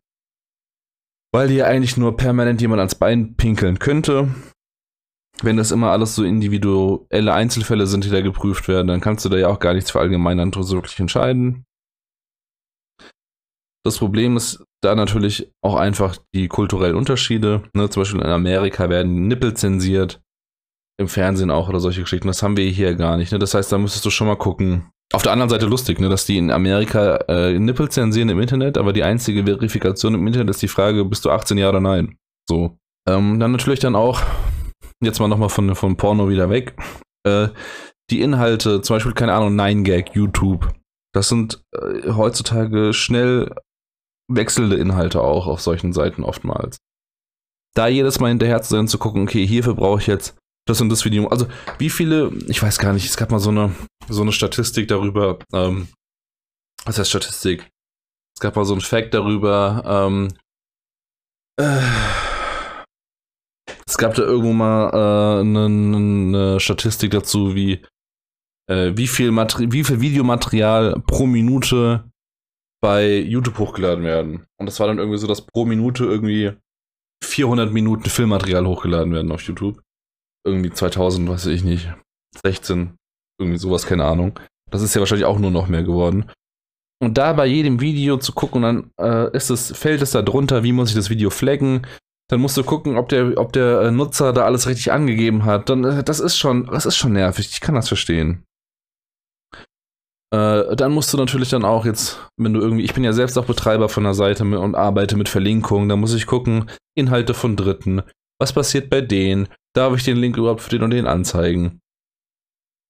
Weil 1.32 1.48
hier 1.48 1.66
eigentlich 1.66 1.96
nur 1.96 2.18
permanent 2.18 2.60
jemand 2.60 2.80
ans 2.80 2.94
Bein 2.94 3.34
pinkeln 3.36 3.78
könnte 3.78 4.34
wenn 5.42 5.56
das 5.56 5.70
immer 5.70 5.90
alles 5.90 6.14
so 6.14 6.24
individuelle 6.24 7.32
Einzelfälle 7.32 7.86
sind, 7.86 8.04
die 8.04 8.10
da 8.10 8.20
geprüft 8.20 8.68
werden, 8.68 8.88
dann 8.88 9.00
kannst 9.00 9.24
du 9.24 9.28
da 9.28 9.36
ja 9.36 9.48
auch 9.48 9.58
gar 9.58 9.74
nichts 9.74 9.90
verallgemeinern 9.90 10.52
so 10.52 10.76
wirklich 10.76 10.98
entscheiden. 10.98 11.64
Das 13.84 13.98
Problem 13.98 14.36
ist 14.36 14.64
da 14.82 14.94
natürlich 14.94 15.52
auch 15.62 15.76
einfach 15.76 16.16
die 16.34 16.48
kulturellen 16.48 16.96
Unterschiede. 16.96 17.62
Ne? 17.72 17.88
Zum 17.88 18.00
Beispiel 18.00 18.20
in 18.20 18.26
Amerika 18.26 18.88
werden 18.88 19.28
Nippel 19.28 19.54
zensiert, 19.54 20.20
im 20.98 21.08
Fernsehen 21.08 21.50
auch 21.50 21.68
oder 21.68 21.78
solche 21.78 22.00
Geschichten. 22.00 22.26
Das 22.26 22.42
haben 22.42 22.56
wir 22.56 22.68
hier 22.68 22.94
gar 22.94 23.16
nicht. 23.16 23.30
Ne? 23.30 23.38
Das 23.38 23.54
heißt, 23.54 23.70
da 23.70 23.78
müsstest 23.78 24.04
du 24.04 24.10
schon 24.10 24.26
mal 24.26 24.36
gucken. 24.36 24.90
Auf 25.12 25.22
der 25.22 25.30
anderen 25.30 25.50
Seite 25.50 25.66
lustig, 25.66 26.00
ne? 26.00 26.08
dass 26.08 26.26
die 26.26 26.36
in 26.36 26.50
Amerika 26.50 27.16
äh, 27.28 27.56
Nippel 27.58 27.88
zensieren 27.88 28.28
im 28.28 28.40
Internet, 28.40 28.76
aber 28.76 28.92
die 28.92 29.04
einzige 29.04 29.44
Verifikation 29.44 30.14
im 30.14 30.26
Internet 30.26 30.50
ist 30.50 30.62
die 30.62 30.68
Frage, 30.68 31.04
bist 31.04 31.24
du 31.24 31.30
18 31.30 31.58
Jahre 31.58 31.74
oder 31.74 31.80
nein? 31.80 32.16
So. 32.48 32.76
Ähm, 33.08 33.38
dann 33.38 33.52
natürlich 33.52 33.78
dann 33.78 33.94
auch 33.94 34.20
jetzt 35.02 35.20
mal 35.20 35.28
nochmal 35.28 35.48
von, 35.48 35.74
von 35.74 35.96
Porno 35.96 36.28
wieder 36.28 36.50
weg. 36.50 36.76
Äh, 37.26 37.48
die 38.10 38.20
Inhalte, 38.20 38.82
zum 38.82 38.96
Beispiel, 38.96 39.14
keine 39.14 39.34
Ahnung, 39.34 39.58
9gag, 39.58 40.12
YouTube, 40.14 40.72
das 41.12 41.28
sind 41.28 41.62
äh, 41.74 42.12
heutzutage 42.12 42.92
schnell 42.92 43.54
wechselnde 44.28 44.76
Inhalte 44.76 45.20
auch 45.20 45.46
auf 45.46 45.60
solchen 45.60 45.92
Seiten 45.92 46.24
oftmals. 46.24 46.78
da 47.74 47.88
jedes 47.88 48.20
Mal 48.20 48.28
hinterher 48.28 48.62
zu 48.62 48.70
sein, 48.70 48.88
zu 48.88 48.98
gucken, 48.98 49.22
okay, 49.22 49.46
hierfür 49.46 49.74
brauche 49.74 50.00
ich 50.00 50.06
jetzt 50.06 50.36
das 50.66 50.80
und 50.80 50.88
das 50.88 51.04
Video. 51.04 51.28
Also, 51.28 51.46
wie 51.78 51.90
viele, 51.90 52.32
ich 52.48 52.62
weiß 52.62 52.78
gar 52.78 52.92
nicht, 52.92 53.06
es 53.06 53.16
gab 53.16 53.30
mal 53.30 53.38
so 53.38 53.50
eine, 53.50 53.74
so 54.08 54.22
eine 54.22 54.32
Statistik 54.32 54.88
darüber, 54.88 55.38
ähm, 55.52 55.88
was 56.84 56.98
heißt 56.98 57.10
Statistik? 57.10 57.68
Es 58.34 58.40
gab 58.40 58.56
mal 58.56 58.64
so 58.64 58.74
ein 58.74 58.80
Fact 58.80 59.14
darüber, 59.14 59.82
ähm, 59.86 60.28
äh, 61.58 61.80
es 63.96 63.98
gab 63.98 64.12
da 64.12 64.24
irgendwo 64.24 64.52
mal 64.52 64.90
äh, 64.90 65.40
eine, 65.40 65.64
eine 65.64 66.60
Statistik 66.60 67.12
dazu, 67.12 67.54
wie, 67.54 67.82
äh, 68.70 68.92
wie, 68.94 69.06
viel 69.06 69.34
wie 69.34 69.84
viel 69.84 70.00
Videomaterial 70.02 71.00
pro 71.06 71.26
Minute 71.26 72.04
bei 72.82 73.16
YouTube 73.20 73.56
hochgeladen 73.56 74.04
werden. 74.04 74.44
Und 74.60 74.66
das 74.66 74.80
war 74.80 74.86
dann 74.86 74.98
irgendwie 74.98 75.16
so, 75.16 75.26
dass 75.26 75.46
pro 75.46 75.64
Minute 75.64 76.04
irgendwie 76.04 76.52
400 77.24 77.72
Minuten 77.72 78.10
Filmmaterial 78.10 78.66
hochgeladen 78.66 79.14
werden 79.14 79.32
auf 79.32 79.40
YouTube. 79.40 79.80
Irgendwie 80.46 80.70
2000, 80.70 81.30
weiß 81.30 81.46
ich 81.46 81.64
nicht, 81.64 81.90
16, 82.44 82.98
irgendwie 83.40 83.58
sowas, 83.58 83.86
keine 83.86 84.04
Ahnung. 84.04 84.38
Das 84.70 84.82
ist 84.82 84.94
ja 84.94 85.00
wahrscheinlich 85.00 85.24
auch 85.24 85.38
nur 85.38 85.50
noch 85.50 85.68
mehr 85.68 85.84
geworden. 85.84 86.30
Und 87.02 87.16
da 87.16 87.32
bei 87.32 87.46
jedem 87.46 87.80
Video 87.80 88.18
zu 88.18 88.34
gucken, 88.34 88.60
dann 88.60 88.90
äh, 89.00 89.34
ist 89.34 89.48
es, 89.48 89.74
fällt 89.74 90.02
es 90.02 90.10
da 90.10 90.20
drunter, 90.20 90.64
wie 90.64 90.72
muss 90.72 90.90
ich 90.90 90.96
das 90.96 91.08
Video 91.08 91.30
flaggen. 91.30 91.86
Dann 92.28 92.40
musst 92.40 92.56
du 92.56 92.64
gucken, 92.64 92.96
ob 92.96 93.08
der, 93.08 93.38
ob 93.38 93.52
der 93.52 93.82
äh, 93.82 93.90
Nutzer 93.90 94.32
da 94.32 94.44
alles 94.44 94.66
richtig 94.66 94.90
angegeben 94.92 95.44
hat. 95.44 95.68
Dann, 95.68 95.84
äh, 95.84 96.02
das 96.02 96.20
ist 96.20 96.36
schon, 96.36 96.66
das 96.66 96.86
ist 96.86 96.96
schon 96.96 97.12
nervig. 97.12 97.48
Ich 97.50 97.60
kann 97.60 97.74
das 97.74 97.88
verstehen. 97.88 98.44
Äh, 100.34 100.74
dann 100.74 100.92
musst 100.92 101.12
du 101.12 101.16
natürlich 101.16 101.50
dann 101.50 101.64
auch 101.64 101.84
jetzt, 101.84 102.20
wenn 102.36 102.52
du 102.52 102.60
irgendwie, 102.60 102.82
ich 102.82 102.94
bin 102.94 103.04
ja 103.04 103.12
selbst 103.12 103.38
auch 103.38 103.46
Betreiber 103.46 103.88
von 103.88 104.02
der 104.02 104.14
Seite 104.14 104.44
und 104.44 104.74
arbeite 104.74 105.16
mit 105.16 105.28
Verlinkungen, 105.28 105.88
da 105.88 105.96
muss 105.96 106.14
ich 106.14 106.26
gucken, 106.26 106.68
Inhalte 106.96 107.32
von 107.32 107.56
Dritten. 107.56 108.02
Was 108.40 108.52
passiert 108.52 108.90
bei 108.90 109.00
denen? 109.00 109.48
Darf 109.74 109.94
ich 109.94 110.04
den 110.04 110.16
Link 110.16 110.36
überhaupt 110.36 110.62
für 110.62 110.70
den 110.70 110.82
und 110.82 110.90
den 110.90 111.06
anzeigen? 111.06 111.80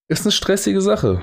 Ist 0.09 0.24
eine 0.24 0.32
stressige 0.32 0.80
Sache. 0.80 1.22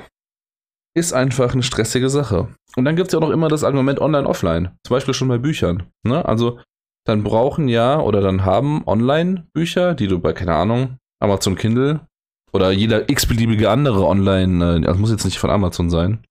Ist 0.96 1.14
einfach 1.14 1.54
eine 1.54 1.64
stressige 1.64 2.10
Sache. 2.10 2.54
Und 2.76 2.86
dann 2.86 2.96
gibt 2.96 3.08
es 3.08 3.14
ja 3.14 3.20
auch 3.20 3.24
noch 3.24 3.32
immer 3.32 3.48
das 3.48 3.64
Argument 3.64 4.00
online-offline. 4.00 4.78
Zum 4.86 4.96
Beispiel 4.96 5.14
schon 5.14 5.30
bei 5.30 5.40
Büchern. 5.40 5.90
Ne? 6.04 6.24
Also, 6.24 6.60
dann 7.06 7.24
brauchen 7.24 7.68
ja 7.68 8.00
oder 8.00 8.22
dann 8.22 8.46
haben 8.46 8.88
Online-Bücher, 8.88 9.94
die 9.94 10.08
du 10.08 10.20
bei, 10.20 10.34
keine 10.34 10.56
Ahnung, 10.56 10.98
Amazon 11.22 11.56
Kindle 11.56 12.08
oder 12.52 12.72
jeder 12.72 13.10
x-beliebige 13.10 13.70
andere 13.70 14.06
Online, 14.06 14.78
äh, 14.78 14.82
das 14.82 14.98
muss 14.98 15.12
jetzt 15.12 15.26
nicht 15.26 15.40
von 15.40 15.50
Amazon 15.50 15.90
sein. 15.90 16.24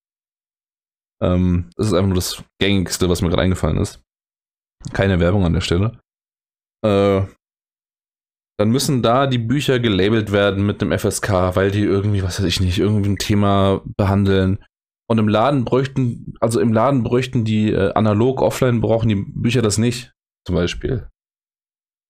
Ähm, 1.22 1.70
das 1.76 1.88
ist 1.88 1.92
einfach 1.92 2.08
nur 2.08 2.16
das 2.16 2.42
gängigste, 2.60 3.08
was 3.08 3.22
mir 3.22 3.28
gerade 3.28 3.42
eingefallen 3.42 3.78
ist. 3.78 4.02
Keine 4.92 5.20
Werbung 5.20 5.44
an 5.44 5.52
der 5.52 5.60
Stelle. 5.60 6.00
Äh, 6.84 7.22
dann 8.58 8.70
müssen 8.70 9.02
da 9.02 9.26
die 9.26 9.38
Bücher 9.38 9.80
gelabelt 9.80 10.30
werden 10.32 10.66
mit 10.66 10.82
dem 10.82 10.96
FSK, 10.96 11.56
weil 11.56 11.70
die 11.70 11.82
irgendwie, 11.82 12.22
was 12.22 12.38
weiß 12.38 12.46
ich 12.46 12.60
nicht, 12.60 12.78
irgendwie 12.78 13.10
ein 13.10 13.18
Thema 13.18 13.82
behandeln. 13.96 14.64
Und 15.08 15.18
im 15.18 15.28
Laden 15.28 15.64
bräuchten, 15.64 16.34
also 16.40 16.60
im 16.60 16.72
Laden 16.72 17.02
bräuchten 17.02 17.44
die 17.44 17.72
äh, 17.72 17.92
analog, 17.94 18.40
offline 18.40 18.80
brauchen 18.80 19.08
die 19.08 19.16
Bücher 19.16 19.62
das 19.62 19.78
nicht, 19.78 20.12
zum 20.46 20.54
Beispiel. 20.54 21.08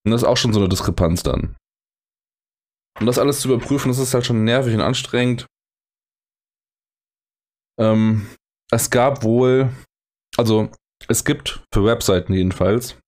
Und 0.04 0.12
das 0.12 0.22
ist 0.22 0.28
auch 0.28 0.36
schon 0.36 0.52
so 0.52 0.60
eine 0.60 0.68
Diskrepanz 0.68 1.22
dann. 1.22 1.56
Um 2.98 3.06
das 3.06 3.18
alles 3.18 3.40
zu 3.40 3.48
überprüfen, 3.48 3.88
das 3.88 3.98
ist 3.98 4.14
halt 4.14 4.26
schon 4.26 4.44
nervig 4.44 4.74
und 4.74 4.80
anstrengend. 4.80 5.46
Ähm, 7.78 8.26
es 8.70 8.90
gab 8.90 9.22
wohl, 9.22 9.70
also 10.36 10.70
es 11.08 11.24
gibt 11.24 11.64
für 11.72 11.84
Webseiten 11.84 12.34
jedenfalls 12.34 12.98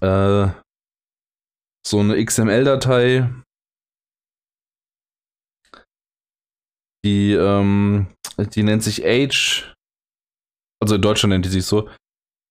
äh, 0.00 0.48
so 1.86 2.00
eine 2.00 2.24
XML-Datei, 2.24 3.30
die, 7.04 7.32
ähm, 7.32 8.14
die 8.38 8.62
nennt 8.62 8.82
sich 8.82 9.02
H, 9.04 9.74
also 10.82 10.94
in 10.94 11.02
Deutschland 11.02 11.32
nennt 11.32 11.44
die 11.44 11.50
sich 11.50 11.66
so, 11.66 11.88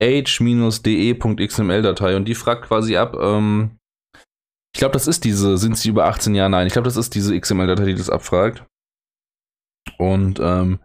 h-de.xml-Datei 0.02 2.16
und 2.16 2.26
die 2.26 2.36
fragt 2.36 2.66
quasi 2.66 2.98
ab, 2.98 3.16
ähm, 3.20 3.78
ich 4.76 4.80
glaube, 4.80 4.94
das 4.94 5.08
ist 5.08 5.24
diese, 5.24 5.58
sind 5.58 5.78
sie 5.78 5.90
über 5.90 6.06
18 6.06 6.34
Jahre? 6.34 6.50
Nein, 6.50 6.68
ich 6.68 6.74
glaube, 6.74 6.88
das 6.88 6.98
ist 6.98 7.14
diese 7.14 7.40
XML-Datei, 7.40 7.86
die 7.86 7.96
das 7.96 8.10
abfragt. 8.10 8.66
Und 10.00 10.40
ähm, 10.42 10.80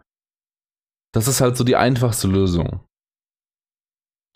das 1.13 1.27
ist 1.27 1.41
halt 1.41 1.57
so 1.57 1.63
die 1.63 1.75
einfachste 1.75 2.27
Lösung. 2.27 2.85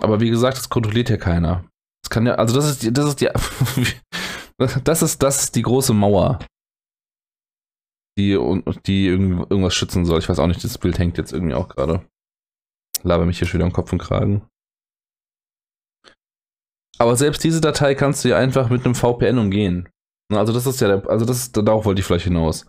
Aber 0.01 0.19
wie 0.19 0.31
gesagt, 0.31 0.57
das 0.57 0.69
kontrolliert 0.69 1.09
ja 1.09 1.17
keiner. 1.17 1.69
Das 2.03 2.09
kann 2.09 2.25
ja, 2.25 2.35
also 2.35 2.55
das 2.55 2.69
ist 2.69 2.83
die, 2.83 2.91
das 2.91 3.09
ist 3.09 3.21
die, 3.21 3.29
das 4.83 5.01
ist, 5.01 5.21
das 5.21 5.43
ist 5.43 5.55
die 5.55 5.61
große 5.61 5.93
Mauer, 5.93 6.39
die, 8.17 8.37
die 8.85 9.05
irgendwas 9.05 9.75
schützen 9.75 10.05
soll. 10.05 10.19
Ich 10.19 10.29
weiß 10.29 10.39
auch 10.39 10.47
nicht, 10.47 10.63
das 10.63 10.77
Bild 10.77 10.97
hängt 10.97 11.17
jetzt 11.17 11.31
irgendwie 11.31 11.53
auch 11.53 11.69
gerade. 11.69 12.05
Laber 13.03 13.25
mich 13.25 13.37
hier 13.37 13.47
schon 13.47 13.59
wieder 13.59 13.65
am 13.65 13.73
Kopf 13.73 13.91
und 13.91 13.99
Kragen. 13.99 14.47
Aber 16.97 17.15
selbst 17.15 17.43
diese 17.43 17.61
Datei 17.61 17.95
kannst 17.95 18.23
du 18.23 18.29
ja 18.29 18.37
einfach 18.37 18.69
mit 18.69 18.85
einem 18.85 18.95
VPN 18.95 19.37
umgehen. 19.37 19.89
Also 20.31 20.53
das 20.53 20.65
ist 20.65 20.81
ja 20.81 20.87
der, 20.87 21.09
also 21.09 21.25
das 21.25 21.37
ist, 21.37 21.57
darauf 21.57 21.85
wollte 21.85 21.99
ich 21.99 22.05
vielleicht 22.05 22.25
hinaus. 22.25 22.65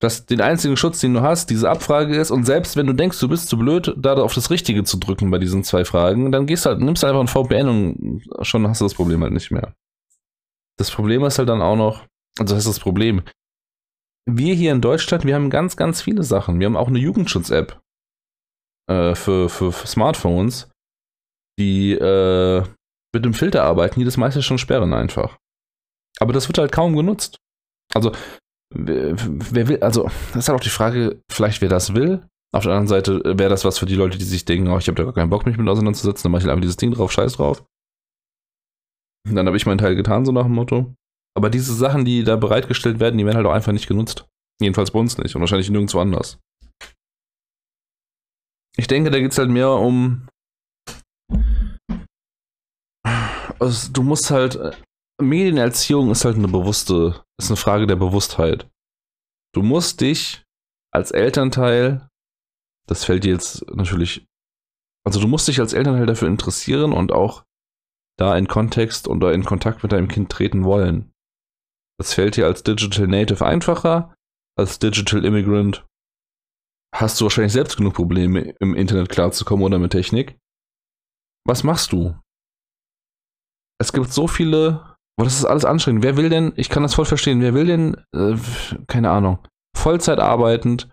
Dass 0.00 0.26
den 0.26 0.40
einzigen 0.40 0.76
Schutz, 0.76 1.00
den 1.00 1.14
du 1.14 1.22
hast, 1.22 1.50
diese 1.50 1.70
Abfrage 1.70 2.16
ist 2.16 2.30
und 2.30 2.44
selbst 2.44 2.76
wenn 2.76 2.86
du 2.86 2.92
denkst, 2.92 3.18
du 3.20 3.28
bist 3.28 3.48
zu 3.48 3.56
blöd, 3.56 3.94
da 3.96 4.14
auf 4.14 4.34
das 4.34 4.50
Richtige 4.50 4.84
zu 4.84 4.98
drücken 4.98 5.30
bei 5.30 5.38
diesen 5.38 5.64
zwei 5.64 5.84
Fragen, 5.84 6.32
dann 6.32 6.46
gehst 6.46 6.66
halt, 6.66 6.80
nimmst 6.80 7.04
einfach 7.04 7.20
ein 7.20 7.28
VPN 7.28 7.68
und 7.68 8.22
schon 8.42 8.66
hast 8.68 8.80
du 8.80 8.84
das 8.84 8.94
Problem 8.94 9.22
halt 9.22 9.32
nicht 9.32 9.50
mehr. 9.50 9.74
Das 10.76 10.90
Problem 10.90 11.24
ist 11.24 11.38
halt 11.38 11.48
dann 11.48 11.62
auch 11.62 11.76
noch, 11.76 12.06
also 12.38 12.54
das 12.54 12.66
ist 12.66 12.76
das 12.76 12.80
Problem. 12.80 13.22
Wir 14.26 14.54
hier 14.54 14.72
in 14.72 14.80
Deutschland, 14.80 15.24
wir 15.24 15.34
haben 15.34 15.50
ganz, 15.50 15.76
ganz 15.76 16.02
viele 16.02 16.22
Sachen. 16.22 16.58
Wir 16.58 16.66
haben 16.66 16.76
auch 16.76 16.88
eine 16.88 16.98
Jugendschutz-App 16.98 17.80
äh, 18.88 19.14
für, 19.14 19.48
für, 19.48 19.70
für 19.70 19.86
Smartphones, 19.86 20.70
die 21.58 21.92
äh, 21.92 22.64
mit 23.14 23.24
dem 23.24 23.34
Filter 23.34 23.64
arbeiten, 23.64 24.00
die 24.00 24.04
das 24.04 24.16
meiste 24.16 24.42
schon 24.42 24.58
sperren 24.58 24.92
einfach. 24.92 25.38
Aber 26.20 26.32
das 26.32 26.48
wird 26.48 26.58
halt 26.58 26.72
kaum 26.72 26.94
genutzt. 26.94 27.38
Also, 27.94 28.12
wer, 28.74 29.14
wer 29.16 29.68
will, 29.68 29.80
also, 29.80 30.04
das 30.04 30.36
ist 30.36 30.48
halt 30.48 30.58
auch 30.58 30.64
die 30.64 30.68
Frage, 30.68 31.22
vielleicht 31.30 31.60
wer 31.60 31.68
das 31.68 31.94
will. 31.94 32.26
Auf 32.52 32.62
der 32.64 32.72
anderen 32.72 32.88
Seite 32.88 33.20
wäre 33.24 33.50
das 33.50 33.64
was 33.64 33.78
für 33.78 33.86
die 33.86 33.96
Leute, 33.96 34.16
die 34.16 34.24
sich 34.24 34.44
denken, 34.44 34.68
oh, 34.68 34.78
ich 34.78 34.86
habe 34.86 34.94
da 34.94 35.04
gar 35.04 35.12
keinen 35.12 35.30
Bock, 35.30 35.44
mich 35.44 35.56
mit 35.56 35.68
auseinanderzusetzen, 35.68 36.24
dann 36.24 36.32
mache 36.32 36.42
ich 36.42 36.48
einfach 36.48 36.60
dieses 36.60 36.76
Ding 36.76 36.92
drauf, 36.92 37.10
scheiß 37.10 37.34
drauf. 37.34 37.64
Und 39.26 39.34
dann 39.34 39.46
habe 39.46 39.56
ich 39.56 39.66
meinen 39.66 39.78
Teil 39.78 39.96
getan, 39.96 40.24
so 40.24 40.32
nach 40.32 40.44
dem 40.44 40.52
Motto. 40.52 40.94
Aber 41.36 41.50
diese 41.50 41.74
Sachen, 41.74 42.04
die 42.04 42.22
da 42.22 42.36
bereitgestellt 42.36 43.00
werden, 43.00 43.18
die 43.18 43.26
werden 43.26 43.36
halt 43.36 43.46
auch 43.46 43.52
einfach 43.52 43.72
nicht 43.72 43.88
genutzt. 43.88 44.26
Jedenfalls 44.60 44.92
bei 44.92 45.00
uns 45.00 45.18
nicht 45.18 45.34
und 45.34 45.40
wahrscheinlich 45.40 45.70
nirgendwo 45.70 45.98
anders. 45.98 46.38
Ich 48.76 48.86
denke, 48.86 49.10
da 49.10 49.18
geht 49.18 49.32
es 49.32 49.38
halt 49.38 49.50
mehr 49.50 49.70
um 49.70 50.28
also 53.58 53.92
du 53.92 54.02
musst 54.02 54.30
halt, 54.30 54.56
äh, 54.56 54.72
Medienerziehung 55.20 56.10
ist 56.10 56.24
halt 56.24 56.36
eine 56.36 56.48
bewusste, 56.48 57.24
ist 57.38 57.48
eine 57.48 57.56
Frage 57.56 57.86
der 57.86 57.96
Bewusstheit. 57.96 58.68
Du 59.54 59.62
musst 59.62 60.00
dich 60.00 60.42
als 60.92 61.10
Elternteil, 61.10 62.08
das 62.86 63.04
fällt 63.04 63.24
dir 63.24 63.32
jetzt 63.32 63.64
natürlich, 63.74 64.26
also 65.04 65.20
du 65.20 65.28
musst 65.28 65.46
dich 65.48 65.60
als 65.60 65.72
Elternteil 65.72 66.06
dafür 66.06 66.28
interessieren 66.28 66.92
und 66.92 67.12
auch 67.12 67.44
da 68.18 68.36
in 68.36 68.48
Kontext 68.48 69.08
oder 69.08 69.32
in 69.32 69.44
Kontakt 69.44 69.82
mit 69.82 69.92
deinem 69.92 70.08
Kind 70.08 70.30
treten 70.30 70.64
wollen. 70.64 71.12
Das 71.98 72.14
fällt 72.14 72.36
dir 72.36 72.46
als 72.46 72.62
Digital 72.62 73.06
Native 73.06 73.44
einfacher, 73.44 74.14
als 74.56 74.78
Digital 74.78 75.24
Immigrant 75.24 75.86
hast 76.94 77.20
du 77.20 77.24
wahrscheinlich 77.24 77.52
selbst 77.52 77.76
genug 77.76 77.94
Probleme 77.94 78.54
im 78.60 78.74
Internet 78.74 79.08
klarzukommen 79.08 79.64
oder 79.64 79.78
mit 79.78 79.92
Technik. 79.92 80.38
Was 81.44 81.64
machst 81.64 81.92
du? 81.92 82.16
Es 83.84 83.92
gibt 83.92 84.12
so 84.12 84.26
viele, 84.26 84.96
aber 85.16 85.24
das 85.24 85.38
ist 85.38 85.44
alles 85.44 85.64
anstrengend. 85.64 86.02
Wer 86.02 86.16
will 86.16 86.28
denn, 86.28 86.52
ich 86.56 86.68
kann 86.68 86.82
das 86.82 86.94
voll 86.94 87.04
verstehen, 87.04 87.40
wer 87.40 87.54
will 87.54 87.66
denn, 87.66 87.96
äh, 88.14 88.36
keine 88.86 89.10
Ahnung, 89.10 89.38
Vollzeit 89.76 90.18
arbeitend, 90.18 90.90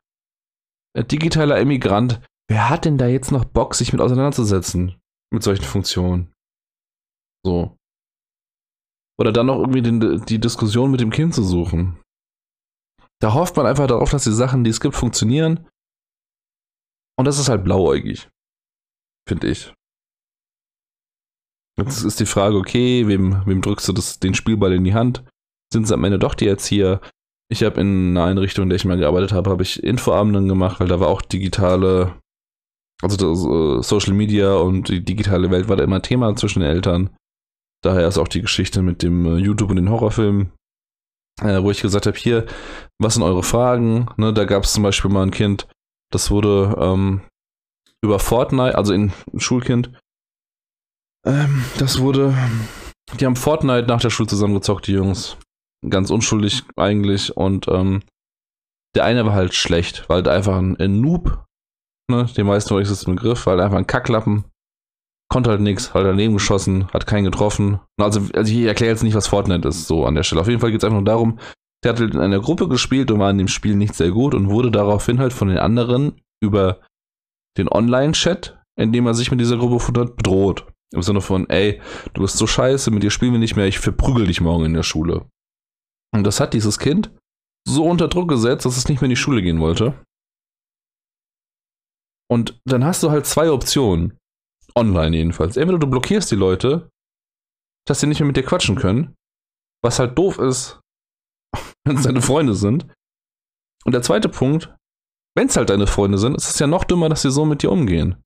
äh, 0.94 1.04
digitaler 1.04 1.60
Immigrant, 1.60 2.22
wer 2.50 2.70
hat 2.70 2.86
denn 2.86 2.98
da 2.98 3.08
jetzt 3.08 3.32
noch 3.32 3.46
Bock, 3.46 3.76
sich 3.76 3.94
mit 3.94 4.02
auseinanderzusetzen? 4.02 5.00
Mit 5.34 5.44
solchen 5.44 5.64
Funktionen? 5.64 6.34
So. 7.46 7.78
Oder 9.18 9.32
dann 9.32 9.46
noch 9.46 9.60
irgendwie 9.60 9.82
den, 9.82 10.26
die 10.26 10.39
Diskussion 10.39 10.92
mit 10.92 11.00
dem 11.00 11.12
Kind 11.12 11.34
zu 11.34 11.44
suchen. 11.44 12.02
Da 13.22 13.34
hofft 13.34 13.56
man 13.56 13.66
einfach 13.66 13.88
darauf, 13.88 14.10
dass 14.10 14.24
die 14.24 14.32
Sachen, 14.32 14.64
die 14.64 14.72
es 14.72 14.82
gibt, 14.82 14.96
funktionieren. 14.96 15.70
Und 17.18 17.26
das 17.26 17.39
ist 17.39 17.50
halt 17.50 17.64
blauäugig. 17.64 18.30
Finde 19.28 19.48
ich. 19.48 19.74
Jetzt 21.86 22.03
ist 22.03 22.19
die 22.19 22.25
Frage, 22.25 22.57
okay, 22.57 23.07
wem, 23.07 23.41
wem 23.45 23.61
drückst 23.61 23.88
du 23.88 23.93
das, 23.93 24.19
den 24.19 24.36
Spielball 24.36 24.73
in 24.73 24.84
die 24.84 24.93
Hand? 24.93 25.23
Sind 25.73 25.84
es 25.84 25.91
am 25.91 26.03
Ende 26.03 26.19
doch 26.19 26.36
die 26.36 26.47
Erzieher? 26.47 27.01
Ich 27.49 27.63
habe 27.63 27.82
in 27.82 28.11
einer 28.11 28.25
Einrichtung, 28.25 28.63
in 28.63 28.69
der 28.69 28.75
ich 28.75 28.86
mal 28.86 28.97
gearbeitet 28.97 29.34
habe, 29.34 29.49
habe 29.49 29.63
ich 29.63 29.84
Infoabenden 29.84 30.47
gemacht, 30.47 30.79
weil 30.79 30.88
da 30.88 30.99
war 30.99 31.07
auch 31.07 31.21
digitale, 31.21 32.13
also 33.01 33.17
das, 33.17 33.45
uh, 33.45 33.82
Social 33.82 34.13
Media 34.13 34.53
und 34.55 34.89
die 34.89 35.03
digitale 35.03 35.49
Welt 35.49 35.69
war 35.69 35.75
da 35.75 35.84
immer 35.84 36.01
Thema 36.01 36.36
zwischen 36.36 36.59
den 36.59 36.69
Eltern. 36.69 37.09
Daher 37.84 38.07
ist 38.07 38.19
auch 38.19 38.27
die 38.27 38.41
Geschichte 38.41 38.84
mit 38.84 39.01
dem 39.01 39.25
äh, 39.25 39.38
YouTube 39.38 39.71
und 39.71 39.77
den 39.77 39.89
Horrorfilmen, 39.89 40.51
äh, 41.41 41.63
wo 41.63 41.71
ich 41.71 41.82
gesagt 41.82 42.05
habe, 42.05 42.17
hier, 42.17 42.45
was 42.99 43.15
sind 43.15 43.23
eure 43.23 43.43
Fragen? 43.43 44.07
Ne, 44.17 44.34
da 44.34 44.45
gab 44.45 44.63
es 44.63 44.73
zum 44.73 44.84
Beispiel 44.84 45.09
mal 45.09 45.23
ein 45.23 45.32
Kind, 45.32 45.67
das 46.11 46.29
wurde 46.29 46.75
ähm, 46.79 47.21
über 48.03 48.19
Fortnite, 48.19 48.77
also 48.77 48.93
ein 48.93 49.11
Schulkind, 49.38 49.91
ähm, 51.26 51.63
das 51.78 51.99
wurde, 51.99 52.36
die 53.19 53.26
haben 53.26 53.36
Fortnite 53.36 53.88
nach 53.88 54.01
der 54.01 54.09
Schule 54.09 54.28
zusammengezockt, 54.28 54.88
die 54.88 54.93
Jungs. 54.93 55.38
Ganz 55.89 56.11
unschuldig 56.11 56.63
eigentlich 56.76 57.36
und 57.36 57.67
ähm, 57.67 58.03
der 58.95 59.05
eine 59.05 59.26
war 59.26 59.34
halt 59.34 59.55
schlecht, 59.55 60.07
weil 60.07 60.17
halt 60.17 60.28
einfach 60.28 60.57
ein, 60.57 60.80
ein 60.80 61.01
Noob, 61.01 61.43
ne, 62.09 62.26
den 62.38 62.45
meisten 62.45 62.78
ist 62.78 62.91
das 62.91 63.05
Begriff, 63.05 63.45
weil 63.45 63.59
einfach 63.59 63.78
ein 63.78 63.88
Kacklappen, 63.88 64.45
konnte 65.32 65.49
halt 65.49 65.61
nichts, 65.61 65.93
hat 65.93 66.05
daneben 66.05 66.34
geschossen, 66.34 66.89
hat 66.89 67.07
keinen 67.07 67.24
getroffen. 67.24 67.80
Also, 67.97 68.22
also 68.34 68.51
ich 68.51 68.65
erkläre 68.65 68.91
jetzt 68.91 69.01
nicht, 69.01 69.15
was 69.15 69.30
Fortnite 69.30 69.67
ist, 69.67 69.88
so 69.88 70.05
an 70.05 70.13
der 70.13 70.24
Stelle. 70.24 70.41
Auf 70.41 70.47
jeden 70.47 70.59
Fall 70.59 70.72
geht 70.72 70.82
es 70.82 70.84
einfach 70.84 70.97
nur 70.97 71.05
darum, 71.05 71.39
der 71.84 71.93
hat 71.93 71.99
halt 71.99 72.13
in 72.13 72.19
einer 72.19 72.41
Gruppe 72.41 72.67
gespielt 72.67 73.09
und 73.11 73.19
war 73.19 73.32
in 73.32 73.38
dem 73.38 73.47
Spiel 73.47 73.76
nicht 73.76 73.95
sehr 73.95 74.11
gut 74.11 74.36
und 74.36 74.49
wurde 74.49 74.72
daraufhin 74.72 75.19
halt 75.19 75.34
von 75.34 75.47
den 75.47 75.57
anderen 75.57 76.22
über 76.43 76.82
den 77.57 77.69
Online-Chat, 77.69 78.59
in 78.78 78.91
dem 78.91 79.07
er 79.07 79.13
sich 79.13 79.32
mit 79.32 79.39
dieser 79.39 79.57
Gruppe 79.57 80.01
hat, 80.01 80.17
bedroht. 80.17 80.67
Im 80.94 81.02
Sinne 81.02 81.22
von, 81.22 81.50
ey, 81.50 81.82
du 82.14 82.22
bist 82.22 82.38
so 82.38 82.48
scheiße, 82.48 82.92
mit 82.92 83.04
dir 83.04 83.12
spielen 83.12 83.32
wir 83.32 83.39
nicht 83.39 83.56
mehr, 83.56 83.68
ich 83.68 83.80
verprügel 83.80 84.28
dich 84.28 84.42
morgen 84.42 84.66
in 84.66 84.74
der 84.74 84.84
Schule. 84.84 85.30
Und 86.14 86.26
das 86.26 86.39
hat 86.39 86.54
dieses 86.54 86.80
Kind 86.80 87.12
so 87.66 87.86
unter 87.86 88.08
Druck 88.08 88.28
gesetzt, 88.28 88.66
dass 88.66 88.78
es 88.78 88.89
nicht 88.89 89.02
mehr 89.02 89.06
in 89.06 89.12
die 89.12 89.16
Schule 89.16 89.42
gehen 89.42 89.60
wollte. 89.60 90.04
Und 92.30 92.62
dann 92.66 92.84
hast 92.84 93.04
du 93.04 93.12
halt 93.12 93.26
zwei 93.26 93.52
Optionen. 93.52 94.18
Online 94.76 95.16
jedenfalls. 95.16 95.58
Entweder 95.58 95.80
du 95.80 95.88
blockierst 95.88 96.32
die 96.32 96.36
Leute, 96.36 96.89
dass 97.86 98.00
sie 98.00 98.08
nicht 98.08 98.20
mehr 98.20 98.28
mit 98.28 98.38
dir 98.38 98.44
quatschen 98.44 98.78
können. 98.78 99.16
Was 99.84 100.00
halt 100.00 100.18
doof 100.18 100.39
ist, 100.39 100.80
wenn 101.86 101.98
es 101.98 102.04
deine 102.04 102.22
Freunde 102.22 102.56
sind. 102.56 102.88
Und 103.84 103.94
der 103.94 104.02
zweite 104.02 104.30
Punkt, 104.30 104.74
wenn 105.36 105.48
es 105.48 105.58
halt 105.58 105.70
deine 105.70 105.88
Freunde 105.88 106.18
sind, 106.18 106.36
ist 106.36 106.50
es 106.50 106.60
ja 106.60 106.68
noch 106.68 106.84
dümmer, 106.84 107.10
dass 107.10 107.24
sie 107.24 107.32
so 107.32 107.46
mit 107.46 107.64
dir 107.64 107.72
umgehen. 107.72 108.24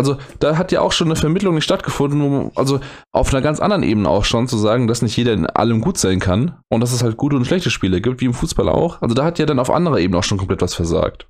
Also, 0.00 0.16
da 0.38 0.56
hat 0.56 0.70
ja 0.70 0.80
auch 0.80 0.92
schon 0.92 1.08
eine 1.08 1.16
Vermittlung 1.16 1.56
nicht 1.56 1.64
stattgefunden, 1.64 2.22
wo, 2.22 2.52
also 2.54 2.78
auf 3.12 3.34
einer 3.34 3.42
ganz 3.42 3.58
anderen 3.58 3.82
Ebene 3.82 4.08
auch 4.08 4.24
schon 4.24 4.46
zu 4.46 4.56
sagen, 4.56 4.86
dass 4.86 5.02
nicht 5.02 5.16
jeder 5.16 5.32
in 5.32 5.46
allem 5.46 5.80
gut 5.80 5.98
sein 5.98 6.20
kann 6.20 6.60
und 6.68 6.80
dass 6.80 6.92
es 6.92 7.02
halt 7.02 7.16
gute 7.16 7.34
und 7.34 7.44
schlechte 7.44 7.70
Spiele 7.70 8.00
gibt, 8.00 8.20
wie 8.20 8.26
im 8.26 8.34
Fußball 8.34 8.68
auch. 8.68 9.02
Also, 9.02 9.16
da 9.16 9.24
hat 9.24 9.40
ja 9.40 9.46
dann 9.46 9.58
auf 9.58 9.70
anderer 9.70 9.98
Ebene 9.98 10.18
auch 10.20 10.24
schon 10.24 10.38
komplett 10.38 10.62
was 10.62 10.74
versagt. 10.74 11.26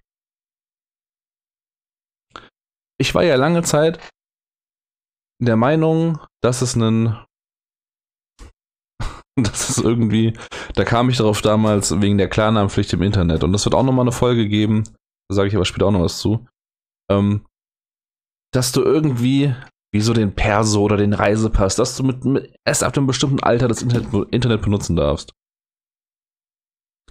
Ich 3.00 3.14
war 3.14 3.22
ja 3.24 3.36
lange 3.36 3.62
Zeit 3.62 3.98
der 5.40 5.56
Meinung, 5.56 6.18
dass 6.42 6.62
es 6.62 6.74
einen. 6.74 7.16
Das 9.36 9.70
ist 9.70 9.78
irgendwie. 9.78 10.36
Da 10.74 10.84
kam 10.84 11.08
ich 11.08 11.18
darauf 11.18 11.42
damals 11.42 12.00
wegen 12.00 12.18
der 12.18 12.28
Klarnamenpflicht 12.28 12.92
im 12.92 13.02
Internet. 13.02 13.44
Und 13.44 13.52
das 13.52 13.64
wird 13.64 13.74
auch 13.76 13.84
nochmal 13.84 14.02
eine 14.02 14.10
Folge 14.10 14.48
geben. 14.48 14.82
Da 15.28 15.36
sage 15.36 15.46
ich 15.46 15.54
aber 15.54 15.64
später 15.64 15.86
auch 15.86 15.92
noch 15.92 16.02
was 16.02 16.18
zu. 16.18 16.44
Ähm, 17.08 17.44
dass 18.52 18.72
du 18.72 18.82
irgendwie, 18.82 19.54
wie 19.92 20.00
so 20.00 20.12
den 20.12 20.34
Perso 20.34 20.82
oder 20.82 20.96
den 20.96 21.12
Reisepass, 21.12 21.76
dass 21.76 21.96
du 21.96 22.02
mit, 22.04 22.24
mit 22.24 22.54
erst 22.64 22.82
ab 22.82 22.96
einem 22.96 23.06
bestimmten 23.06 23.40
Alter 23.40 23.68
das 23.68 23.82
Internet, 23.82 24.32
Internet 24.32 24.62
benutzen 24.62 24.96
darfst. 24.96 25.32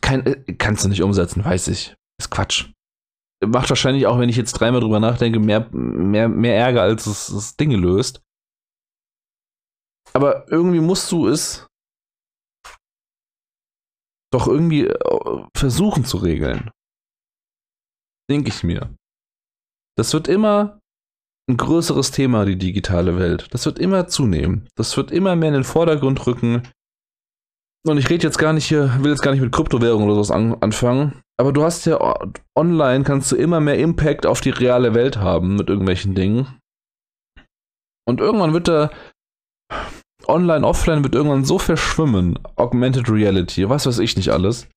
Kein, 0.02 0.26
äh, 0.26 0.54
kannst 0.54 0.84
du 0.84 0.90
nicht 0.90 1.04
umsetzen, 1.04 1.44
weiß 1.44 1.68
ich. 1.70 1.96
Ist 2.20 2.32
Quatsch. 2.32 2.72
Macht 3.46 3.70
wahrscheinlich 3.70 4.08
auch, 4.08 4.18
wenn 4.18 4.30
ich 4.30 4.36
jetzt 4.36 4.54
dreimal 4.54 4.82
drüber 4.82 5.00
nachdenke, 5.00 5.40
mehr, 5.40 5.70
mehr, 5.72 6.28
mehr 6.28 6.58
Ärger, 6.58 6.82
als 6.82 7.06
es 7.06 7.28
das 7.28 7.56
Dinge 7.56 7.78
löst. 7.78 8.22
Aber 10.14 10.52
irgendwie 10.52 10.80
musst 10.80 11.12
du 11.12 11.28
es 11.28 11.68
doch 14.32 14.48
irgendwie 14.48 14.88
äh, 14.88 15.46
versuchen 15.56 16.06
zu 16.06 16.18
regeln. 16.18 16.72
Denke 18.30 18.50
ich 18.50 18.64
mir. 18.64 18.96
Das 19.96 20.14
wird 20.14 20.28
immer 20.28 20.80
ein 21.50 21.58
größeres 21.58 22.12
Thema, 22.12 22.46
die 22.46 22.58
digitale 22.58 23.18
Welt. 23.18 23.48
Das 23.52 23.66
wird 23.66 23.80
immer 23.80 24.08
zunehmen. 24.08 24.68
Das 24.76 24.98
wird 24.98 25.12
immer 25.12 25.36
mehr 25.36 25.50
in 25.50 25.56
den 25.56 25.64
Vordergrund 25.64 26.28
rücken. 26.28 26.64
Und 27.86 27.98
ich 27.98 28.10
rede 28.10 28.28
jetzt 28.28 28.38
gar 28.38 28.52
nicht 28.52 28.66
hier, 28.66 29.02
will 29.02 29.12
jetzt 29.12 29.22
gar 29.22 29.32
nicht 29.32 29.40
mit 29.40 29.54
Kryptowährungen 29.54 30.06
oder 30.06 30.16
sowas 30.16 30.32
an, 30.32 30.56
anfangen. 30.62 31.22
Aber 31.40 31.54
du 31.54 31.64
hast 31.64 31.86
ja 31.86 32.00
online 32.56 33.04
kannst 33.04 33.32
du 33.32 33.36
immer 33.36 33.60
mehr 33.60 33.78
Impact 33.78 34.26
auf 34.26 34.42
die 34.42 34.50
reale 34.50 34.94
Welt 34.94 35.18
haben 35.18 35.56
mit 35.56 35.70
irgendwelchen 35.70 36.16
Dingen. 36.16 36.60
Und 38.06 38.20
irgendwann 38.20 38.54
wird 38.54 38.68
da 38.68 38.90
online, 40.28 40.68
offline 40.68 41.04
wird 41.04 41.16
irgendwann 41.16 41.46
so 41.46 41.60
verschwimmen. 41.60 42.40
Augmented 42.56 43.10
Reality, 43.10 43.70
was 43.70 43.86
weiß 43.86 44.00
ich 44.00 44.18
nicht 44.18 44.30
alles 44.30 44.68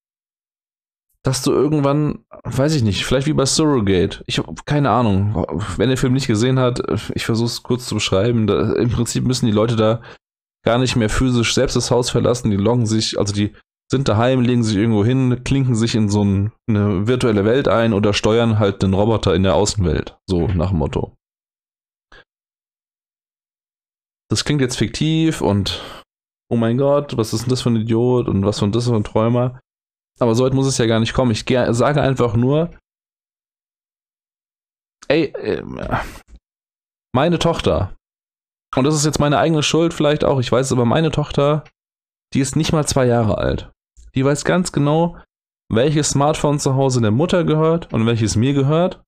dass 1.23 1.43
du 1.43 1.53
irgendwann, 1.53 2.25
weiß 2.45 2.75
ich 2.75 2.83
nicht, 2.83 3.05
vielleicht 3.05 3.27
wie 3.27 3.35
bei 3.35 3.45
Surrogate, 3.45 4.25
ich 4.27 4.39
habe 4.39 4.55
keine 4.65 4.91
Ahnung, 4.91 5.47
wenn 5.77 5.89
der 5.89 5.99
Film 5.99 6.15
nicht 6.15 6.27
gesehen 6.27 6.59
hat, 6.59 6.83
ich 7.15 7.27
versuche 7.27 7.47
es 7.47 7.63
kurz 7.63 7.87
zu 7.87 7.95
beschreiben, 7.95 8.47
da, 8.47 8.73
im 8.75 8.91
Prinzip 8.91 9.25
müssen 9.25 9.47
die 9.47 9.53
Leute 9.53 9.77
da 9.77 10.01
gar 10.65 10.79
nicht 10.79 10.97
mehr 10.97 11.11
physisch 11.11 11.55
selbst 11.55 11.77
das 11.77 11.91
Haus 11.91 12.11
verlassen, 12.11 12.51
die 12.51 12.57
loggen 12.57 12.87
sich, 12.87 13.19
also 13.19 13.35
die 13.35 13.55
sind 13.91 14.09
daheim, 14.09 14.41
legen 14.41 14.63
sich 14.63 14.77
irgendwo 14.77 15.05
hin, 15.05 15.43
klinken 15.45 15.75
sich 15.75 15.95
in 15.95 16.09
so 16.09 16.25
ein, 16.25 16.53
eine 16.69 17.07
virtuelle 17.07 17.45
Welt 17.45 17.69
ein 17.69 17.93
oder 17.93 18.15
steuern 18.15 18.59
halt 18.59 18.83
den 18.83 18.95
Roboter 18.95 19.35
in 19.35 19.43
der 19.43 19.57
Außenwelt, 19.57 20.19
so 20.27 20.47
nach 20.47 20.71
dem 20.71 20.79
Motto. 20.79 21.17
Das 24.31 24.45
klingt 24.45 24.61
jetzt 24.61 24.77
fiktiv 24.77 25.41
und 25.41 25.83
oh 26.49 26.57
mein 26.57 26.79
Gott, 26.79 27.17
was 27.17 27.33
ist 27.33 27.43
denn 27.43 27.51
das 27.51 27.63
für 27.63 27.71
ein 27.71 27.77
Idiot 27.77 28.29
und 28.29 28.45
was 28.45 28.61
für 28.61 28.69
das 28.69 28.87
für 28.87 28.95
ein 28.95 29.05
Träumer. 29.05 29.61
Aber 30.21 30.35
so 30.35 30.45
weit 30.45 30.55
muss 30.55 30.67
es 30.67 30.79
ja 30.79 30.87
gar 30.87 31.01
nicht 31.01 31.15
kommen. 31.15 31.31
Ich 31.31 31.45
sage 31.49 32.03
einfach 32.03 32.35
nur, 32.35 32.71
ey, 35.09 35.25
äh, 35.33 35.63
meine 37.15 37.39
Tochter, 37.39 37.97
und 38.77 38.85
das 38.85 38.95
ist 38.95 39.05
jetzt 39.05 39.19
meine 39.19 39.39
eigene 39.39 39.63
Schuld 39.63 39.95
vielleicht 39.95 40.25
auch, 40.25 40.39
ich 40.39 40.53
weiß 40.53 40.67
es, 40.67 40.73
aber 40.73 40.85
meine 40.85 41.11
Tochter, 41.11 41.65
die 42.35 42.41
ist 42.41 42.55
nicht 42.55 42.73
mal 42.73 42.87
zwei 42.87 43.07
Jahre 43.07 43.39
alt. 43.39 43.71
Die 44.15 44.25
weiß 44.25 44.45
ganz 44.45 44.73
genau, 44.73 45.19
welches 45.73 46.11
Smartphone 46.11 46.59
zu 46.59 46.75
Hause 46.75 47.01
der 47.01 47.11
Mutter 47.11 47.45
gehört 47.45 47.93
und 47.93 48.07
welches 48.07 48.37
mir 48.37 48.53
gehört. 48.53 49.03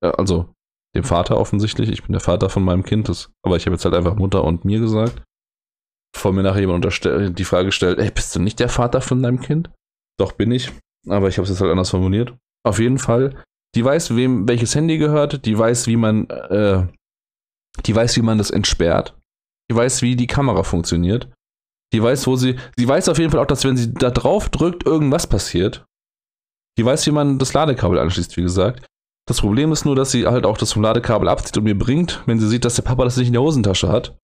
Also 0.00 0.52
dem 0.94 1.04
Vater 1.04 1.38
offensichtlich. 1.38 1.90
Ich 1.90 2.02
bin 2.02 2.12
der 2.12 2.20
Vater 2.20 2.48
von 2.48 2.64
meinem 2.64 2.82
Kind, 2.82 3.08
das, 3.08 3.30
aber 3.44 3.56
ich 3.56 3.66
habe 3.66 3.74
jetzt 3.74 3.84
halt 3.84 3.94
einfach 3.94 4.14
Mutter 4.14 4.44
und 4.44 4.64
mir 4.64 4.80
gesagt. 4.80 5.22
Bevor 6.12 6.32
mir 6.32 6.42
nachher 6.42 6.60
jemand 6.60 6.84
die 6.84 7.44
Frage 7.44 7.72
stellt, 7.72 7.98
ey, 7.98 8.10
bist 8.10 8.34
du 8.34 8.40
nicht 8.40 8.60
der 8.60 8.68
Vater 8.68 9.00
von 9.00 9.22
deinem 9.22 9.40
Kind? 9.40 9.70
Doch 10.18 10.32
bin 10.32 10.50
ich, 10.52 10.72
aber 11.08 11.28
ich 11.28 11.38
habe 11.38 11.44
es 11.44 11.50
jetzt 11.50 11.60
halt 11.60 11.70
anders 11.70 11.90
formuliert. 11.90 12.34
Auf 12.64 12.78
jeden 12.78 12.98
Fall, 12.98 13.42
die 13.74 13.84
weiß, 13.84 14.14
wem 14.14 14.46
welches 14.48 14.74
Handy 14.74 14.98
gehört, 14.98 15.44
die 15.46 15.58
weiß, 15.58 15.86
wie 15.86 15.96
man, 15.96 16.28
äh, 16.28 16.86
die 17.86 17.94
weiß, 17.94 18.16
wie 18.16 18.22
man 18.22 18.38
das 18.38 18.50
entsperrt, 18.50 19.18
die 19.70 19.76
weiß, 19.76 20.02
wie 20.02 20.16
die 20.16 20.26
Kamera 20.26 20.62
funktioniert, 20.62 21.28
die 21.92 22.02
weiß, 22.02 22.26
wo 22.26 22.36
sie, 22.36 22.58
sie 22.76 22.88
weiß 22.88 23.08
auf 23.08 23.18
jeden 23.18 23.30
Fall 23.30 23.40
auch, 23.40 23.46
dass 23.46 23.64
wenn 23.64 23.76
sie 23.76 23.92
da 23.92 24.10
drauf 24.10 24.48
drückt, 24.48 24.86
irgendwas 24.86 25.26
passiert. 25.26 25.84
Die 26.78 26.84
weiß, 26.84 27.06
wie 27.06 27.10
man 27.10 27.38
das 27.38 27.52
Ladekabel 27.52 27.98
anschließt, 27.98 28.36
wie 28.36 28.42
gesagt. 28.42 28.86
Das 29.28 29.40
Problem 29.40 29.72
ist 29.72 29.84
nur, 29.84 29.94
dass 29.94 30.10
sie 30.10 30.26
halt 30.26 30.46
auch 30.46 30.56
das 30.56 30.72
vom 30.72 30.82
Ladekabel 30.82 31.28
abzieht 31.28 31.56
und 31.56 31.64
mir 31.64 31.78
bringt, 31.78 32.22
wenn 32.26 32.40
sie 32.40 32.48
sieht, 32.48 32.64
dass 32.64 32.76
der 32.76 32.82
Papa 32.82 33.04
das 33.04 33.16
nicht 33.16 33.28
in 33.28 33.34
der 33.34 33.42
Hosentasche 33.42 33.88
hat. 33.88 34.16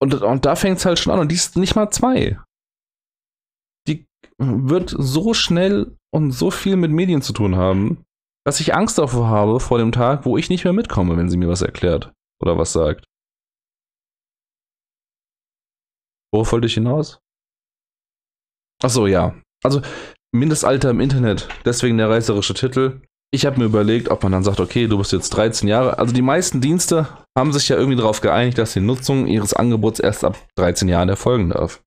Und, 0.00 0.14
und 0.14 0.44
da 0.44 0.54
fängt 0.54 0.78
es 0.78 0.84
halt 0.84 0.98
schon 0.98 1.12
an 1.12 1.20
und 1.20 1.30
die 1.30 1.36
ist 1.36 1.56
nicht 1.56 1.74
mal 1.74 1.90
zwei 1.90 2.38
wird 4.38 4.94
so 4.96 5.34
schnell 5.34 5.96
und 6.12 6.32
so 6.32 6.50
viel 6.50 6.76
mit 6.76 6.90
Medien 6.90 7.22
zu 7.22 7.32
tun 7.32 7.56
haben, 7.56 8.04
dass 8.44 8.60
ich 8.60 8.74
Angst 8.74 8.98
davor 8.98 9.28
habe 9.28 9.60
vor 9.60 9.78
dem 9.78 9.92
Tag, 9.92 10.24
wo 10.24 10.36
ich 10.36 10.50
nicht 10.50 10.64
mehr 10.64 10.72
mitkomme, 10.72 11.16
wenn 11.16 11.30
sie 11.30 11.36
mir 11.36 11.48
was 11.48 11.62
erklärt 11.62 12.12
oder 12.42 12.58
was 12.58 12.72
sagt. 12.72 13.04
Worauf 16.32 16.52
wollte 16.52 16.66
ich 16.66 16.74
hinaus? 16.74 17.20
Achso, 18.82 19.06
ja. 19.06 19.34
Also 19.62 19.80
Mindestalter 20.34 20.90
im 20.90 21.00
Internet, 21.00 21.48
deswegen 21.64 21.96
der 21.96 22.10
reißerische 22.10 22.54
Titel. 22.54 23.02
Ich 23.32 23.46
habe 23.46 23.58
mir 23.58 23.66
überlegt, 23.66 24.10
ob 24.10 24.22
man 24.22 24.32
dann 24.32 24.44
sagt, 24.44 24.60
okay, 24.60 24.86
du 24.86 24.98
bist 24.98 25.12
jetzt 25.12 25.30
13 25.30 25.68
Jahre. 25.68 25.98
Also 25.98 26.12
die 26.12 26.22
meisten 26.22 26.60
Dienste 26.60 27.08
haben 27.36 27.52
sich 27.52 27.68
ja 27.68 27.76
irgendwie 27.76 27.96
darauf 27.96 28.20
geeinigt, 28.20 28.58
dass 28.58 28.74
die 28.74 28.80
Nutzung 28.80 29.26
ihres 29.26 29.54
Angebots 29.54 30.00
erst 30.00 30.24
ab 30.24 30.36
13 30.56 30.88
Jahren 30.88 31.08
erfolgen 31.08 31.50
darf. 31.50 31.82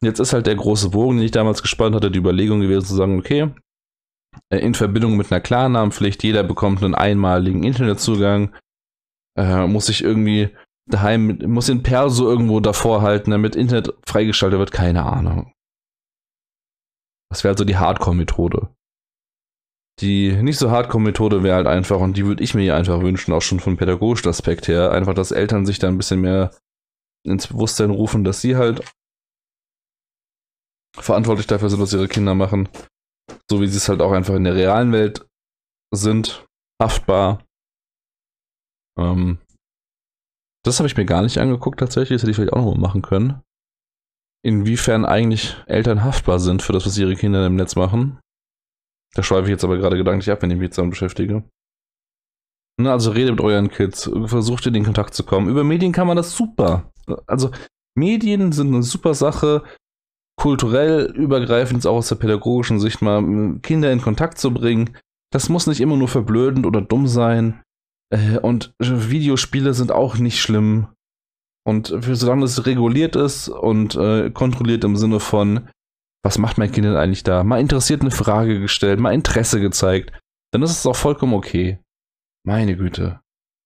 Jetzt 0.00 0.20
ist 0.20 0.32
halt 0.32 0.46
der 0.46 0.56
große 0.56 0.90
Bogen, 0.90 1.16
den 1.16 1.24
ich 1.24 1.30
damals 1.30 1.62
gespannt 1.62 1.94
hatte, 1.94 2.10
die 2.10 2.18
Überlegung 2.18 2.60
gewesen 2.60 2.86
zu 2.86 2.94
sagen, 2.94 3.18
okay, 3.18 3.50
äh, 4.50 4.58
in 4.58 4.74
Verbindung 4.74 5.16
mit 5.16 5.32
einer 5.32 5.40
Klarnamenpflicht, 5.40 6.22
jeder 6.22 6.42
bekommt 6.42 6.82
einen 6.82 6.94
einmaligen 6.94 7.64
Internetzugang, 7.64 8.54
äh, 9.38 9.66
muss 9.66 9.86
sich 9.86 10.02
irgendwie 10.02 10.50
daheim, 10.88 11.38
muss 11.46 11.66
den 11.66 11.82
Perso 11.82 12.28
irgendwo 12.28 12.60
davor 12.60 13.02
halten, 13.02 13.30
damit 13.30 13.56
Internet 13.56 13.94
freigeschaltet 14.06 14.58
wird, 14.58 14.72
keine 14.72 15.04
Ahnung. 15.04 15.52
Das 17.30 17.42
wäre 17.42 17.52
also 17.52 17.64
die 17.64 17.76
Hardcore-Methode. 17.76 18.68
Die 20.00 20.32
nicht 20.42 20.58
so 20.58 20.70
Hardcore-Methode 20.70 21.42
wäre 21.42 21.56
halt 21.56 21.66
einfach, 21.66 22.00
und 22.00 22.16
die 22.16 22.26
würde 22.26 22.44
ich 22.44 22.54
mir 22.54 22.62
hier 22.62 22.76
einfach 22.76 23.00
wünschen, 23.00 23.32
auch 23.32 23.42
schon 23.42 23.60
vom 23.60 23.76
pädagogischen 23.76 24.28
Aspekt 24.28 24.68
her, 24.68 24.92
einfach, 24.92 25.14
dass 25.14 25.32
Eltern 25.32 25.66
sich 25.66 25.78
da 25.78 25.88
ein 25.88 25.96
bisschen 25.96 26.20
mehr 26.20 26.52
ins 27.24 27.48
Bewusstsein 27.48 27.90
rufen, 27.90 28.22
dass 28.22 28.40
sie 28.40 28.56
halt 28.56 28.84
verantwortlich 30.96 31.46
dafür 31.46 31.70
sind, 31.70 31.80
was 31.80 31.92
ihre 31.92 32.08
Kinder 32.08 32.34
machen. 32.34 32.68
So 33.50 33.60
wie 33.60 33.66
sie 33.66 33.76
es 33.76 33.88
halt 33.88 34.00
auch 34.00 34.12
einfach 34.12 34.34
in 34.34 34.44
der 34.44 34.54
realen 34.54 34.92
Welt 34.92 35.26
sind, 35.92 36.44
haftbar. 36.82 37.44
Ähm, 38.98 39.38
das 40.64 40.78
habe 40.78 40.88
ich 40.88 40.96
mir 40.96 41.06
gar 41.06 41.22
nicht 41.22 41.38
angeguckt 41.38 41.78
tatsächlich, 41.78 42.16
das 42.16 42.22
hätte 42.22 42.30
ich 42.30 42.36
vielleicht 42.36 42.52
auch 42.52 42.64
noch 42.64 42.74
mal 42.74 42.80
machen 42.80 43.02
können. 43.02 43.42
Inwiefern 44.44 45.04
eigentlich 45.04 45.56
Eltern 45.66 46.04
haftbar 46.04 46.38
sind 46.38 46.62
für 46.62 46.72
das, 46.72 46.86
was 46.86 46.98
ihre 46.98 47.16
Kinder 47.16 47.46
im 47.46 47.56
Netz 47.56 47.76
machen. 47.76 48.20
Da 49.14 49.22
schweife 49.22 49.44
ich 49.44 49.50
jetzt 49.50 49.64
aber 49.64 49.78
gerade 49.78 49.96
gedanklich 49.96 50.30
ab, 50.30 50.42
wenn 50.42 50.50
ich 50.50 50.58
mich 50.58 50.70
damit 50.70 50.90
beschäftige. 50.90 51.44
Na, 52.78 52.92
also 52.92 53.10
redet 53.10 53.32
mit 53.32 53.40
euren 53.40 53.70
Kids, 53.70 54.10
versucht 54.26 54.66
in 54.66 54.74
den 54.74 54.84
Kontakt 54.84 55.14
zu 55.14 55.24
kommen. 55.24 55.48
Über 55.48 55.64
Medien 55.64 55.92
kann 55.92 56.06
man 56.06 56.16
das 56.16 56.36
super. 56.36 56.92
Also 57.26 57.50
Medien 57.96 58.52
sind 58.52 58.68
eine 58.68 58.82
super 58.82 59.14
Sache, 59.14 59.64
kulturell 60.36 61.12
übergreifend, 61.14 61.86
auch 61.86 61.96
aus 61.96 62.08
der 62.08 62.16
pädagogischen 62.16 62.78
Sicht 62.78 63.02
mal 63.02 63.58
Kinder 63.62 63.92
in 63.92 64.00
Kontakt 64.00 64.38
zu 64.38 64.52
bringen. 64.52 64.96
Das 65.32 65.48
muss 65.48 65.66
nicht 65.66 65.80
immer 65.80 65.96
nur 65.96 66.08
verblödend 66.08 66.66
oder 66.66 66.80
dumm 66.80 67.08
sein. 67.08 67.62
Äh, 68.10 68.38
und 68.38 68.74
Videospiele 68.78 69.74
sind 69.74 69.90
auch 69.90 70.18
nicht 70.18 70.40
schlimm. 70.40 70.88
Und 71.66 71.88
für 71.88 72.14
solange 72.14 72.44
es 72.44 72.64
reguliert 72.64 73.16
ist 73.16 73.48
und 73.48 73.96
äh, 73.96 74.30
kontrolliert 74.30 74.84
im 74.84 74.96
Sinne 74.96 75.18
von, 75.18 75.68
was 76.22 76.38
macht 76.38 76.58
mein 76.58 76.70
Kind 76.70 76.86
denn 76.86 76.96
eigentlich 76.96 77.24
da? 77.24 77.42
Mal 77.42 77.60
interessiert 77.60 78.02
eine 78.02 78.12
Frage 78.12 78.60
gestellt, 78.60 79.00
mal 79.00 79.14
Interesse 79.14 79.60
gezeigt, 79.60 80.12
dann 80.52 80.62
ist 80.62 80.70
es 80.70 80.86
auch 80.86 80.96
vollkommen 80.96 81.34
okay. 81.34 81.80
Meine 82.44 82.76
Güte. 82.76 83.20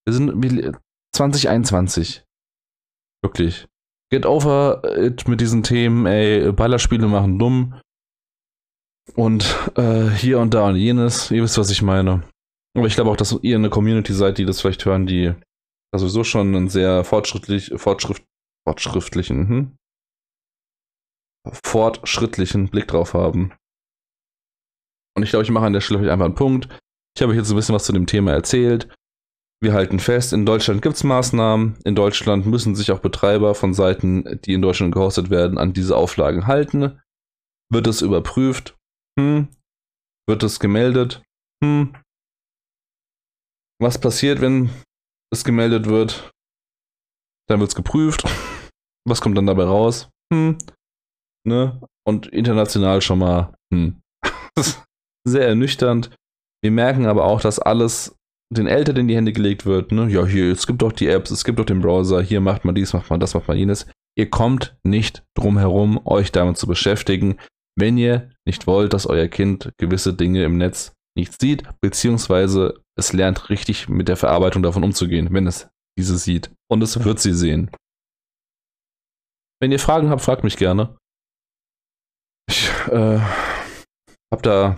Wir 0.06 0.14
sind 0.14 0.78
2021. 1.14 2.24
Wirklich. 3.22 3.68
Get 4.10 4.26
over 4.26 4.82
it 4.98 5.28
mit 5.28 5.40
diesen 5.40 5.62
Themen, 5.62 6.06
ey, 6.06 6.52
Ballerspiele 6.52 7.06
machen 7.06 7.38
dumm. 7.38 7.80
Und 9.14 9.56
äh, 9.76 10.08
hier 10.10 10.38
und 10.38 10.54
da 10.54 10.68
und 10.68 10.76
jenes. 10.76 11.30
Ihr 11.30 11.42
wisst, 11.42 11.58
was 11.58 11.70
ich 11.70 11.82
meine. 11.82 12.24
Aber 12.76 12.86
ich 12.86 12.94
glaube 12.94 13.10
auch, 13.10 13.16
dass 13.16 13.36
ihr 13.42 13.56
eine 13.56 13.70
Community 13.70 14.12
seid, 14.12 14.38
die 14.38 14.44
das 14.44 14.60
vielleicht 14.60 14.84
hören, 14.84 15.06
die 15.06 15.34
sowieso 15.94 16.24
schon 16.24 16.54
einen 16.54 16.68
sehr 16.68 17.04
fortschrittlich, 17.04 17.72
fortschrift, 17.76 18.24
fortschrittlichen, 18.66 19.48
hm? 19.48 19.76
fortschrittlichen 21.64 22.68
Blick 22.68 22.88
drauf 22.88 23.14
haben. 23.14 23.52
Und 25.16 25.22
ich 25.24 25.30
glaube, 25.30 25.44
ich 25.44 25.50
mache 25.50 25.66
an 25.66 25.72
der 25.72 25.80
Stelle 25.80 26.10
einfach 26.12 26.26
einen 26.26 26.34
Punkt. 26.34 26.68
Ich 27.16 27.22
habe 27.22 27.32
euch 27.32 27.38
jetzt 27.38 27.50
ein 27.50 27.56
bisschen 27.56 27.74
was 27.74 27.84
zu 27.84 27.92
dem 27.92 28.06
Thema 28.06 28.32
erzählt. 28.32 28.88
Wir 29.62 29.74
halten 29.74 29.98
fest, 29.98 30.32
in 30.32 30.46
Deutschland 30.46 30.80
gibt 30.80 30.96
es 30.96 31.04
Maßnahmen. 31.04 31.76
In 31.84 31.94
Deutschland 31.94 32.46
müssen 32.46 32.74
sich 32.74 32.92
auch 32.92 33.00
Betreiber 33.00 33.54
von 33.54 33.74
Seiten, 33.74 34.40
die 34.42 34.54
in 34.54 34.62
Deutschland 34.62 34.94
gehostet 34.94 35.28
werden, 35.28 35.58
an 35.58 35.74
diese 35.74 35.96
Auflagen 35.96 36.46
halten. 36.46 36.98
Wird 37.70 37.86
es 37.86 38.00
überprüft? 38.00 38.78
Hm. 39.18 39.48
Wird 40.26 40.42
es 40.42 40.60
gemeldet? 40.60 41.22
Hm. 41.62 41.94
Was 43.78 44.00
passiert, 44.00 44.40
wenn 44.40 44.70
es 45.30 45.44
gemeldet 45.44 45.86
wird? 45.86 46.30
Dann 47.46 47.60
wird 47.60 47.68
es 47.70 47.76
geprüft. 47.76 48.24
Was 49.06 49.20
kommt 49.20 49.36
dann 49.36 49.46
dabei 49.46 49.64
raus? 49.64 50.08
Hm. 50.32 50.56
Ne? 51.46 51.80
Und 52.06 52.28
international 52.28 53.02
schon 53.02 53.18
mal, 53.18 53.54
hm. 53.72 54.00
Sehr 55.26 55.46
ernüchternd. 55.46 56.14
Wir 56.62 56.70
merken 56.70 57.06
aber 57.06 57.24
auch, 57.24 57.42
dass 57.42 57.58
alles 57.58 58.16
den 58.52 58.66
Eltern 58.66 58.96
in 58.96 59.08
die 59.08 59.16
Hände 59.16 59.32
gelegt 59.32 59.64
wird, 59.64 59.92
ne? 59.92 60.08
Ja, 60.08 60.26
hier, 60.26 60.50
es 60.50 60.66
gibt 60.66 60.82
doch 60.82 60.92
die 60.92 61.06
Apps, 61.06 61.30
es 61.30 61.44
gibt 61.44 61.58
doch 61.58 61.64
den 61.64 61.80
Browser, 61.80 62.20
hier 62.20 62.40
macht 62.40 62.64
man 62.64 62.74
dies, 62.74 62.92
macht 62.92 63.10
man 63.10 63.20
das, 63.20 63.34
macht 63.34 63.48
man 63.48 63.56
jenes. 63.56 63.86
Ihr 64.18 64.28
kommt 64.28 64.76
nicht 64.84 65.22
drum 65.36 65.56
herum, 65.56 66.00
euch 66.04 66.32
damit 66.32 66.58
zu 66.58 66.66
beschäftigen, 66.66 67.38
wenn 67.78 67.96
ihr 67.96 68.30
nicht 68.44 68.66
wollt, 68.66 68.92
dass 68.92 69.06
euer 69.06 69.28
Kind 69.28 69.70
gewisse 69.78 70.14
Dinge 70.14 70.42
im 70.44 70.58
Netz 70.58 70.92
nicht 71.16 71.40
sieht, 71.40 71.62
beziehungsweise 71.80 72.82
es 72.98 73.12
lernt 73.12 73.50
richtig 73.50 73.88
mit 73.88 74.08
der 74.08 74.16
Verarbeitung 74.16 74.62
davon 74.62 74.84
umzugehen, 74.84 75.28
wenn 75.32 75.46
es 75.46 75.68
diese 75.98 76.18
sieht. 76.18 76.50
Und 76.68 76.82
es 76.82 77.04
wird 77.04 77.20
sie 77.20 77.34
sehen. 77.34 77.70
Wenn 79.60 79.72
ihr 79.72 79.78
Fragen 79.78 80.10
habt, 80.10 80.22
fragt 80.22 80.44
mich 80.44 80.56
gerne. 80.56 80.96
Ich 82.48 82.68
äh, 82.88 83.20
habe 84.32 84.42
da 84.42 84.76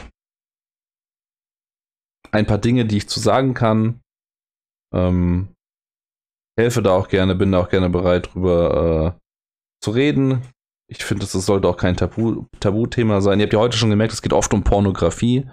ein 2.32 2.46
paar 2.46 2.58
Dinge, 2.58 2.84
die 2.86 2.96
ich 2.96 3.08
zu 3.08 3.20
sagen 3.20 3.54
kann. 3.54 4.00
Ähm, 4.94 5.48
helfe 6.58 6.82
da 6.82 6.92
auch 6.92 7.08
gerne, 7.08 7.34
bin 7.34 7.52
da 7.52 7.60
auch 7.60 7.68
gerne 7.68 7.90
bereit, 7.90 8.34
drüber 8.34 9.16
äh, 9.16 9.20
zu 9.82 9.90
reden. 9.90 10.42
Ich 10.90 11.04
finde, 11.04 11.22
das 11.22 11.32
sollte 11.32 11.68
auch 11.68 11.76
kein 11.76 11.96
Tabu 11.96 12.46
Tabuthema 12.60 13.20
sein. 13.20 13.38
Ihr 13.38 13.44
habt 13.44 13.52
ja 13.52 13.58
heute 13.58 13.76
schon 13.76 13.90
gemerkt, 13.90 14.12
es 14.12 14.22
geht 14.22 14.32
oft 14.32 14.52
um 14.52 14.64
Pornografie. 14.64 15.48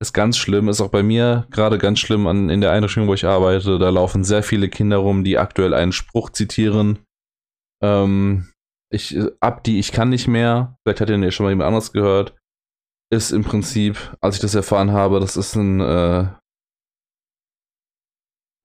Ist 0.00 0.12
ganz 0.12 0.36
schlimm, 0.36 0.68
ist 0.68 0.80
auch 0.80 0.90
bei 0.90 1.02
mir 1.02 1.46
gerade 1.50 1.78
ganz 1.78 1.98
schlimm 2.00 2.26
an, 2.26 2.50
in 2.50 2.60
der 2.60 2.72
Einrichtung, 2.72 3.08
wo 3.08 3.14
ich 3.14 3.24
arbeite. 3.24 3.78
Da 3.78 3.88
laufen 3.88 4.24
sehr 4.24 4.42
viele 4.42 4.68
Kinder 4.68 4.98
rum, 4.98 5.24
die 5.24 5.38
aktuell 5.38 5.74
einen 5.74 5.92
Spruch 5.92 6.30
zitieren. 6.30 6.98
Ähm, 7.82 8.52
ich, 8.90 9.18
ab 9.40 9.64
die 9.64 9.78
ich 9.78 9.92
kann 9.92 10.10
nicht 10.10 10.28
mehr. 10.28 10.76
Vielleicht 10.82 11.00
hat 11.00 11.10
ihr 11.10 11.18
ja 11.18 11.30
schon 11.30 11.44
mal 11.44 11.50
jemand 11.50 11.68
anderes 11.68 11.92
gehört 11.92 12.34
ist 13.10 13.30
im 13.30 13.44
Prinzip, 13.44 14.16
als 14.20 14.36
ich 14.36 14.40
das 14.40 14.54
erfahren 14.54 14.92
habe, 14.92 15.20
das 15.20 15.36
ist 15.36 15.54
ein, 15.54 15.80
äh, 15.80 16.28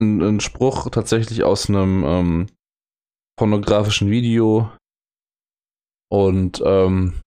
ein, 0.01 0.21
ein, 0.21 0.39
Spruch 0.39 0.89
tatsächlich 0.89 1.43
aus 1.43 1.69
einem 1.69 2.03
ähm, 2.03 2.47
pornografischen 3.37 4.09
Video. 4.09 4.71
Und 6.11 6.61
ähm, 6.65 7.21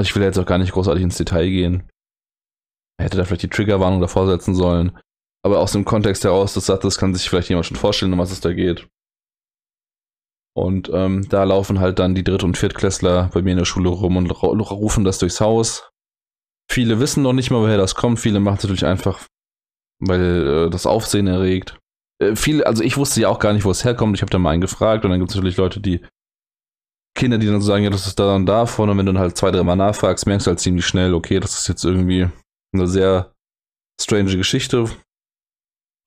ich 0.00 0.14
will 0.14 0.22
jetzt 0.22 0.38
auch 0.38 0.46
gar 0.46 0.58
nicht 0.58 0.72
großartig 0.72 1.02
ins 1.02 1.16
Detail 1.16 1.48
gehen. 1.48 1.88
Hätte 3.00 3.16
da 3.16 3.24
vielleicht 3.24 3.42
die 3.42 3.48
Triggerwarnung 3.48 4.00
davor 4.00 4.26
setzen 4.26 4.54
sollen. 4.54 4.98
Aber 5.44 5.60
aus 5.60 5.72
dem 5.72 5.84
Kontext 5.84 6.24
heraus 6.24 6.54
des 6.54 6.66
Satzes 6.66 6.98
kann 6.98 7.14
sich 7.14 7.28
vielleicht 7.28 7.48
jemand 7.48 7.66
schon 7.66 7.76
vorstellen, 7.76 8.12
um 8.12 8.18
was 8.18 8.32
es 8.32 8.40
da 8.40 8.52
geht. 8.52 8.88
Und 10.56 10.88
ähm, 10.92 11.28
da 11.28 11.44
laufen 11.44 11.80
halt 11.80 11.98
dann 11.98 12.14
die 12.14 12.24
Dritt- 12.24 12.44
und 12.44 12.56
Viertklässler 12.56 13.30
bei 13.32 13.42
mir 13.42 13.52
in 13.52 13.58
der 13.58 13.64
Schule 13.64 13.88
rum 13.88 14.16
und 14.16 14.30
rufen 14.30 15.04
das 15.04 15.18
durchs 15.18 15.40
Haus. 15.40 15.90
Viele 16.74 16.98
wissen 16.98 17.22
noch 17.22 17.32
nicht 17.32 17.52
mal, 17.52 17.60
woher 17.60 17.76
das 17.76 17.94
kommt. 17.94 18.18
Viele 18.18 18.40
machen 18.40 18.56
es 18.56 18.64
natürlich 18.64 18.84
einfach, 18.84 19.20
weil 20.00 20.66
äh, 20.66 20.70
das 20.70 20.86
Aufsehen 20.86 21.28
erregt. 21.28 21.78
Äh, 22.20 22.34
viele, 22.34 22.66
also 22.66 22.82
ich 22.82 22.96
wusste 22.96 23.20
ja 23.20 23.28
auch 23.28 23.38
gar 23.38 23.52
nicht, 23.52 23.64
wo 23.64 23.70
es 23.70 23.84
herkommt. 23.84 24.16
Ich 24.16 24.22
habe 24.22 24.30
da 24.30 24.40
mal 24.40 24.50
einen 24.50 24.60
gefragt 24.60 25.04
und 25.04 25.12
dann 25.12 25.20
gibt 25.20 25.30
es 25.30 25.36
natürlich 25.36 25.56
Leute, 25.56 25.78
die 25.78 26.00
Kinder, 27.16 27.38
die 27.38 27.46
dann 27.46 27.60
so 27.60 27.68
sagen, 27.68 27.84
ja, 27.84 27.90
das 27.90 28.08
ist 28.08 28.18
da 28.18 28.34
und 28.34 28.46
davon. 28.46 28.90
Und 28.90 28.98
wenn 28.98 29.06
du 29.06 29.12
dann 29.12 29.22
halt 29.22 29.36
zwei, 29.36 29.52
dreimal 29.52 29.76
nachfragst, 29.76 30.26
merkst 30.26 30.48
du 30.48 30.50
halt 30.50 30.58
ziemlich 30.58 30.84
schnell, 30.84 31.14
okay, 31.14 31.38
das 31.38 31.54
ist 31.60 31.68
jetzt 31.68 31.84
irgendwie 31.84 32.28
eine 32.72 32.88
sehr 32.88 33.32
strange 34.02 34.36
Geschichte. 34.36 34.90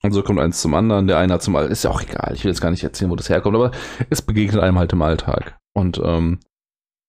Und 0.03 0.11
so 0.11 0.21
kommt 0.21 0.41
eins 0.41 0.59
zum 0.59 0.73
anderen. 0.73 1.07
Der 1.07 1.17
eine 1.17 1.35
hat 1.35 1.43
zum 1.43 1.55
All 1.55 1.67
ist 1.67 1.85
ja 1.85 1.91
auch 1.91 2.01
egal. 2.01 2.33
Ich 2.33 2.43
will 2.43 2.51
jetzt 2.51 2.59
gar 2.59 2.71
nicht 2.71 2.83
erzählen, 2.83 3.09
wo 3.09 3.15
das 3.15 3.29
herkommt, 3.29 3.55
aber 3.55 3.71
es 4.09 4.21
begegnet 4.21 4.61
einem 4.61 4.77
halt 4.77 4.91
im 4.91 5.01
Alltag. 5.01 5.57
Und 5.73 6.01
ähm, 6.03 6.41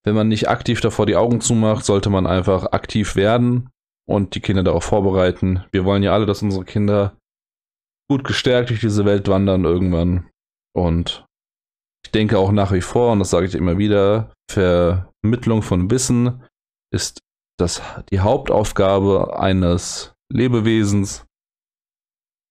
wenn 0.09 0.15
man 0.15 0.27
nicht 0.27 0.49
aktiv 0.49 0.81
davor 0.81 1.05
die 1.05 1.15
Augen 1.15 1.39
zumacht, 1.39 1.85
sollte 1.85 2.09
man 2.09 2.25
einfach 2.25 2.71
aktiv 2.71 3.15
werden 3.15 3.69
und 4.09 4.33
die 4.33 4.39
Kinder 4.39 4.63
darauf 4.63 4.83
vorbereiten. 4.83 5.63
Wir 5.71 5.85
wollen 5.85 6.01
ja 6.01 6.13
alle, 6.13 6.25
dass 6.25 6.41
unsere 6.41 6.65
Kinder 6.65 7.15
gut 8.09 8.23
gestärkt 8.23 8.71
durch 8.71 8.79
diese 8.79 9.05
Welt 9.05 9.27
wandern 9.27 9.65
irgendwann. 9.65 10.27
Und 10.75 11.25
ich 12.03 12.09
denke 12.09 12.39
auch 12.39 12.51
nach 12.51 12.71
wie 12.71 12.81
vor, 12.81 13.11
und 13.11 13.19
das 13.19 13.29
sage 13.29 13.45
ich 13.45 13.53
immer 13.53 13.77
wieder, 13.77 14.33
Vermittlung 14.49 15.61
von 15.61 15.91
Wissen 15.91 16.43
ist 16.91 17.19
das, 17.59 17.83
die 18.09 18.19
Hauptaufgabe 18.19 19.39
eines 19.39 20.15
Lebewesens 20.33 21.27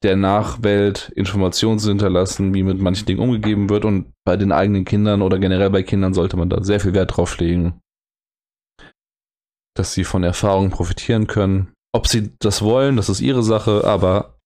der 0.03 0.17
Nachwelt 0.17 1.11
Informationen 1.17 1.79
zu 1.79 1.89
hinterlassen, 1.89 2.55
wie 2.55 2.63
mit 2.63 2.79
manchen 2.79 3.07
Dingen 3.07 3.21
umgegeben 3.21 3.69
wird. 3.69 3.85
Und 3.85 4.13
bei 4.25 4.37
den 4.37 4.53
eigenen 4.53 4.85
Kindern 4.85 5.23
oder 5.23 5.39
generell 5.39 5.71
bei 5.71 5.83
Kindern 5.83 6.15
sollte 6.15 6.37
man 6.37 6.49
da 6.49 6.63
sehr 6.63 6.81
viel 6.81 6.95
Wert 6.95 7.17
drauf 7.17 7.39
legen, 7.39 7.81
dass 9.77 9.95
sie 9.95 10.05
von 10.05 10.23
Erfahrungen 10.23 10.71
profitieren 10.71 11.27
können. 11.27 11.73
Ob 11.93 12.07
sie 12.07 12.33
das 12.39 12.63
wollen, 12.63 12.97
das 12.97 13.09
ist 13.09 13.21
ihre 13.21 13.43
Sache, 13.43 13.85
aber 13.85 14.39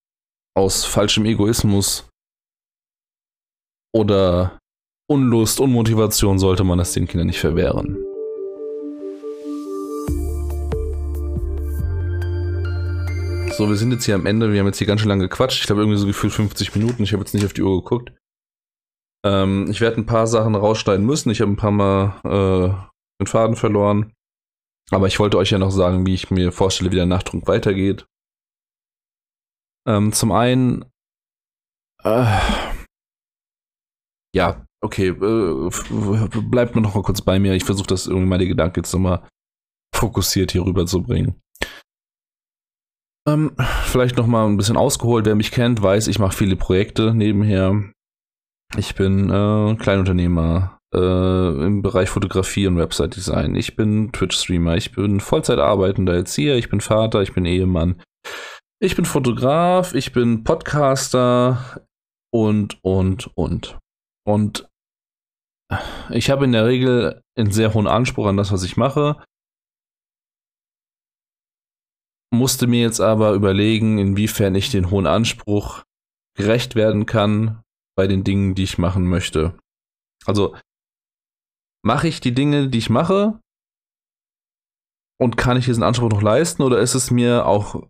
aus 0.56 0.84
falschem 0.84 1.24
Egoismus 1.24 2.08
oder 3.94 4.58
Unlust, 5.10 5.60
Unmotivation 5.60 6.38
sollte 6.38 6.64
man 6.64 6.80
es 6.80 6.92
den 6.92 7.06
Kindern 7.06 7.26
nicht 7.26 7.40
verwehren. 7.40 7.98
So, 13.52 13.68
wir 13.68 13.76
sind 13.76 13.92
jetzt 13.92 14.06
hier 14.06 14.14
am 14.14 14.24
Ende. 14.24 14.50
Wir 14.50 14.60
haben 14.60 14.66
jetzt 14.66 14.78
hier 14.78 14.86
ganz 14.86 15.02
schön 15.02 15.10
lange 15.10 15.28
gequatscht. 15.28 15.60
Ich 15.60 15.66
glaube, 15.66 15.82
irgendwie 15.82 15.98
so 15.98 16.06
gefühlt 16.06 16.32
50 16.32 16.74
Minuten. 16.74 17.02
Ich 17.02 17.12
habe 17.12 17.22
jetzt 17.22 17.34
nicht 17.34 17.44
auf 17.44 17.52
die 17.52 17.62
Uhr 17.62 17.82
geguckt. 17.82 18.12
Ähm, 19.26 19.66
ich 19.70 19.82
werde 19.82 19.98
ein 19.98 20.06
paar 20.06 20.26
Sachen 20.26 20.54
rausschneiden 20.54 21.04
müssen. 21.04 21.28
Ich 21.28 21.42
habe 21.42 21.52
ein 21.52 21.56
paar 21.56 21.70
Mal 21.70 22.18
äh, 22.24 22.74
den 23.20 23.26
Faden 23.26 23.56
verloren. 23.56 24.14
Aber 24.90 25.06
ich 25.06 25.18
wollte 25.20 25.36
euch 25.36 25.50
ja 25.50 25.58
noch 25.58 25.70
sagen, 25.70 26.06
wie 26.06 26.14
ich 26.14 26.30
mir 26.30 26.50
vorstelle, 26.50 26.90
wie 26.92 26.96
der 26.96 27.06
Nachdruck 27.06 27.46
weitergeht. 27.46 28.06
Ähm, 29.86 30.12
zum 30.12 30.32
einen, 30.32 30.86
äh, 32.04 32.38
ja, 34.34 34.64
okay, 34.80 35.08
äh, 35.08 35.70
bleibt 36.50 36.74
mir 36.74 36.80
noch 36.80 36.94
mal 36.94 37.02
kurz 37.02 37.20
bei 37.20 37.38
mir. 37.38 37.52
Ich 37.52 37.64
versuche 37.64 37.88
das 37.88 38.06
irgendwie 38.06 38.28
meine 38.28 38.46
Gedanken 38.46 38.80
jetzt 38.80 38.92
nochmal 38.94 39.28
fokussiert 39.94 40.52
hier 40.52 40.64
rüber 40.64 40.86
zu 40.86 41.02
bringen. 41.02 41.38
Ähm, 43.28 43.52
vielleicht 43.84 44.16
noch 44.16 44.26
mal 44.26 44.46
ein 44.46 44.56
bisschen 44.56 44.76
ausgeholt. 44.76 45.26
Wer 45.26 45.34
mich 45.34 45.52
kennt, 45.52 45.82
weiß, 45.82 46.08
ich 46.08 46.18
mache 46.18 46.36
viele 46.36 46.56
Projekte 46.56 47.14
nebenher. 47.14 47.92
Ich 48.76 48.94
bin 48.94 49.30
äh, 49.30 49.76
Kleinunternehmer 49.76 50.78
äh, 50.94 51.64
im 51.66 51.82
Bereich 51.82 52.08
Fotografie 52.08 52.66
und 52.66 52.78
Website-Design. 52.78 53.54
Ich 53.54 53.76
bin 53.76 54.12
Twitch-Streamer. 54.12 54.76
Ich 54.76 54.92
bin 54.92 55.20
Vollzeit 55.20 55.58
arbeitender 55.58 56.14
Erzieher. 56.14 56.56
Ich 56.56 56.68
bin 56.68 56.80
Vater. 56.80 57.22
Ich 57.22 57.32
bin 57.32 57.44
Ehemann. 57.44 58.00
Ich 58.80 58.96
bin 58.96 59.04
Fotograf. 59.04 59.94
Ich 59.94 60.12
bin 60.12 60.42
Podcaster 60.42 61.84
und, 62.32 62.78
und, 62.82 63.30
und. 63.36 63.78
Und 64.24 64.68
ich 66.10 66.30
habe 66.30 66.44
in 66.44 66.52
der 66.52 66.66
Regel 66.66 67.22
einen 67.38 67.50
sehr 67.50 67.72
hohen 67.74 67.86
Anspruch 67.86 68.26
an 68.26 68.36
das, 68.36 68.52
was 68.52 68.64
ich 68.64 68.76
mache. 68.76 69.22
Musste 72.32 72.66
mir 72.66 72.80
jetzt 72.80 73.00
aber 73.00 73.34
überlegen, 73.34 73.98
inwiefern 73.98 74.54
ich 74.54 74.70
den 74.70 74.90
hohen 74.90 75.06
Anspruch 75.06 75.82
gerecht 76.34 76.74
werden 76.74 77.04
kann 77.04 77.62
bei 77.94 78.06
den 78.06 78.24
Dingen, 78.24 78.54
die 78.54 78.62
ich 78.62 78.78
machen 78.78 79.06
möchte. 79.06 79.58
Also 80.24 80.56
mache 81.84 82.08
ich 82.08 82.20
die 82.20 82.32
Dinge, 82.32 82.68
die 82.68 82.78
ich 82.78 82.88
mache 82.88 83.38
und 85.20 85.36
kann 85.36 85.56
ich 85.56 85.66
diesen 85.66 85.82
Anspruch 85.82 86.08
noch 86.08 86.22
leisten 86.22 86.62
oder 86.62 86.80
ist 86.80 86.94
es 86.94 87.10
mir 87.10 87.44
auch, 87.44 87.86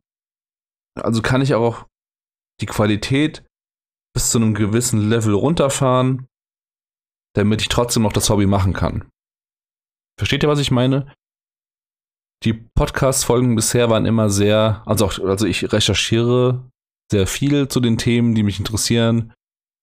also 1.01 1.22
kann 1.22 1.40
ich 1.43 1.55
auch 1.55 1.86
die 2.61 2.66
Qualität 2.66 3.45
bis 4.14 4.30
zu 4.30 4.38
einem 4.38 4.55
gewissen 4.55 5.09
Level 5.09 5.34
runterfahren, 5.34 6.26
damit 7.34 7.62
ich 7.62 7.68
trotzdem 7.68 8.03
noch 8.03 8.12
das 8.12 8.28
Hobby 8.28 8.47
machen 8.47 8.72
kann. 8.72 9.09
Versteht 10.18 10.43
ihr, 10.43 10.49
was 10.49 10.59
ich 10.59 10.70
meine? 10.70 11.14
Die 12.45 12.55
Podcast-Folgen 12.55 13.55
bisher 13.55 13.88
waren 13.88 14.05
immer 14.05 14.28
sehr, 14.28 14.82
also 14.84 15.07
auch, 15.07 15.18
also 15.20 15.47
ich 15.47 15.72
recherchiere 15.72 16.68
sehr 17.11 17.26
viel 17.26 17.68
zu 17.68 17.78
den 17.78 17.99
Themen, 17.99 18.34
die 18.34 18.43
mich 18.43 18.59
interessieren 18.59 19.32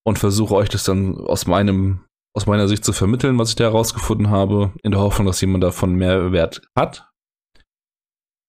und 0.06 0.20
versuche 0.20 0.56
euch 0.56 0.68
das 0.68 0.84
dann 0.84 1.16
aus 1.16 1.48
meinem, 1.48 2.06
aus 2.36 2.48
meiner 2.48 2.68
Sicht 2.68 2.84
zu 2.84 2.92
vermitteln, 2.92 3.38
was 3.38 3.50
ich 3.50 3.56
da 3.56 3.66
herausgefunden 3.66 4.30
habe, 4.30 4.74
in 4.84 4.92
der 4.92 5.00
Hoffnung, 5.00 5.28
dass 5.28 5.40
jemand 5.40 5.64
davon 5.64 5.96
Mehrwert 5.96 6.62
hat. 6.78 7.10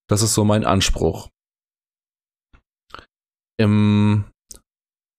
Das 0.09 0.23
ist 0.23 0.35
so 0.35 0.45
mein 0.45 0.65
Anspruch. 0.65 1.29
Im, 3.59 4.25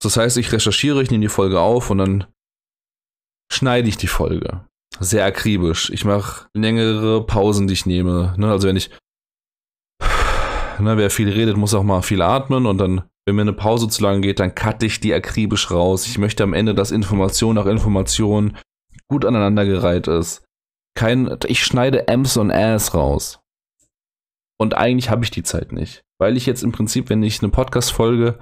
das 0.02 0.18
heißt, 0.18 0.36
ich 0.38 0.52
recherchiere, 0.52 1.02
ich 1.02 1.12
nehme 1.12 1.22
die 1.22 1.30
Folge 1.30 1.62
auf 1.62 1.92
und 1.92 2.00
dann 2.00 2.28
schneide 3.52 3.88
ich 3.88 3.98
die 3.98 4.08
Folge. 4.08 4.68
Sehr 5.00 5.26
akribisch. 5.26 5.90
Ich 5.90 6.06
mache 6.06 6.48
längere 6.54 7.26
Pausen, 7.26 7.68
die 7.68 7.74
ich 7.74 7.86
nehme. 7.86 8.34
Ne, 8.38 8.52
also 8.52 8.68
wenn 8.68 8.76
ich, 8.76 8.90
ne, 10.80 10.98
wer 10.98 11.10
viel 11.10 11.30
redet, 11.30 11.58
muss 11.58 11.74
auch 11.74 11.84
mal 11.84 12.02
viel 12.02 12.22
atmen 12.22 12.66
und 12.66 12.78
dann, 12.78 13.04
wenn 13.26 13.36
mir 13.36 13.44
eine 13.44 13.54
Pause 13.54 13.88
zu 13.88 14.04
lang 14.04 14.22
geht, 14.22 14.40
dann 14.40 14.56
cutte 14.56 14.86
ich 14.86 15.00
die 15.00 15.14
akribisch 15.14 15.72
raus. 15.72 16.06
Ich 16.08 16.18
möchte 16.18 16.44
am 16.44 16.54
Ende, 16.54 16.76
dass 16.76 16.92
Information 16.92 17.56
nach 17.56 17.66
Information 17.66 18.58
gut 19.08 19.26
aneinandergereiht 19.26 20.08
ist. 20.08 20.44
Kein, 20.96 21.38
ich 21.48 21.64
schneide 21.64 22.08
M's 22.08 22.38
und 22.38 22.52
A's 22.52 22.94
raus. 22.94 23.40
Und 24.60 24.76
eigentlich 24.76 25.10
habe 25.10 25.24
ich 25.24 25.32
die 25.32 25.44
Zeit 25.44 25.72
nicht. 25.72 26.04
Weil 26.20 26.38
ich 26.38 26.46
jetzt 26.46 26.64
im 26.64 26.72
Prinzip, 26.72 27.10
wenn 27.10 27.24
ich 27.24 27.42
eine 27.42 27.52
Podcast-Folge, 27.52 28.38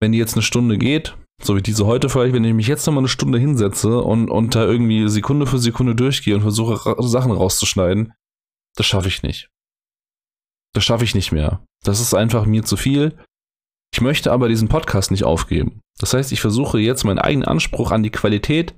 wenn 0.00 0.12
die 0.12 0.18
jetzt 0.18 0.34
eine 0.34 0.42
Stunde 0.42 0.76
geht, 0.76 1.16
so 1.42 1.56
wie 1.56 1.62
diese 1.62 1.86
heute 1.86 2.08
vielleicht, 2.08 2.34
wenn 2.34 2.44
ich 2.44 2.54
mich 2.54 2.66
jetzt 2.66 2.86
nochmal 2.86 3.02
eine 3.02 3.08
Stunde 3.08 3.38
hinsetze 3.38 4.00
und, 4.00 4.30
und 4.30 4.54
da 4.54 4.64
irgendwie 4.64 5.08
Sekunde 5.08 5.46
für 5.46 5.58
Sekunde 5.58 5.94
durchgehe 5.94 6.34
und 6.34 6.40
versuche 6.42 6.86
ra 6.86 7.02
Sachen 7.02 7.32
rauszuschneiden, 7.32 8.14
das 8.76 8.86
schaffe 8.86 9.08
ich 9.08 9.22
nicht. 9.22 9.50
Das 10.74 10.84
schaffe 10.84 11.04
ich 11.04 11.14
nicht 11.14 11.32
mehr. 11.32 11.64
Das 11.84 12.00
ist 12.00 12.14
einfach 12.14 12.46
mir 12.46 12.64
zu 12.64 12.76
viel. 12.76 13.16
Ich 13.92 14.00
möchte 14.00 14.32
aber 14.32 14.48
diesen 14.48 14.68
Podcast 14.68 15.10
nicht 15.10 15.24
aufgeben. 15.24 15.80
Das 15.98 16.12
heißt, 16.12 16.32
ich 16.32 16.40
versuche 16.40 16.78
jetzt 16.78 17.04
meinen 17.04 17.18
eigenen 17.18 17.48
Anspruch 17.48 17.92
an 17.92 18.02
die 18.02 18.10
Qualität 18.10 18.74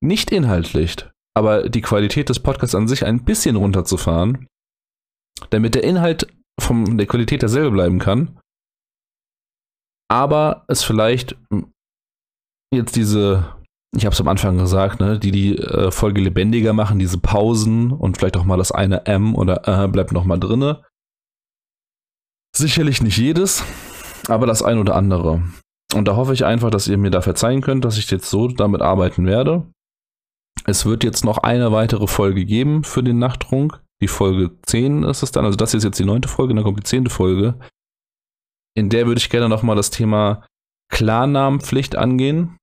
nicht 0.00 0.30
inhaltlich, 0.30 0.96
aber 1.34 1.68
die 1.68 1.80
Qualität 1.80 2.28
des 2.28 2.40
Podcasts 2.40 2.74
an 2.74 2.86
sich 2.86 3.04
ein 3.04 3.24
bisschen 3.24 3.56
runterzufahren, 3.56 4.46
damit 5.50 5.74
der 5.74 5.84
Inhalt 5.84 6.28
von 6.60 6.98
der 6.98 7.06
Qualität 7.06 7.42
derselbe 7.42 7.70
bleiben 7.72 7.98
kann 7.98 8.38
aber 10.08 10.64
es 10.68 10.82
vielleicht 10.82 11.36
jetzt 12.72 12.96
diese, 12.96 13.54
ich 13.96 14.04
habe 14.04 14.14
es 14.14 14.20
am 14.20 14.28
Anfang 14.28 14.58
gesagt, 14.58 15.00
ne, 15.00 15.18
die 15.18 15.30
die 15.30 15.58
äh, 15.58 15.90
Folge 15.90 16.20
lebendiger 16.20 16.72
machen, 16.72 16.98
diese 16.98 17.18
Pausen 17.18 17.92
und 17.92 18.18
vielleicht 18.18 18.36
auch 18.36 18.44
mal 18.44 18.56
das 18.56 18.72
eine 18.72 19.06
M 19.06 19.34
oder 19.34 19.66
äh, 19.66 19.88
bleibt 19.88 20.12
noch 20.12 20.24
mal 20.24 20.38
drinne. 20.38 20.82
Sicherlich 22.56 23.02
nicht 23.02 23.18
jedes, 23.18 23.64
aber 24.28 24.46
das 24.46 24.62
ein 24.62 24.78
oder 24.78 24.94
andere. 24.94 25.42
Und 25.94 26.08
da 26.08 26.16
hoffe 26.16 26.32
ich 26.32 26.44
einfach, 26.44 26.70
dass 26.70 26.88
ihr 26.88 26.98
mir 26.98 27.10
da 27.10 27.20
verzeihen 27.20 27.60
könnt, 27.60 27.84
dass 27.84 27.98
ich 27.98 28.10
jetzt 28.10 28.28
so 28.28 28.48
damit 28.48 28.82
arbeiten 28.82 29.26
werde. 29.26 29.66
Es 30.66 30.86
wird 30.86 31.04
jetzt 31.04 31.24
noch 31.24 31.38
eine 31.38 31.72
weitere 31.72 32.06
Folge 32.06 32.44
geben 32.44 32.84
für 32.84 33.02
den 33.02 33.18
Nachttrunk. 33.18 33.80
Die 34.00 34.08
Folge 34.08 34.50
10 34.66 35.04
ist 35.04 35.22
es 35.22 35.30
dann. 35.30 35.44
Also 35.44 35.56
das 35.56 35.74
ist 35.74 35.84
jetzt 35.84 35.98
die 35.98 36.04
neunte 36.04 36.28
Folge, 36.28 36.54
dann 36.54 36.64
kommt 36.64 36.78
die 36.78 36.84
zehnte 36.84 37.10
Folge 37.10 37.58
in 38.76 38.90
der 38.90 39.06
würde 39.06 39.18
ich 39.18 39.30
gerne 39.30 39.48
nochmal 39.48 39.76
das 39.76 39.90
Thema 39.90 40.46
Klarnamenpflicht 40.90 41.96
angehen. 41.96 42.58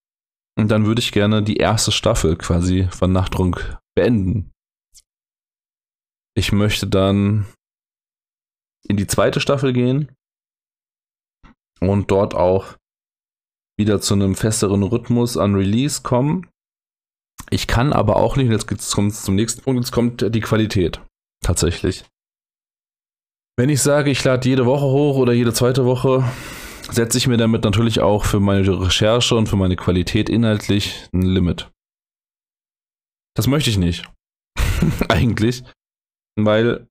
Und 0.58 0.70
dann 0.70 0.86
würde 0.86 1.00
ich 1.00 1.12
gerne 1.12 1.42
die 1.42 1.58
erste 1.58 1.92
Staffel 1.92 2.36
quasi 2.36 2.88
von 2.92 3.12
Nachtrunk 3.12 3.78
beenden. 3.96 4.52
Ich 6.36 6.52
möchte 6.52 6.88
dann 6.88 7.46
in 8.88 8.98
die 8.98 9.08
zweite 9.08 9.40
Staffel 9.40 9.74
gehen 9.74 10.12
und 11.80 12.12
dort 12.12 12.36
auch 12.36 12.78
wieder 13.78 14.02
zu 14.02 14.14
einem 14.14 14.36
festeren 14.36 14.84
Rhythmus 14.84 15.38
an 15.38 15.56
Release 15.56 16.02
kommen. 16.02 16.50
Ich 17.50 17.68
kann 17.68 17.94
aber 17.94 18.18
auch 18.18 18.36
nicht, 18.36 18.52
jetzt 18.52 18.94
kommt 18.94 19.12
es 19.12 19.24
zum 19.24 19.36
nächsten 19.36 19.62
Punkt, 19.62 19.80
jetzt 19.82 19.92
kommt 19.92 20.36
die 20.36 20.42
Qualität 20.42 21.02
tatsächlich. 21.44 22.06
Wenn 23.58 23.70
ich 23.70 23.82
sage, 23.82 24.10
ich 24.10 24.24
lade 24.24 24.48
jede 24.48 24.66
Woche 24.66 24.86
hoch 24.86 25.18
oder 25.18 25.34
jede 25.34 25.54
zweite 25.54 25.86
Woche, 25.86 26.24
setze 26.90 27.18
ich 27.18 27.28
mir 27.28 27.38
damit 27.38 27.64
natürlich 27.64 28.00
auch 28.00 28.26
für 28.26 28.40
meine 28.40 28.68
Recherche 28.82 29.36
und 29.36 29.48
für 29.48 29.58
meine 29.58 29.76
Qualität 29.76 30.30
inhaltlich 30.30 31.08
ein 31.14 31.22
Limit. 31.22 31.70
Das 33.36 33.48
möchte 33.48 33.70
ich 33.70 33.78
nicht. 33.78 34.10
Eigentlich. 35.10 35.64
Weil 36.38 36.88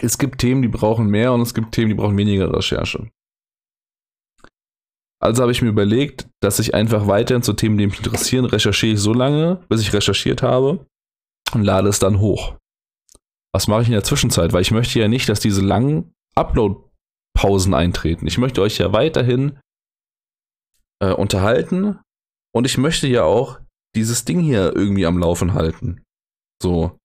es 0.00 0.18
gibt 0.18 0.40
Themen, 0.40 0.62
die 0.62 0.68
brauchen 0.68 1.08
mehr 1.08 1.32
und 1.32 1.40
es 1.40 1.54
gibt 1.54 1.72
Themen, 1.72 1.88
die 1.88 1.94
brauchen 1.94 2.18
weniger 2.18 2.52
Recherche. 2.52 3.10
Also 5.22 5.42
habe 5.42 5.52
ich 5.52 5.62
mir 5.62 5.70
überlegt, 5.70 6.28
dass 6.42 6.58
ich 6.58 6.74
einfach 6.74 7.06
weiterhin 7.06 7.42
zu 7.42 7.54
Themen, 7.54 7.78
die 7.78 7.86
mich 7.86 7.98
interessieren, 7.98 8.44
recherchiere 8.44 8.94
ich 8.94 9.00
so 9.00 9.14
lange, 9.14 9.64
bis 9.70 9.80
ich 9.80 9.94
recherchiert 9.94 10.42
habe 10.42 10.86
und 11.54 11.62
lade 11.62 11.88
es 11.88 11.98
dann 11.98 12.20
hoch 12.20 12.56
was 13.54 13.68
mache 13.68 13.82
ich 13.82 13.88
in 13.88 13.94
der 13.94 14.04
Zwischenzeit? 14.04 14.52
Weil 14.52 14.62
ich 14.62 14.70
möchte 14.70 14.98
ja 14.98 15.08
nicht, 15.08 15.28
dass 15.28 15.40
diese 15.40 15.62
langen 15.62 16.14
Upload-Pausen 16.34 17.74
eintreten. 17.74 18.26
Ich 18.26 18.38
möchte 18.38 18.62
euch 18.62 18.78
ja 18.78 18.92
weiterhin 18.92 19.58
äh, 21.02 21.12
unterhalten 21.12 21.98
und 22.54 22.64
ich 22.64 22.78
möchte 22.78 23.06
ja 23.06 23.24
auch 23.24 23.60
dieses 23.94 24.24
Ding 24.24 24.40
hier 24.40 24.74
irgendwie 24.74 25.06
am 25.06 25.18
Laufen 25.18 25.54
halten. 25.54 26.02
So. 26.62 26.98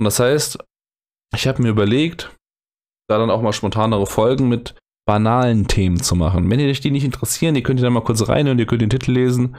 Und 0.00 0.04
das 0.04 0.18
heißt, 0.18 0.58
ich 1.34 1.46
habe 1.46 1.62
mir 1.62 1.68
überlegt, 1.68 2.34
da 3.08 3.18
dann 3.18 3.30
auch 3.30 3.42
mal 3.42 3.52
spontanere 3.52 4.06
Folgen 4.06 4.48
mit 4.48 4.74
banalen 5.06 5.66
Themen 5.66 6.00
zu 6.00 6.14
machen. 6.14 6.48
Wenn 6.50 6.60
ihr 6.60 6.68
euch 6.68 6.80
die 6.80 6.90
nicht 6.90 7.04
interessieren, 7.04 7.56
ihr 7.56 7.62
könnt 7.62 7.80
ihr 7.80 7.84
da 7.84 7.90
mal 7.90 8.04
kurz 8.04 8.28
rein 8.28 8.48
und 8.48 8.58
ihr 8.58 8.66
könnt 8.66 8.82
den 8.82 8.90
Titel 8.90 9.12
lesen 9.12 9.56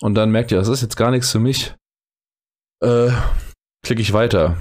und 0.00 0.14
dann 0.14 0.30
merkt 0.30 0.50
ihr, 0.50 0.58
das 0.58 0.68
ist 0.68 0.82
jetzt 0.82 0.96
gar 0.96 1.10
nichts 1.10 1.30
für 1.30 1.38
mich. 1.38 1.74
Äh, 2.82 3.10
klicke 3.84 4.02
ich 4.02 4.12
weiter. 4.12 4.56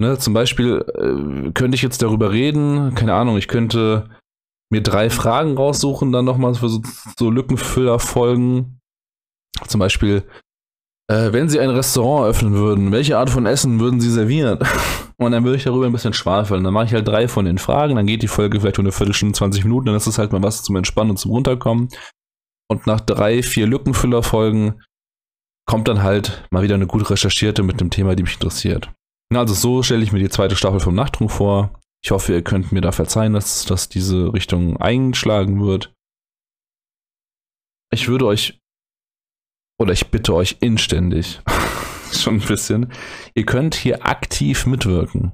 Ne, 0.00 0.16
zum 0.16 0.32
Beispiel 0.32 0.82
äh, 0.94 1.52
könnte 1.52 1.74
ich 1.74 1.82
jetzt 1.82 2.00
darüber 2.00 2.32
reden, 2.32 2.94
keine 2.94 3.12
Ahnung, 3.12 3.36
ich 3.36 3.48
könnte 3.48 4.08
mir 4.72 4.80
drei 4.80 5.10
Fragen 5.10 5.58
raussuchen, 5.58 6.10
dann 6.10 6.24
nochmal 6.24 6.54
für 6.54 6.70
so, 6.70 6.80
so 7.18 7.28
Lückenfüller-Folgen. 7.28 8.80
Zum 9.66 9.78
Beispiel, 9.78 10.22
äh, 11.10 11.32
wenn 11.32 11.50
Sie 11.50 11.60
ein 11.60 11.68
Restaurant 11.68 12.24
eröffnen 12.24 12.54
würden, 12.54 12.92
welche 12.92 13.18
Art 13.18 13.28
von 13.28 13.44
Essen 13.44 13.78
würden 13.78 14.00
Sie 14.00 14.10
servieren? 14.10 14.60
Und 15.18 15.32
dann 15.32 15.44
würde 15.44 15.58
ich 15.58 15.64
darüber 15.64 15.84
ein 15.84 15.92
bisschen 15.92 16.14
schwafeln. 16.14 16.64
Dann 16.64 16.72
mache 16.72 16.86
ich 16.86 16.94
halt 16.94 17.06
drei 17.06 17.28
von 17.28 17.44
den 17.44 17.58
Fragen, 17.58 17.96
dann 17.96 18.06
geht 18.06 18.22
die 18.22 18.28
Folge 18.28 18.58
vielleicht 18.58 18.78
nur 18.78 18.86
eine 18.86 18.92
Viertelstunde, 18.92 19.36
20 19.36 19.64
Minuten, 19.64 19.84
dann 19.86 19.96
ist 19.96 20.06
es 20.06 20.16
halt 20.16 20.32
mal 20.32 20.42
was 20.42 20.62
zum 20.62 20.76
Entspannen 20.76 21.10
und 21.10 21.18
zum 21.18 21.32
Runterkommen. 21.32 21.88
Und 22.70 22.86
nach 22.86 23.00
drei, 23.00 23.42
vier 23.42 23.66
Lückenfüller-Folgen 23.66 24.80
kommt 25.66 25.88
dann 25.88 26.02
halt 26.02 26.48
mal 26.50 26.62
wieder 26.62 26.76
eine 26.76 26.86
gut 26.86 27.10
recherchierte 27.10 27.62
mit 27.62 27.82
dem 27.82 27.90
Thema, 27.90 28.14
die 28.14 28.22
mich 28.22 28.34
interessiert. 28.34 28.90
Also 29.34 29.54
so 29.54 29.82
stelle 29.82 30.02
ich 30.02 30.12
mir 30.12 30.18
die 30.18 30.28
zweite 30.28 30.56
Staffel 30.56 30.80
vom 30.80 30.94
Nachttrunk 30.94 31.30
vor. 31.30 31.80
Ich 32.02 32.10
hoffe, 32.10 32.32
ihr 32.32 32.42
könnt 32.42 32.72
mir 32.72 32.80
da 32.80 32.92
verzeihen, 32.92 33.32
dass, 33.32 33.64
dass 33.64 33.88
diese 33.88 34.32
Richtung 34.32 34.76
eingeschlagen 34.78 35.64
wird. 35.64 35.94
Ich 37.92 38.08
würde 38.08 38.26
euch, 38.26 38.60
oder 39.80 39.92
ich 39.92 40.10
bitte 40.10 40.34
euch 40.34 40.56
inständig, 40.60 41.40
schon 42.12 42.36
ein 42.36 42.46
bisschen, 42.46 42.92
ihr 43.34 43.44
könnt 43.44 43.74
hier 43.74 44.06
aktiv 44.06 44.66
mitwirken. 44.66 45.32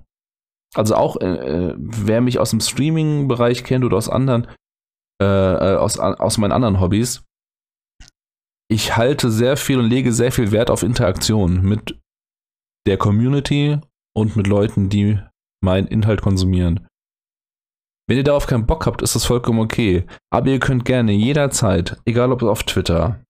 Also 0.75 0.97
auch, 0.97 1.17
äh, 1.21 1.75
wer 1.77 2.21
mich 2.21 2.39
aus 2.39 2.51
dem 2.51 2.61
Streaming-Bereich 2.61 3.65
kennt 3.65 3.85
oder 3.85 3.97
aus 3.97 4.09
anderen, 4.09 4.47
äh, 5.23 5.25
äh 5.25 5.77
aus, 5.77 5.99
aus 5.99 6.39
meinen 6.39 6.53
anderen 6.53 6.81
Hobbys, 6.81 7.25
ich 8.69 8.97
halte 8.97 9.31
sehr 9.31 9.57
viel 9.57 9.79
und 9.79 9.89
lege 9.89 10.13
sehr 10.13 10.33
viel 10.33 10.51
Wert 10.51 10.71
auf 10.71 10.83
Interaktion 10.83 11.63
mit 11.63 11.99
der 12.87 12.97
Community 12.97 13.79
und 14.17 14.35
mit 14.35 14.47
Leuten, 14.47 14.89
die 14.89 15.19
meinen 15.63 15.87
Inhalt 15.87 16.23
konsumieren. 16.23 16.87
Wenn 18.09 18.19
ihr 18.19 18.25
darauf 18.25 18.47
keinen 18.47 18.67
Bock 18.67 18.87
habt, 18.87 19.03
ist 19.03 19.15
das 19.15 19.27
vollkommen 19.27 19.61
okay. 19.61 20.07
Aber 20.33 20.49
ihr 20.49 20.61
könnt 20.61 20.85
gerne 20.85 21.13
jederzeit, 21.13 22.01
egal 22.07 22.33
ob 22.33 22.43
auf 22.43 22.63
Twitter, 22.63 23.21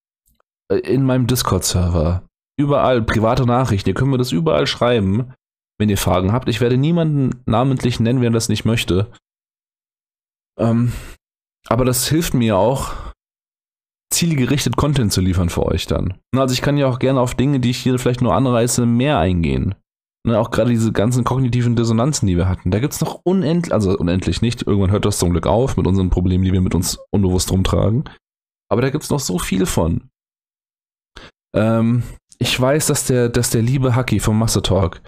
äh, 0.70 0.76
in 0.76 1.02
meinem 1.02 1.26
Discord-Server, 1.26 2.22
überall 2.58 3.02
private 3.02 3.46
Nachrichten, 3.46 3.88
ihr 3.88 3.94
könnt 3.94 4.10
mir 4.10 4.18
das 4.18 4.32
überall 4.32 4.66
schreiben, 4.66 5.32
wenn 5.78 5.88
ihr 5.88 5.98
Fragen 5.98 6.32
habt. 6.32 6.48
Ich 6.48 6.60
werde 6.60 6.76
niemanden 6.76 7.42
namentlich 7.46 7.98
nennen, 8.00 8.20
wer 8.20 8.30
das 8.30 8.48
nicht 8.48 8.64
möchte. 8.64 9.10
Ähm, 10.58 10.92
aber 11.68 11.84
das 11.84 12.08
hilft 12.08 12.34
mir 12.34 12.56
auch, 12.56 12.92
zielgerichtet 14.12 14.76
Content 14.76 15.12
zu 15.12 15.20
liefern 15.20 15.50
für 15.50 15.66
euch 15.66 15.86
dann. 15.86 16.18
Also 16.36 16.52
ich 16.52 16.62
kann 16.62 16.76
ja 16.76 16.86
auch 16.86 16.98
gerne 16.98 17.20
auf 17.20 17.34
Dinge, 17.34 17.60
die 17.60 17.70
ich 17.70 17.78
hier 17.78 17.98
vielleicht 17.98 18.22
nur 18.22 18.34
anreiße, 18.34 18.86
mehr 18.86 19.18
eingehen. 19.18 19.74
Ne, 20.26 20.40
auch 20.40 20.50
gerade 20.50 20.70
diese 20.70 20.90
ganzen 20.90 21.22
kognitiven 21.22 21.76
Dissonanzen, 21.76 22.26
die 22.26 22.36
wir 22.36 22.48
hatten. 22.48 22.72
Da 22.72 22.80
gibt 22.80 22.92
es 22.92 23.00
noch 23.00 23.20
unendlich, 23.22 23.72
also 23.72 23.96
unendlich 23.96 24.42
nicht, 24.42 24.66
irgendwann 24.66 24.90
hört 24.90 25.04
das 25.04 25.18
zum 25.18 25.30
Glück 25.30 25.46
auf 25.46 25.76
mit 25.76 25.86
unseren 25.86 26.10
Problemen, 26.10 26.42
die 26.42 26.52
wir 26.52 26.60
mit 26.60 26.74
uns 26.74 26.98
unbewusst 27.12 27.52
rumtragen. 27.52 28.10
Aber 28.68 28.82
da 28.82 28.90
gibt 28.90 29.04
es 29.04 29.10
noch 29.10 29.20
so 29.20 29.38
viel 29.38 29.66
von. 29.66 30.08
Ähm, 31.54 32.02
ich 32.40 32.60
weiß, 32.60 32.86
dass 32.86 33.06
der, 33.06 33.28
dass 33.28 33.50
der 33.50 33.62
liebe 33.62 33.94
Haki 33.94 34.18
vom 34.18 34.36
Masse 34.36 34.62
Talk, 34.62 35.00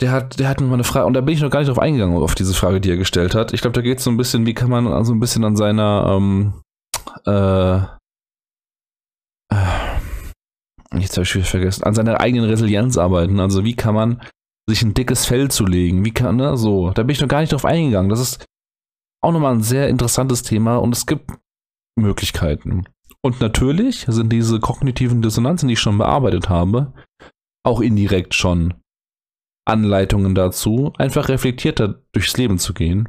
der 0.00 0.10
hat, 0.10 0.40
der 0.40 0.48
hat 0.48 0.60
mir 0.60 0.66
mal 0.66 0.74
eine 0.74 0.82
Frage, 0.82 1.06
und 1.06 1.14
da 1.14 1.20
bin 1.20 1.34
ich 1.34 1.40
noch 1.40 1.50
gar 1.50 1.60
nicht 1.60 1.68
drauf 1.68 1.78
eingegangen, 1.78 2.20
auf 2.20 2.34
diese 2.34 2.52
Frage, 2.52 2.80
die 2.80 2.90
er 2.90 2.96
gestellt 2.96 3.36
hat. 3.36 3.52
Ich 3.52 3.60
glaube, 3.60 3.74
da 3.74 3.80
geht 3.80 3.98
es 3.98 4.04
so 4.04 4.10
ein 4.10 4.16
bisschen, 4.16 4.44
wie 4.44 4.54
kann 4.54 4.70
man 4.70 4.88
also 4.88 5.14
ein 5.14 5.20
bisschen 5.20 5.44
an 5.44 5.54
seiner, 5.54 6.16
ähm, 6.16 6.62
äh, 7.26 7.76
äh, 9.54 9.85
jetzt 11.00 11.16
habe 11.16 11.24
ich 11.24 11.48
vergessen, 11.48 11.84
an 11.84 11.94
seiner 11.94 12.20
eigenen 12.20 12.48
Resilienz 12.48 12.96
arbeiten. 12.98 13.40
Also 13.40 13.64
wie 13.64 13.74
kann 13.74 13.94
man 13.94 14.22
sich 14.68 14.82
ein 14.82 14.94
dickes 14.94 15.26
Fell 15.26 15.50
zulegen? 15.50 16.04
Wie 16.04 16.12
kann, 16.12 16.36
ne, 16.36 16.56
so, 16.56 16.90
da 16.90 17.02
bin 17.02 17.10
ich 17.12 17.20
noch 17.20 17.28
gar 17.28 17.40
nicht 17.40 17.52
drauf 17.52 17.64
eingegangen. 17.64 18.10
Das 18.10 18.20
ist 18.20 18.44
auch 19.22 19.32
nochmal 19.32 19.54
ein 19.54 19.62
sehr 19.62 19.88
interessantes 19.88 20.42
Thema 20.42 20.76
und 20.76 20.94
es 20.94 21.06
gibt 21.06 21.30
Möglichkeiten. 21.98 22.84
Und 23.22 23.40
natürlich 23.40 24.06
sind 24.08 24.30
diese 24.32 24.60
kognitiven 24.60 25.22
Dissonanzen, 25.22 25.68
die 25.68 25.74
ich 25.74 25.80
schon 25.80 25.98
bearbeitet 25.98 26.48
habe, 26.48 26.92
auch 27.64 27.80
indirekt 27.80 28.34
schon 28.34 28.74
Anleitungen 29.66 30.34
dazu, 30.34 30.92
einfach 30.96 31.28
reflektierter 31.28 32.02
durchs 32.12 32.36
Leben 32.36 32.58
zu 32.58 32.72
gehen 32.72 33.08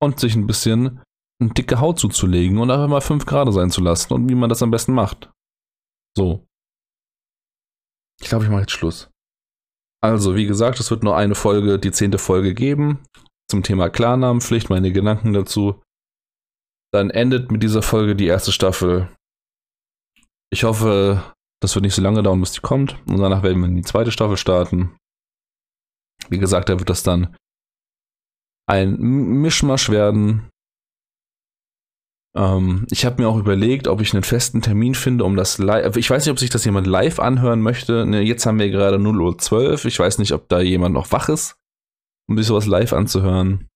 und 0.00 0.18
sich 0.18 0.34
ein 0.34 0.48
bisschen 0.48 1.00
eine 1.40 1.50
dicke 1.50 1.78
Haut 1.80 2.00
zuzulegen 2.00 2.58
und 2.58 2.70
einfach 2.70 2.88
mal 2.88 3.00
5 3.00 3.24
Grad 3.26 3.52
sein 3.52 3.70
zu 3.70 3.80
lassen 3.80 4.12
und 4.12 4.28
wie 4.28 4.34
man 4.34 4.48
das 4.48 4.62
am 4.62 4.70
besten 4.70 4.92
macht. 4.92 5.30
So. 6.16 6.46
Ich 8.22 8.28
glaube, 8.28 8.44
ich 8.44 8.50
mache 8.50 8.62
jetzt 8.62 8.72
Schluss. 8.72 9.10
Also, 10.00 10.34
wie 10.36 10.46
gesagt, 10.46 10.80
es 10.80 10.90
wird 10.90 11.02
nur 11.02 11.16
eine 11.16 11.34
Folge, 11.34 11.78
die 11.78 11.92
zehnte 11.92 12.18
Folge 12.18 12.54
geben 12.54 13.00
zum 13.50 13.62
Thema 13.62 13.90
Klarnamenpflicht, 13.90 14.70
meine 14.70 14.92
Gedanken 14.92 15.32
dazu. 15.34 15.82
Dann 16.92 17.10
endet 17.10 17.50
mit 17.52 17.62
dieser 17.62 17.82
Folge 17.82 18.16
die 18.16 18.26
erste 18.26 18.52
Staffel. 18.52 19.08
Ich 20.50 20.64
hoffe, 20.64 21.34
das 21.60 21.74
wird 21.74 21.84
nicht 21.84 21.94
so 21.94 22.02
lange 22.02 22.22
dauern, 22.22 22.40
bis 22.40 22.52
die 22.52 22.60
kommt. 22.60 22.98
Und 23.06 23.18
danach 23.18 23.42
werden 23.42 23.60
wir 23.60 23.68
in 23.68 23.76
die 23.76 23.82
zweite 23.82 24.10
Staffel 24.10 24.36
starten. 24.36 24.96
Wie 26.28 26.38
gesagt, 26.38 26.68
da 26.68 26.78
wird 26.78 26.88
das 26.88 27.02
dann 27.02 27.36
ein 28.66 28.96
Mischmasch 28.96 29.90
werden. 29.90 30.48
Ähm, 32.34 32.86
ich 32.90 33.04
habe 33.04 33.20
mir 33.20 33.28
auch 33.28 33.36
überlegt, 33.36 33.88
ob 33.88 34.00
ich 34.00 34.14
einen 34.14 34.22
festen 34.22 34.62
Termin 34.62 34.94
finde, 34.94 35.24
um 35.24 35.36
das 35.36 35.58
live. 35.58 35.96
Ich 35.96 36.08
weiß 36.08 36.24
nicht, 36.24 36.32
ob 36.32 36.38
sich 36.38 36.50
das 36.50 36.64
jemand 36.64 36.86
live 36.86 37.18
anhören 37.18 37.60
möchte. 37.60 38.06
Ne, 38.06 38.22
jetzt 38.22 38.46
haben 38.46 38.58
wir 38.58 38.70
gerade 38.70 38.96
0.12 38.96 39.52
Uhr. 39.52 39.84
Ich 39.84 39.98
weiß 39.98 40.18
nicht, 40.18 40.32
ob 40.32 40.48
da 40.48 40.60
jemand 40.60 40.94
noch 40.94 41.12
wach 41.12 41.28
ist, 41.28 41.56
um 42.28 42.36
sich 42.36 42.46
sowas 42.46 42.66
live 42.66 42.92
anzuhören. 42.92 43.68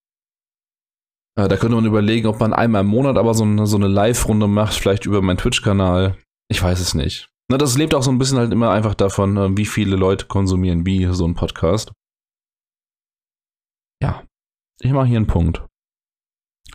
Äh, 1.39 1.49
da 1.49 1.57
könnte 1.57 1.77
man 1.77 1.85
überlegen, 1.85 2.29
ob 2.29 2.41
man 2.41 2.55
einmal 2.55 2.81
im 2.81 2.89
Monat 2.89 3.19
aber 3.19 3.35
so 3.35 3.45
eine, 3.45 3.67
so 3.67 3.77
eine 3.77 3.89
Live-Runde 3.89 4.49
macht, 4.49 4.75
vielleicht 4.75 5.05
über 5.05 5.21
meinen 5.21 5.39
Twitch-Kanal. 5.39 6.17
Ich 6.49 6.63
weiß 6.63 6.81
es 6.81 6.95
nicht. 6.95 7.29
Na, 7.49 7.59
das 7.59 7.77
lebt 7.77 7.95
auch 7.95 8.03
so 8.03 8.11
ein 8.11 8.19
bisschen 8.19 8.39
halt 8.39 8.53
immer 8.53 8.71
einfach 8.71 8.95
davon, 8.95 9.37
äh, 9.37 9.57
wie 9.57 9.67
viele 9.67 9.97
Leute 9.97 10.27
konsumieren 10.27 10.87
wie 10.87 11.05
so 11.13 11.27
ein 11.27 11.35
Podcast. 11.35 11.93
Ja, 14.03 14.25
ich 14.81 14.93
mache 14.93 15.07
hier 15.07 15.19
einen 15.19 15.27
Punkt. 15.27 15.65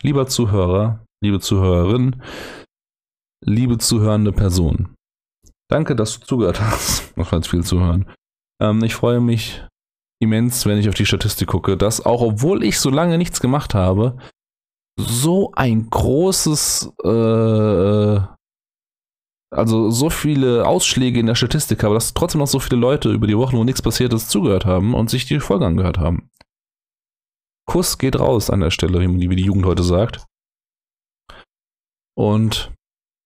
Lieber 0.02 0.28
Zuhörer, 0.28 1.06
liebe 1.24 1.40
Zuhörerin, 1.40 2.22
liebe 3.44 3.78
zuhörende 3.78 4.32
Person. 4.32 4.96
Danke, 5.70 5.96
dass 5.96 6.20
du 6.20 6.26
zugehört 6.26 6.62
hast. 6.62 7.02
Das 7.16 7.32
war 7.32 7.40
jetzt 7.40 7.50
viel 7.50 7.64
zuhören. 7.64 8.10
Ähm, 8.62 8.84
ich 8.84 8.96
freue 8.96 9.20
mich 9.20 9.64
immens, 10.22 10.66
wenn 10.66 10.80
ich 10.80 10.90
auf 10.90 10.96
die 10.96 11.06
Statistik 11.06 11.50
gucke, 11.50 11.78
dass 11.78 12.06
auch 12.06 12.22
obwohl 12.22 12.64
ich 12.64 12.80
so 12.80 12.90
lange 12.90 13.18
nichts 13.18 13.42
gemacht 13.42 13.76
habe, 13.76 14.18
so 14.98 15.52
ein 15.54 15.90
großes, 15.90 16.92
äh, 17.04 18.20
also 19.54 19.92
so 19.92 20.10
viele 20.10 20.66
Ausschläge 20.66 21.20
in 21.20 21.26
der 21.26 21.36
Statistik 21.36 21.84
habe, 21.84 21.94
dass 21.94 22.14
trotzdem 22.14 22.40
noch 22.40 22.48
so 22.48 22.60
viele 22.60 22.80
Leute 22.80 23.12
über 23.12 23.28
die 23.28 23.38
Wochen, 23.38 23.58
wo 23.58 23.64
nichts 23.64 23.82
passiert 23.82 24.14
ist, 24.14 24.30
zugehört 24.30 24.66
haben 24.66 24.94
und 24.94 25.10
sich 25.10 25.26
die 25.26 25.40
Folge 25.40 25.66
angehört 25.66 25.98
haben. 25.98 26.30
Kuss 27.68 27.98
geht 27.98 28.20
raus 28.20 28.50
an 28.50 28.62
der 28.62 28.72
Stelle, 28.72 29.00
wie 29.02 29.36
die 29.36 29.44
Jugend 29.44 29.66
heute 29.66 29.84
sagt. 29.84 30.26
Und 32.18 32.74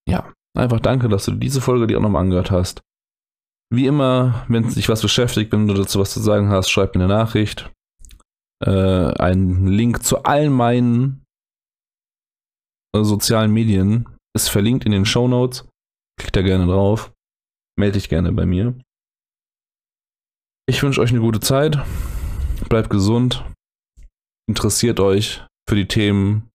ja, 0.07 0.31
einfach 0.57 0.79
danke, 0.79 1.09
dass 1.09 1.25
du 1.25 1.31
diese 1.31 1.61
Folge 1.61 1.87
dir 1.87 1.97
auch 1.97 2.01
nochmal 2.01 2.21
angehört 2.21 2.51
hast. 2.51 2.81
Wie 3.73 3.87
immer, 3.87 4.45
wenn 4.47 4.69
dich 4.69 4.89
was 4.89 5.01
beschäftigt, 5.01 5.51
wenn 5.51 5.67
du 5.67 5.73
dazu 5.73 5.99
was 5.99 6.13
zu 6.13 6.19
sagen 6.19 6.49
hast, 6.49 6.69
schreib 6.69 6.95
mir 6.95 7.03
eine 7.03 7.13
Nachricht. 7.13 7.71
Äh, 8.63 8.71
ein 8.71 9.67
Link 9.67 10.03
zu 10.03 10.23
all 10.23 10.49
meinen 10.49 11.25
äh, 12.95 13.03
sozialen 13.03 13.51
Medien 13.51 14.07
ist 14.35 14.49
verlinkt 14.49 14.85
in 14.85 14.91
den 14.91 15.05
Show 15.05 15.27
Notes. 15.27 15.67
Klick 16.19 16.31
da 16.33 16.41
gerne 16.41 16.67
drauf. 16.67 17.11
Melde 17.77 17.99
dich 17.99 18.07
gerne 18.07 18.31
bei 18.31 18.45
mir. 18.45 18.77
Ich 20.67 20.81
wünsche 20.81 21.01
euch 21.01 21.11
eine 21.11 21.19
gute 21.19 21.39
Zeit. 21.39 21.83
Bleibt 22.69 22.89
gesund. 22.89 23.43
Interessiert 24.47 24.99
euch 24.99 25.45
für 25.67 25.75
die 25.75 25.87
Themen 25.87 26.49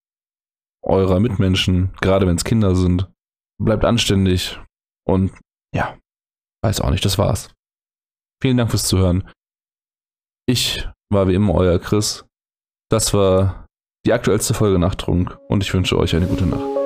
eurer 0.82 1.20
Mitmenschen, 1.20 1.92
gerade 2.00 2.26
wenn 2.26 2.36
es 2.36 2.44
Kinder 2.44 2.74
sind. 2.74 3.10
Bleibt 3.58 3.84
anständig 3.84 4.58
und 5.06 5.32
ja, 5.74 5.98
weiß 6.62 6.80
auch 6.80 6.90
nicht, 6.90 7.04
das 7.04 7.18
war's. 7.18 7.52
Vielen 8.42 8.56
Dank 8.56 8.70
fürs 8.70 8.86
Zuhören. 8.86 9.28
Ich 10.46 10.88
war 11.12 11.28
wie 11.28 11.34
immer 11.34 11.54
euer 11.54 11.78
Chris. 11.78 12.24
Das 12.90 13.12
war 13.12 13.66
die 14.06 14.12
aktuellste 14.12 14.54
Folge 14.54 14.78
Nachttrunk 14.78 15.38
und 15.48 15.62
ich 15.62 15.72
wünsche 15.74 15.98
euch 15.98 16.16
eine 16.16 16.26
gute 16.26 16.46
Nacht. 16.46 16.79